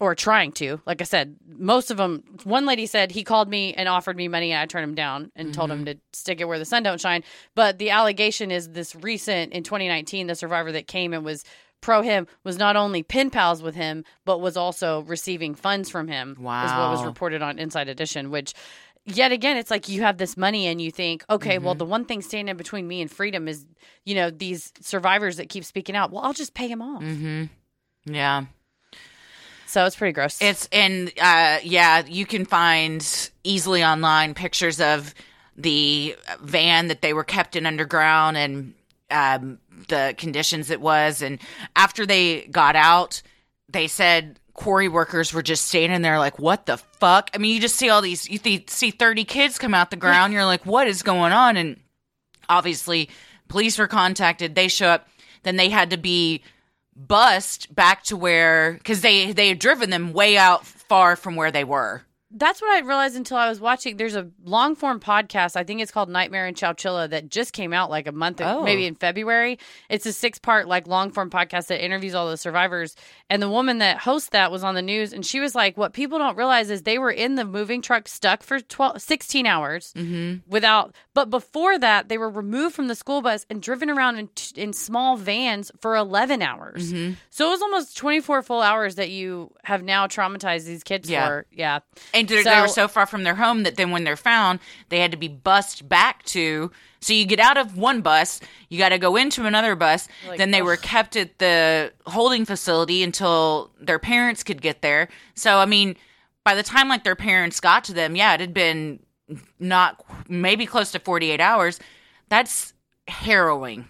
or 0.00 0.14
trying 0.14 0.52
to 0.52 0.80
like 0.84 1.00
i 1.00 1.04
said 1.04 1.34
most 1.46 1.90
of 1.90 1.96
them 1.96 2.22
one 2.44 2.66
lady 2.66 2.84
said 2.84 3.10
he 3.10 3.24
called 3.24 3.48
me 3.48 3.72
and 3.72 3.88
offered 3.88 4.16
me 4.16 4.28
money 4.28 4.52
and 4.52 4.60
i 4.60 4.66
turned 4.66 4.84
him 4.84 4.94
down 4.94 5.32
and 5.34 5.54
told 5.54 5.70
him 5.70 5.78
mm-hmm. 5.78 5.96
to 5.96 6.00
stick 6.12 6.40
it 6.40 6.48
where 6.48 6.58
the 6.58 6.64
sun 6.64 6.82
don't 6.82 7.00
shine. 7.00 7.22
But 7.54 7.78
the 7.78 7.90
allegation 7.90 8.50
is 8.50 8.70
this 8.70 8.94
recent 8.94 9.52
in 9.52 9.62
2019 9.62 10.26
the 10.26 10.34
survivor 10.34 10.72
that 10.72 10.86
came 10.86 11.14
and 11.14 11.24
was 11.24 11.44
pro 11.82 12.00
him 12.00 12.26
was 12.44 12.56
not 12.56 12.74
only 12.76 13.02
pen 13.02 13.28
pals 13.28 13.62
with 13.62 13.74
him 13.74 14.04
but 14.24 14.40
was 14.40 14.56
also 14.56 15.02
receiving 15.02 15.54
funds 15.54 15.90
from 15.90 16.08
him 16.08 16.36
Wow. 16.40 16.64
is 16.64 16.70
what 16.72 16.90
was 16.92 17.04
reported 17.04 17.42
on 17.42 17.58
inside 17.58 17.88
edition 17.88 18.30
which 18.30 18.54
yet 19.04 19.32
again 19.32 19.56
it's 19.58 19.70
like 19.70 19.88
you 19.88 20.00
have 20.02 20.16
this 20.16 20.36
money 20.36 20.66
and 20.66 20.80
you 20.80 20.90
think 20.90 21.24
okay 21.28 21.58
well 21.58 21.74
the 21.74 21.84
one 21.84 22.04
thing 22.06 22.22
standing 22.22 22.56
between 22.56 22.88
me 22.88 23.02
and 23.02 23.10
freedom 23.10 23.48
is 23.48 23.66
you 24.04 24.14
know 24.14 24.30
these 24.30 24.72
survivors 24.80 25.36
that 25.36 25.48
keep 25.50 25.64
speaking 25.64 25.94
out 25.96 26.10
well 26.10 26.22
i'll 26.24 26.32
just 26.32 26.54
pay 26.54 26.68
them 26.68 26.80
off 26.80 27.02
Mm-hmm. 27.02 27.44
yeah. 28.14 28.44
so 29.66 29.84
it's 29.86 29.96
pretty 29.96 30.12
gross 30.12 30.40
It's 30.40 30.68
and 30.70 31.08
uh, 31.20 31.58
yeah, 31.64 32.04
you 32.06 32.26
can 32.26 32.44
find 32.44 33.30
easily 33.42 33.82
online 33.84 34.34
pictures 34.34 34.80
of 34.80 35.14
the 35.56 36.16
van 36.40 36.88
that 36.88 37.02
they 37.02 37.12
were 37.12 37.24
kept 37.24 37.56
in 37.56 37.66
underground 37.66 38.36
and 38.36 38.74
um, 39.10 39.58
the 39.88 40.14
conditions 40.16 40.70
it 40.70 40.80
was. 40.80 41.22
And 41.22 41.38
after 41.76 42.06
they 42.06 42.42
got 42.42 42.76
out, 42.76 43.22
they 43.68 43.86
said 43.86 44.38
quarry 44.54 44.88
workers 44.88 45.32
were 45.32 45.42
just 45.42 45.66
standing 45.66 46.02
there 46.02 46.18
like, 46.18 46.38
"What 46.38 46.66
the 46.66 46.76
fuck?" 46.76 47.30
I 47.34 47.38
mean, 47.38 47.54
you 47.54 47.60
just 47.60 47.76
see 47.76 47.88
all 47.88 48.02
these. 48.02 48.28
You 48.28 48.38
th- 48.38 48.70
see 48.70 48.90
thirty 48.90 49.24
kids 49.24 49.58
come 49.58 49.74
out 49.74 49.90
the 49.90 49.96
ground. 49.96 50.32
You're 50.32 50.44
like, 50.44 50.66
"What 50.66 50.86
is 50.86 51.02
going 51.02 51.32
on?" 51.32 51.56
And 51.56 51.80
obviously, 52.48 53.08
police 53.48 53.78
were 53.78 53.88
contacted. 53.88 54.54
They 54.54 54.68
show 54.68 54.88
up. 54.88 55.08
Then 55.42 55.56
they 55.56 55.70
had 55.70 55.90
to 55.90 55.96
be 55.96 56.42
bussed 56.94 57.74
back 57.74 58.04
to 58.04 58.16
where 58.16 58.74
because 58.74 59.00
they 59.00 59.32
they 59.32 59.48
had 59.48 59.58
driven 59.58 59.90
them 59.90 60.12
way 60.12 60.36
out 60.36 60.66
far 60.66 61.16
from 61.16 61.36
where 61.36 61.50
they 61.50 61.64
were. 61.64 62.02
That's 62.34 62.60
what 62.62 62.70
I 62.70 62.80
realized 62.86 63.16
until 63.16 63.36
I 63.36 63.48
was 63.48 63.60
watching. 63.60 63.96
There's 63.96 64.16
a 64.16 64.28
long 64.44 64.74
form 64.74 65.00
podcast. 65.00 65.56
I 65.56 65.64
think 65.64 65.80
it's 65.80 65.92
called 65.92 66.08
Nightmare 66.08 66.46
in 66.46 66.54
Chowchilla 66.54 67.10
that 67.10 67.28
just 67.28 67.52
came 67.52 67.72
out 67.72 67.90
like 67.90 68.06
a 68.06 68.12
month, 68.12 68.40
Oh. 68.40 68.62
maybe 68.62 68.86
in 68.86 68.94
February. 68.94 69.58
It's 69.88 70.06
a 70.06 70.12
six 70.12 70.38
part 70.38 70.66
like 70.68 70.86
long 70.86 71.10
form 71.10 71.30
podcast 71.30 71.66
that 71.68 71.84
interviews 71.84 72.14
all 72.14 72.28
the 72.30 72.36
survivors. 72.36 72.96
And 73.28 73.42
the 73.42 73.48
woman 73.48 73.78
that 73.78 73.98
hosts 73.98 74.30
that 74.30 74.50
was 74.50 74.64
on 74.64 74.74
the 74.74 74.82
news, 74.82 75.12
and 75.12 75.24
she 75.24 75.40
was 75.40 75.54
like, 75.54 75.76
"What 75.76 75.92
people 75.92 76.18
don't 76.18 76.36
realize 76.36 76.70
is 76.70 76.82
they 76.82 76.98
were 76.98 77.10
in 77.10 77.34
the 77.34 77.44
moving 77.44 77.82
truck 77.82 78.08
stuck 78.08 78.42
for 78.42 78.60
12, 78.60 79.00
16 79.02 79.46
hours 79.46 79.92
mm-hmm. 79.96 80.38
without. 80.50 80.94
But 81.14 81.30
before 81.30 81.78
that, 81.78 82.08
they 82.08 82.18
were 82.18 82.30
removed 82.30 82.74
from 82.74 82.88
the 82.88 82.94
school 82.94 83.20
bus 83.22 83.44
and 83.50 83.62
driven 83.62 83.90
around 83.90 84.16
in, 84.18 84.28
in 84.56 84.72
small 84.72 85.16
vans 85.16 85.70
for 85.80 85.96
11 85.96 86.42
hours. 86.42 86.92
Mm-hmm. 86.92 87.14
So 87.30 87.46
it 87.48 87.50
was 87.50 87.62
almost 87.62 87.96
24 87.96 88.42
full 88.42 88.62
hours 88.62 88.94
that 88.94 89.10
you 89.10 89.52
have 89.64 89.82
now 89.82 90.06
traumatized 90.06 90.64
these 90.64 90.82
kids 90.82 91.08
Yeah. 91.10 91.26
for. 91.26 91.46
Yeah. 91.52 91.80
And 92.14 92.21
they 92.28 92.42
they 92.42 92.60
were 92.60 92.68
So- 92.68 92.74
so 92.74 92.88
far 92.88 93.06
from 93.06 93.24
their 93.24 93.34
home 93.36 93.62
that 93.64 93.76
then 93.76 93.90
when 93.90 94.04
they're 94.04 94.16
found, 94.16 94.60
they 94.88 94.98
had 95.00 95.10
to 95.12 95.16
be 95.16 95.28
bussed 95.28 95.88
back 95.88 96.22
to. 96.26 96.70
So 97.00 97.12
you 97.12 97.24
get 97.26 97.40
out 97.40 97.56
of 97.56 97.76
one 97.76 98.00
bus, 98.00 98.40
you 98.68 98.78
got 98.78 98.90
to 98.90 98.98
go 98.98 99.16
into 99.16 99.44
another 99.44 99.74
bus. 99.74 100.06
Like, 100.28 100.38
then 100.38 100.52
they 100.52 100.62
were 100.62 100.76
kept 100.76 101.16
at 101.16 101.38
the 101.38 101.92
holding 102.06 102.44
facility 102.44 103.02
until 103.02 103.72
their 103.80 103.98
parents 103.98 104.42
could 104.44 104.62
get 104.62 104.82
there. 104.82 105.08
So 105.34 105.58
I 105.58 105.66
mean, 105.66 105.96
by 106.44 106.54
the 106.54 106.62
time 106.62 106.88
like 106.88 107.02
their 107.04 107.16
parents 107.16 107.58
got 107.60 107.84
to 107.84 107.92
them, 107.92 108.14
yeah, 108.16 108.34
it 108.34 108.40
had 108.40 108.54
been 108.54 109.00
not 109.58 110.04
maybe 110.28 110.66
close 110.66 110.92
to 110.92 110.98
forty 111.00 111.30
eight 111.30 111.40
hours. 111.40 111.80
That's 112.28 112.72
harrowing. 113.08 113.88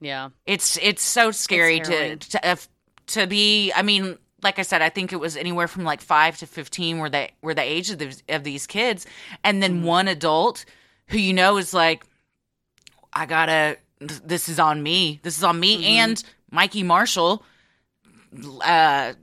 Yeah. 0.00 0.28
It's 0.46 0.78
it's 0.80 1.02
so 1.02 1.30
scary 1.32 1.80
to 1.80 2.16
to 2.16 2.48
uh, 2.48 2.56
to 3.08 3.26
be. 3.26 3.72
I 3.72 3.82
mean, 3.82 4.16
like 4.42 4.58
I 4.58 4.62
said, 4.62 4.82
I 4.82 4.88
think 4.88 5.12
it 5.12 5.16
was 5.20 5.36
anywhere 5.36 5.66
from 5.68 5.84
like 5.84 6.00
five 6.00 6.36
to 6.38 6.46
fifteen 6.46 6.98
were 6.98 7.10
the 7.10 7.28
were 7.42 7.54
the 7.54 7.62
age 7.62 7.90
of 7.90 7.98
these 7.98 8.22
of 8.28 8.44
these 8.44 8.66
kids, 8.66 9.06
and 9.44 9.62
then 9.62 9.82
one 9.82 10.08
adult 10.08 10.64
who 11.08 11.18
you 11.18 11.32
know 11.32 11.56
is 11.56 11.72
like, 11.74 12.04
I 13.12 13.26
gotta. 13.26 13.78
This 14.00 14.48
is 14.48 14.60
on 14.60 14.82
me. 14.82 15.18
This 15.24 15.36
is 15.38 15.42
on 15.42 15.58
me. 15.58 15.98
And 15.98 16.22
Mikey 16.52 16.84
Marshall, 16.84 17.42
uh, 18.64 19.14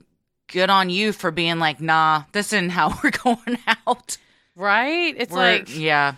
good 0.51 0.69
on 0.69 0.89
you 0.89 1.13
for 1.13 1.31
being 1.31 1.59
like, 1.59 1.79
nah, 1.79 2.23
this 2.33 2.51
isn't 2.51 2.69
how 2.71 2.93
we're 3.03 3.11
going 3.11 3.57
out. 3.87 4.17
Right? 4.55 5.15
It's 5.17 5.31
We're- 5.33 5.59
like 5.59 5.77
yeah, 5.77 6.15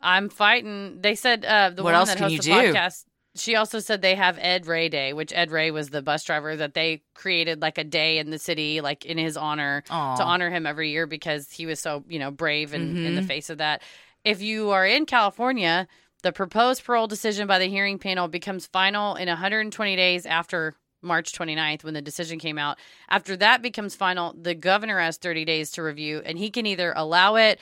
I'm 0.00 0.28
fighting. 0.30 1.00
They 1.00 1.14
said 1.14 1.44
uh, 1.44 1.70
the 1.70 1.82
What 1.82 1.90
woman 1.92 1.94
else 1.96 2.08
that 2.10 2.18
can 2.18 2.30
hosts 2.30 2.46
you 2.46 2.54
the 2.54 2.60
do? 2.62 2.72
podcast. 2.72 3.04
She 3.38 3.56
also 3.56 3.78
said 3.78 4.02
they 4.02 4.14
have 4.14 4.38
Ed 4.40 4.66
Ray 4.66 4.88
Day, 4.88 5.12
which 5.12 5.32
Ed 5.34 5.50
Ray 5.50 5.70
was 5.70 5.90
the 5.90 6.02
bus 6.02 6.24
driver 6.24 6.56
that 6.56 6.74
they 6.74 7.02
created 7.14 7.62
like 7.62 7.78
a 7.78 7.84
day 7.84 8.18
in 8.18 8.30
the 8.30 8.38
city, 8.38 8.80
like 8.80 9.04
in 9.06 9.18
his 9.18 9.36
honor 9.36 9.82
Aw. 9.90 10.16
to 10.16 10.22
honor 10.24 10.50
him 10.50 10.66
every 10.66 10.90
year 10.90 11.06
because 11.06 11.50
he 11.50 11.66
was 11.66 11.80
so 11.80 12.04
you 12.08 12.18
know 12.18 12.30
brave 12.30 12.74
and 12.74 12.96
in 12.98 13.04
Mm-hmm. 13.04 13.14
the 13.16 13.22
face 13.22 13.50
of 13.50 13.58
that. 13.58 13.82
If 14.24 14.42
you 14.42 14.70
are 14.70 14.84
in 14.86 15.06
California, 15.06 15.86
the 16.22 16.32
proposed 16.32 16.84
parole 16.84 17.06
decision 17.06 17.46
by 17.46 17.58
the 17.58 17.66
hearing 17.68 17.98
panel 17.98 18.26
becomes 18.28 18.66
final 18.66 19.14
in 19.14 19.28
120 19.28 19.94
days 19.96 20.26
after 20.26 20.74
March 21.00 21.32
29th 21.32 21.84
when 21.84 21.94
the 21.94 22.02
decision 22.02 22.40
came 22.40 22.58
out. 22.58 22.76
After 23.08 23.36
that 23.36 23.62
becomes 23.62 23.94
final, 23.94 24.34
the 24.36 24.54
governor 24.56 24.98
has 24.98 25.16
30 25.16 25.44
days 25.44 25.70
to 25.72 25.82
review 25.82 26.20
and 26.24 26.36
he 26.36 26.50
can 26.50 26.66
either 26.66 26.92
allow 26.96 27.36
it 27.36 27.60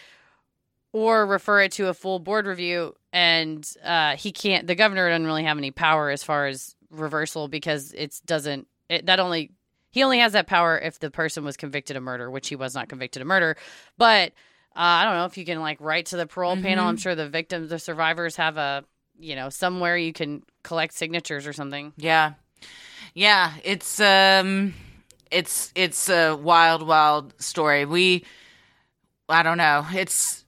or 0.92 1.26
refer 1.26 1.60
it 1.62 1.72
to 1.72 1.88
a 1.88 1.94
full 1.94 2.18
board 2.18 2.46
review 2.46 2.94
and 3.16 3.66
uh, 3.82 4.14
he 4.16 4.30
can't 4.30 4.66
the 4.66 4.74
governor 4.74 5.08
doesn't 5.08 5.24
really 5.24 5.44
have 5.44 5.56
any 5.56 5.70
power 5.70 6.10
as 6.10 6.22
far 6.22 6.46
as 6.46 6.76
reversal 6.90 7.48
because 7.48 7.94
it 7.94 8.20
doesn't 8.26 8.68
it, 8.90 9.06
that 9.06 9.20
only 9.20 9.52
he 9.90 10.02
only 10.02 10.18
has 10.18 10.32
that 10.34 10.46
power 10.46 10.78
if 10.78 10.98
the 10.98 11.10
person 11.10 11.42
was 11.42 11.56
convicted 11.56 11.96
of 11.96 12.02
murder 12.02 12.30
which 12.30 12.48
he 12.48 12.56
was 12.56 12.74
not 12.74 12.90
convicted 12.90 13.22
of 13.22 13.26
murder 13.26 13.56
but 13.96 14.32
uh, 14.76 15.00
i 15.00 15.04
don't 15.04 15.14
know 15.14 15.24
if 15.24 15.38
you 15.38 15.46
can 15.46 15.60
like 15.60 15.80
write 15.80 16.06
to 16.06 16.18
the 16.18 16.26
parole 16.26 16.56
panel 16.56 16.86
i'm 16.86 16.98
sure 16.98 17.14
the 17.14 17.28
victims 17.28 17.70
the 17.70 17.78
survivors 17.78 18.36
have 18.36 18.58
a 18.58 18.84
you 19.18 19.34
know 19.34 19.48
somewhere 19.48 19.96
you 19.96 20.12
can 20.12 20.42
collect 20.62 20.92
signatures 20.92 21.46
or 21.46 21.54
something 21.54 21.94
Yeah. 21.96 22.34
Yeah, 23.14 23.52
it's 23.64 23.98
um 23.98 24.74
it's 25.30 25.72
it's 25.74 26.10
a 26.10 26.34
wild 26.34 26.86
wild 26.86 27.32
story. 27.40 27.86
We 27.86 28.24
I 29.28 29.42
don't 29.42 29.58
know. 29.58 29.86
It's 29.94 30.44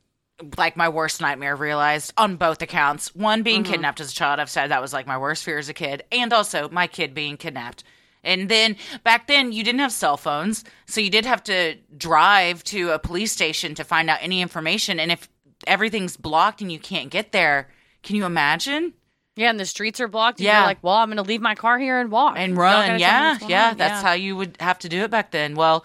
like 0.56 0.76
my 0.76 0.88
worst 0.88 1.20
nightmare 1.20 1.56
realized 1.56 2.12
on 2.16 2.36
both 2.36 2.62
accounts. 2.62 3.14
One 3.14 3.42
being 3.42 3.62
mm-hmm. 3.62 3.72
kidnapped 3.72 4.00
as 4.00 4.10
a 4.10 4.14
child. 4.14 4.40
I've 4.40 4.50
said 4.50 4.68
that 4.68 4.82
was 4.82 4.92
like 4.92 5.06
my 5.06 5.18
worst 5.18 5.44
fear 5.44 5.58
as 5.58 5.68
a 5.68 5.74
kid 5.74 6.04
and 6.12 6.32
also 6.32 6.68
my 6.70 6.86
kid 6.86 7.14
being 7.14 7.36
kidnapped. 7.36 7.84
And 8.24 8.48
then 8.48 8.76
back 9.04 9.26
then 9.26 9.52
you 9.52 9.64
didn't 9.64 9.80
have 9.80 9.92
cell 9.92 10.16
phones, 10.16 10.64
so 10.86 11.00
you 11.00 11.10
did 11.10 11.24
have 11.24 11.42
to 11.44 11.76
drive 11.96 12.64
to 12.64 12.90
a 12.90 12.98
police 12.98 13.32
station 13.32 13.74
to 13.76 13.84
find 13.84 14.10
out 14.10 14.18
any 14.20 14.42
information 14.42 15.00
and 15.00 15.12
if 15.12 15.28
everything's 15.66 16.16
blocked 16.16 16.60
and 16.60 16.70
you 16.70 16.78
can't 16.78 17.10
get 17.10 17.32
there, 17.32 17.68
can 18.02 18.16
you 18.16 18.24
imagine? 18.24 18.92
Yeah, 19.36 19.50
and 19.50 19.60
the 19.60 19.66
streets 19.66 20.00
are 20.00 20.08
blocked. 20.08 20.40
Yeah. 20.40 20.58
You're 20.58 20.66
like, 20.66 20.82
well, 20.82 20.96
I'm 20.96 21.08
going 21.08 21.16
to 21.16 21.22
leave 21.22 21.40
my 21.40 21.54
car 21.54 21.78
here 21.78 22.00
and 22.00 22.10
walk. 22.10 22.36
and 22.36 22.54
Y'all 22.54 22.58
gotta 22.58 23.38
tell 23.38 23.48
run. 23.48 23.48
Yeah, 23.48 23.64
yeah. 23.64 23.70
on. 23.70 23.76
That's 23.76 24.02
how 24.02 24.12
you 24.12 24.34
would 24.34 24.56
have 24.58 24.80
to 24.80 24.88
do 24.88 25.02
it 25.02 25.12
back 25.12 25.30
then. 25.30 25.54
Well, 25.54 25.84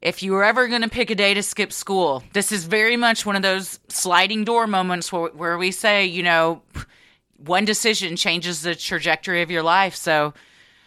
if 0.00 0.22
you 0.22 0.32
were 0.32 0.44
ever 0.44 0.68
going 0.68 0.82
to 0.82 0.88
pick 0.88 1.10
a 1.10 1.14
day 1.14 1.34
to 1.34 1.42
skip 1.42 1.72
school, 1.72 2.22
this 2.32 2.52
is 2.52 2.64
very 2.64 2.96
much 2.96 3.26
one 3.26 3.36
of 3.36 3.42
those 3.42 3.80
sliding 3.88 4.44
door 4.44 4.66
moments 4.66 5.12
where, 5.12 5.28
where 5.30 5.58
we 5.58 5.70
say, 5.72 6.06
you 6.06 6.22
know, 6.22 6.62
one 7.36 7.64
decision 7.64 8.16
changes 8.16 8.62
the 8.62 8.74
trajectory 8.74 9.42
of 9.42 9.50
your 9.50 9.62
life. 9.62 9.94
So, 9.94 10.34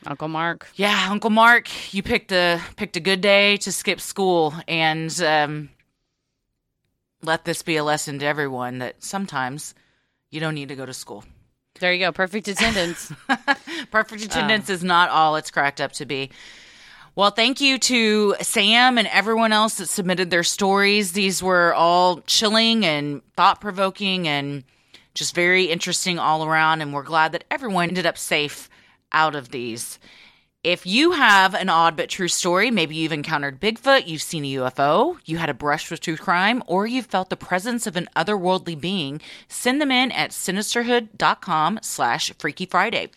Uncle 0.05 0.27
Mark. 0.27 0.67
yeah, 0.75 1.07
Uncle 1.09 1.29
Mark, 1.29 1.69
you 1.93 2.01
picked 2.01 2.31
a 2.31 2.59
picked 2.75 2.97
a 2.97 2.99
good 2.99 3.21
day 3.21 3.57
to 3.57 3.71
skip 3.71 4.01
school, 4.01 4.53
and 4.67 5.21
um, 5.21 5.69
let 7.21 7.45
this 7.45 7.61
be 7.61 7.77
a 7.77 7.83
lesson 7.83 8.17
to 8.19 8.25
everyone 8.25 8.79
that 8.79 9.03
sometimes 9.03 9.75
you 10.31 10.39
don't 10.39 10.55
need 10.55 10.69
to 10.69 10.75
go 10.75 10.85
to 10.85 10.93
school. 10.93 11.23
There 11.79 11.93
you 11.93 11.99
go. 11.99 12.11
Perfect 12.11 12.47
attendance. 12.47 13.11
Perfect 13.91 14.23
attendance 14.23 14.69
is 14.69 14.83
not 14.83 15.09
all 15.09 15.35
it's 15.35 15.51
cracked 15.51 15.81
up 15.81 15.91
to 15.93 16.05
be. 16.05 16.31
Well, 17.13 17.31
thank 17.31 17.59
you 17.59 17.77
to 17.77 18.35
Sam 18.41 18.97
and 18.97 19.07
everyone 19.09 19.51
else 19.51 19.75
that 19.75 19.87
submitted 19.89 20.29
their 20.29 20.43
stories. 20.43 21.11
These 21.11 21.43
were 21.43 21.73
all 21.73 22.21
chilling 22.21 22.85
and 22.85 23.21
thought 23.35 23.59
provoking 23.59 24.29
and 24.29 24.63
just 25.13 25.35
very 25.35 25.65
interesting 25.65 26.19
all 26.19 26.45
around. 26.45 26.81
And 26.81 26.93
we're 26.93 27.03
glad 27.03 27.33
that 27.33 27.43
everyone 27.51 27.89
ended 27.89 28.05
up 28.05 28.17
safe 28.17 28.69
out 29.11 29.35
of 29.35 29.49
these. 29.49 29.99
If 30.63 30.85
you 30.85 31.11
have 31.11 31.53
an 31.53 31.67
odd 31.67 31.97
but 31.97 32.07
true 32.07 32.29
story, 32.29 32.71
maybe 32.71 32.95
you've 32.95 33.11
encountered 33.11 33.59
Bigfoot, 33.59 34.07
you've 34.07 34.21
seen 34.21 34.45
a 34.45 34.53
UFO, 34.53 35.17
you 35.25 35.37
had 35.37 35.49
a 35.49 35.55
brush 35.55 35.89
with 35.89 36.01
true 36.01 36.17
crime, 36.17 36.63
or 36.67 36.85
you've 36.85 37.07
felt 37.07 37.29
the 37.31 37.35
presence 37.35 37.87
of 37.87 37.95
an 37.95 38.07
otherworldly 38.15 38.79
being, 38.79 39.19
send 39.47 39.81
them 39.81 39.89
in 39.89 40.11
at 40.11 40.29
sinisterhood.com 40.29 41.79
slash 41.81 42.31
Freaky 42.37 42.67
Friday. 42.67 43.09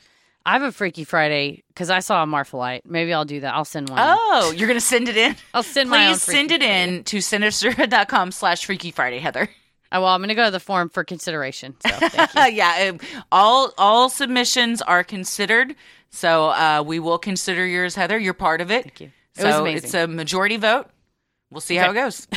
I 0.46 0.52
have 0.52 0.62
a 0.62 0.72
Freaky 0.72 1.04
Friday 1.04 1.64
because 1.68 1.88
I 1.88 2.00
saw 2.00 2.22
a 2.22 2.26
Marfa 2.26 2.56
light. 2.56 2.82
Maybe 2.84 3.14
I'll 3.14 3.24
do 3.24 3.40
that. 3.40 3.54
I'll 3.54 3.64
send 3.64 3.88
one. 3.88 3.98
Oh, 4.00 4.52
you're 4.54 4.68
going 4.68 4.78
to 4.78 4.84
send 4.84 5.08
it 5.08 5.16
in? 5.16 5.36
I'll 5.54 5.62
send 5.62 5.88
my 5.88 6.08
Please 6.08 6.22
send 6.22 6.50
it 6.50 6.62
in 6.62 7.04
to 7.04 7.18
sinisterhood.com 7.18 8.30
slash 8.30 8.66
Freaky 8.66 8.90
Friday, 8.90 9.20
Heather. 9.20 9.48
Oh, 9.90 10.02
well, 10.02 10.10
I'm 10.10 10.20
going 10.20 10.28
to 10.28 10.34
go 10.34 10.44
to 10.44 10.50
the 10.50 10.60
form 10.60 10.90
for 10.90 11.04
consideration. 11.04 11.76
So 11.80 12.08
thank 12.08 12.34
you. 12.34 12.42
yeah, 12.56 12.90
um, 12.90 13.00
all 13.32 13.72
all 13.78 14.10
submissions 14.10 14.82
are 14.82 15.04
considered. 15.04 15.76
So 16.10 16.48
uh, 16.48 16.82
we 16.86 16.98
will 16.98 17.18
consider 17.18 17.66
yours, 17.66 17.94
Heather. 17.94 18.18
You're 18.18 18.34
part 18.34 18.60
of 18.60 18.70
it. 18.70 18.82
Thank 18.82 19.00
you. 19.00 19.12
It 19.36 19.40
so 19.40 19.46
was 19.46 19.56
amazing. 19.56 19.84
it's 19.84 19.94
a 19.94 20.06
majority 20.06 20.56
vote. 20.56 20.88
We'll 21.50 21.60
see 21.60 21.76
how 21.76 21.90
it 21.90 21.94
goes. 21.94 22.26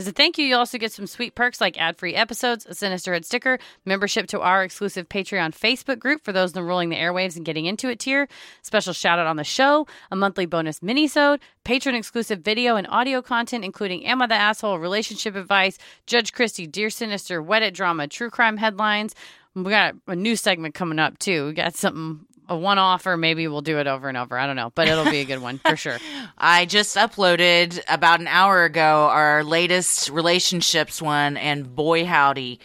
As 0.00 0.08
a 0.08 0.12
thank 0.12 0.38
you, 0.38 0.46
you 0.46 0.56
also 0.56 0.78
get 0.78 0.92
some 0.92 1.06
sweet 1.06 1.34
perks 1.34 1.60
like 1.60 1.78
ad 1.78 1.98
free 1.98 2.14
episodes, 2.14 2.64
a 2.64 2.70
Sinisterhood 2.70 3.26
sticker, 3.26 3.58
membership 3.84 4.26
to 4.28 4.40
our 4.40 4.64
exclusive 4.64 5.10
Patreon 5.10 5.50
Facebook 5.50 5.98
group 5.98 6.24
for 6.24 6.32
those 6.32 6.56
enrolling 6.56 6.88
the 6.88 6.96
airwaves 6.96 7.36
and 7.36 7.44
getting 7.44 7.66
into 7.66 7.90
it 7.90 7.98
tier, 7.98 8.26
special 8.62 8.94
shout 8.94 9.18
out 9.18 9.26
on 9.26 9.36
the 9.36 9.44
show, 9.44 9.86
a 10.10 10.16
monthly 10.16 10.46
bonus 10.46 10.80
minisode, 10.80 11.38
patron 11.64 11.94
exclusive 11.94 12.40
video 12.40 12.76
and 12.76 12.86
audio 12.88 13.20
content, 13.20 13.62
including 13.62 14.06
Am 14.06 14.22
I 14.22 14.26
the 14.26 14.32
Asshole, 14.32 14.78
relationship 14.78 15.36
advice, 15.36 15.76
Judge 16.06 16.32
Christy, 16.32 16.66
Dear 16.66 16.88
Sinister, 16.88 17.42
Wedded 17.42 17.74
Drama, 17.74 18.08
True 18.08 18.30
Crime 18.30 18.56
headlines. 18.56 19.14
We 19.54 19.64
got 19.68 19.96
a 20.06 20.16
new 20.16 20.34
segment 20.34 20.74
coming 20.74 20.98
up 20.98 21.18
too. 21.18 21.48
We 21.48 21.52
got 21.52 21.74
something 21.74 22.24
a 22.50 22.56
one 22.56 22.78
off, 22.78 23.06
or 23.06 23.16
maybe 23.16 23.46
we'll 23.48 23.62
do 23.62 23.78
it 23.78 23.86
over 23.86 24.08
and 24.08 24.18
over. 24.18 24.36
I 24.36 24.46
don't 24.46 24.56
know, 24.56 24.72
but 24.74 24.88
it'll 24.88 25.04
be 25.04 25.20
a 25.20 25.24
good 25.24 25.40
one 25.40 25.58
for 25.58 25.76
sure. 25.76 25.98
I 26.38 26.66
just 26.66 26.96
uploaded 26.96 27.80
about 27.88 28.20
an 28.20 28.26
hour 28.26 28.64
ago 28.64 29.08
our 29.10 29.44
latest 29.44 30.10
relationships 30.10 31.00
one, 31.00 31.36
and 31.36 31.74
boy, 31.74 32.04
howdy. 32.04 32.60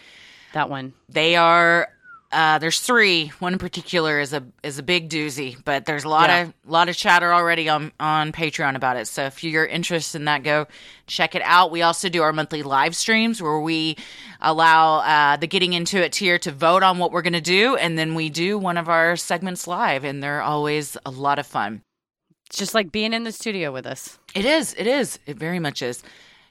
That 0.54 0.70
one. 0.70 0.94
They 1.08 1.36
are. 1.36 1.90
Uh, 2.36 2.58
there's 2.60 2.82
three. 2.82 3.28
One 3.40 3.54
in 3.54 3.60
particular 3.60 4.20
is 4.20 4.34
a 4.34 4.44
is 4.62 4.78
a 4.78 4.84
big 4.84 5.10
doozy, 5.10 5.56
but 5.64 5.86
there's 5.86 6.04
a 6.04 6.10
lot 6.10 6.30
Yeah. 6.30 6.42
of 6.42 6.54
lot 6.68 6.90
of 6.90 6.98
chatter 6.98 7.34
already 7.34 7.70
on 7.70 7.94
on 7.98 8.34
Patreon 8.34 8.76
about 8.76 8.98
it. 8.98 9.08
So 9.08 9.24
if 9.24 9.42
you're 9.42 9.66
interested 9.66 10.18
in 10.18 10.26
that, 10.26 10.44
go 10.44 10.68
check 11.08 11.34
it 11.34 11.42
out. 11.44 11.72
We 11.72 11.82
also 11.82 12.10
do 12.10 12.22
our 12.24 12.34
monthly 12.34 12.62
live 12.62 12.94
streams 12.94 13.42
where 13.42 13.60
we 13.62 13.96
allow 14.42 14.98
uh, 15.00 15.38
the 15.38 15.48
getting 15.48 15.72
into 15.72 16.04
it 16.04 16.12
tier 16.12 16.38
to 16.40 16.52
vote 16.52 16.84
on 16.84 16.98
what 16.98 17.14
we're 17.14 17.22
going 17.22 17.34
to 17.34 17.40
do, 17.42 17.78
and 17.78 17.98
then 17.98 18.16
we 18.16 18.30
do 18.30 18.58
one 18.58 18.76
of 18.78 18.90
our 18.90 19.16
segments 19.16 19.66
live, 19.66 20.04
and 20.04 20.22
they're 20.22 20.42
always 20.42 20.98
a 21.06 21.12
lot 21.12 21.40
of 21.40 21.48
fun. 21.48 21.84
It's 22.48 22.58
just 22.58 22.74
like 22.76 22.92
being 22.92 23.14
in 23.14 23.24
the 23.24 23.32
studio 23.32 23.72
with 23.72 23.88
us. 23.88 24.20
It 24.36 24.44
is. 24.46 24.76
It 24.78 24.88
is. 24.88 25.20
It 25.26 25.38
very 25.38 25.60
much 25.60 25.82
is. 25.82 26.04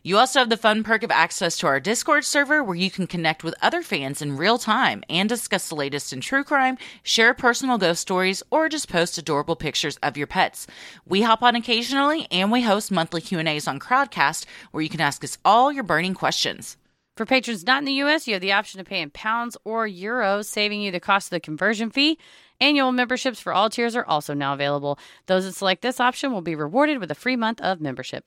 You 0.06 0.18
also 0.18 0.40
have 0.40 0.50
the 0.50 0.58
fun 0.58 0.84
perk 0.84 1.02
of 1.02 1.10
access 1.10 1.56
to 1.56 1.66
our 1.66 1.80
Discord 1.80 2.26
server 2.26 2.62
where 2.62 2.76
you 2.76 2.90
can 2.90 3.06
connect 3.06 3.42
with 3.42 3.54
other 3.62 3.80
fans 3.80 4.20
in 4.20 4.36
real 4.36 4.58
time 4.58 5.02
and 5.08 5.26
discuss 5.26 5.70
the 5.70 5.76
latest 5.76 6.12
in 6.12 6.20
true 6.20 6.44
crime, 6.44 6.76
share 7.02 7.32
personal 7.32 7.78
ghost 7.78 8.02
stories, 8.02 8.42
or 8.50 8.68
just 8.68 8.90
post 8.90 9.16
adorable 9.16 9.56
pictures 9.56 9.96
of 10.02 10.18
your 10.18 10.26
pets. 10.26 10.66
We 11.06 11.22
hop 11.22 11.42
on 11.42 11.56
occasionally 11.56 12.26
and 12.30 12.52
we 12.52 12.60
host 12.60 12.92
monthly 12.92 13.22
Q&As 13.22 13.66
on 13.66 13.80
Crowdcast 13.80 14.44
where 14.72 14.82
you 14.82 14.90
can 14.90 15.00
ask 15.00 15.24
us 15.24 15.38
all 15.42 15.72
your 15.72 15.84
burning 15.84 16.12
questions. 16.12 16.76
For 17.16 17.24
patrons 17.24 17.64
not 17.64 17.78
in 17.78 17.86
the 17.86 17.92
U.S., 17.92 18.26
you 18.26 18.34
have 18.34 18.42
the 18.42 18.52
option 18.52 18.76
to 18.78 18.84
pay 18.84 19.00
in 19.00 19.08
pounds 19.08 19.56
or 19.64 19.88
euros, 19.88 20.44
saving 20.44 20.82
you 20.82 20.90
the 20.90 21.00
cost 21.00 21.28
of 21.28 21.30
the 21.30 21.40
conversion 21.40 21.88
fee. 21.88 22.18
Annual 22.60 22.92
memberships 22.92 23.40
for 23.40 23.52
all 23.52 23.68
tiers 23.68 23.96
are 23.96 24.06
also 24.06 24.34
now 24.34 24.54
available. 24.54 24.98
Those 25.26 25.44
that 25.44 25.54
select 25.54 25.82
this 25.82 26.00
option 26.00 26.32
will 26.32 26.40
be 26.40 26.54
rewarded 26.54 26.98
with 26.98 27.10
a 27.10 27.14
free 27.14 27.36
month 27.36 27.60
of 27.60 27.80
membership. 27.80 28.24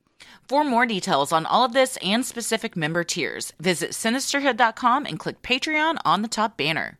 For 0.48 0.64
more 0.64 0.86
details 0.86 1.32
on 1.32 1.46
all 1.46 1.64
of 1.64 1.74
this 1.74 1.98
and 1.98 2.26
specific 2.26 2.76
member 2.76 3.04
tiers, 3.04 3.54
visit 3.60 3.92
sinisterhood.com 3.92 5.06
and 5.06 5.20
click 5.20 5.42
Patreon 5.42 5.98
on 6.04 6.22
the 6.22 6.28
top 6.28 6.58
banner. 6.58 6.98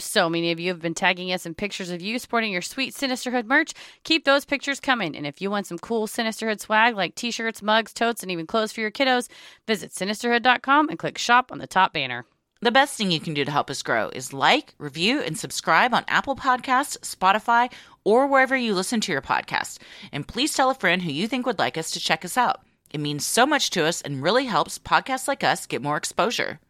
So 0.00 0.30
many 0.30 0.50
of 0.52 0.60
you 0.60 0.68
have 0.68 0.80
been 0.80 0.94
tagging 0.94 1.32
us 1.32 1.44
in 1.44 1.54
pictures 1.54 1.90
of 1.90 2.00
you 2.00 2.18
sporting 2.18 2.52
your 2.52 2.62
sweet 2.62 2.94
Sinisterhood 2.94 3.46
merch. 3.46 3.74
Keep 4.04 4.24
those 4.24 4.44
pictures 4.44 4.80
coming. 4.80 5.14
And 5.16 5.26
if 5.26 5.42
you 5.42 5.50
want 5.50 5.66
some 5.66 5.78
cool 5.78 6.06
Sinisterhood 6.06 6.60
swag 6.60 6.96
like 6.96 7.14
t 7.14 7.30
shirts, 7.30 7.62
mugs, 7.62 7.92
totes, 7.92 8.22
and 8.22 8.30
even 8.30 8.46
clothes 8.46 8.72
for 8.72 8.80
your 8.80 8.90
kiddos, 8.90 9.28
visit 9.66 9.90
sinisterhood.com 9.92 10.88
and 10.88 10.98
click 10.98 11.18
shop 11.18 11.52
on 11.52 11.58
the 11.58 11.66
top 11.66 11.92
banner. 11.92 12.24
The 12.62 12.70
best 12.70 12.96
thing 12.96 13.10
you 13.10 13.18
can 13.18 13.34
do 13.34 13.44
to 13.44 13.50
help 13.50 13.70
us 13.70 13.82
grow 13.82 14.08
is 14.10 14.32
like, 14.32 14.76
review, 14.78 15.20
and 15.20 15.36
subscribe 15.36 15.92
on 15.92 16.04
Apple 16.06 16.36
Podcasts, 16.36 16.96
Spotify, 17.00 17.72
or 18.04 18.28
wherever 18.28 18.56
you 18.56 18.72
listen 18.72 19.00
to 19.00 19.10
your 19.10 19.20
podcast. 19.20 19.78
And 20.12 20.28
please 20.28 20.54
tell 20.54 20.70
a 20.70 20.74
friend 20.74 21.02
who 21.02 21.10
you 21.10 21.26
think 21.26 21.44
would 21.44 21.58
like 21.58 21.76
us 21.76 21.90
to 21.90 21.98
check 21.98 22.24
us 22.24 22.36
out. 22.36 22.60
It 22.92 23.00
means 23.00 23.26
so 23.26 23.46
much 23.46 23.70
to 23.70 23.84
us 23.84 24.00
and 24.00 24.22
really 24.22 24.44
helps 24.44 24.78
podcasts 24.78 25.26
like 25.26 25.42
us 25.42 25.66
get 25.66 25.82
more 25.82 25.96
exposure. 25.96 26.60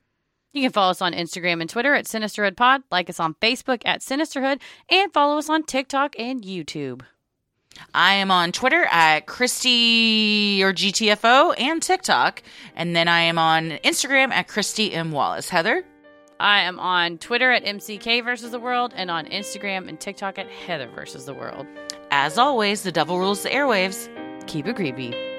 You 0.55 0.63
can 0.63 0.73
follow 0.73 0.93
us 0.93 1.03
on 1.03 1.13
Instagram 1.13 1.61
and 1.61 1.69
Twitter 1.69 1.95
at 1.95 2.07
Sinisterhood 2.07 2.57
Pod, 2.57 2.85
like 2.91 3.11
us 3.11 3.21
on 3.21 3.35
Facebook 3.35 3.83
at 3.85 4.01
Sinisterhood, 4.01 4.63
and 4.89 5.13
follow 5.13 5.37
us 5.37 5.51
on 5.51 5.63
TikTok 5.63 6.15
and 6.19 6.43
YouTube. 6.43 7.03
I 7.95 8.15
am 8.15 8.31
on 8.31 8.53
Twitter 8.53 8.87
at 8.91 9.27
Christy 9.27 10.63
or 10.63 10.73
GTFO 10.73 11.55
and 11.59 11.83
TikTok. 11.83 12.43
And 12.75 12.97
then 12.97 13.09
I 13.09 13.21
am 13.21 13.39
on 13.39 13.79
Instagram 13.85 14.31
at 14.31 14.49
Christy 14.49 14.95
M. 14.95 15.13
Wallace. 15.13 15.49
Heather? 15.49 15.85
I 16.41 16.61
am 16.63 16.81
on 16.81 17.19
Twitter 17.19 17.53
at 17.53 17.65
MCK 17.65 18.25
versus 18.25 18.51
the 18.51 18.59
world 18.59 18.93
and 18.97 19.11
on 19.11 19.27
Instagram 19.27 19.89
and 19.89 20.01
TikTok 20.01 20.39
at 20.39 20.49
Heather 20.49 20.91
versus 20.95 21.25
the 21.25 21.35
world. 21.35 21.67
As 22.11 22.37
always, 22.37 22.83
the 22.83 22.93
devil 22.93 23.19
rules 23.19 23.43
the 23.43 23.51
airwaves. 23.51 24.09
Keep 24.47 24.67
it 24.67 24.77
creepy. 24.77 25.32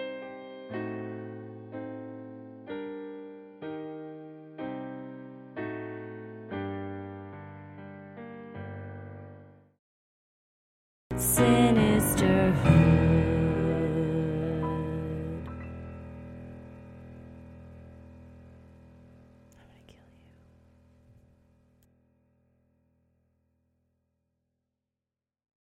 sinister 11.17 13.02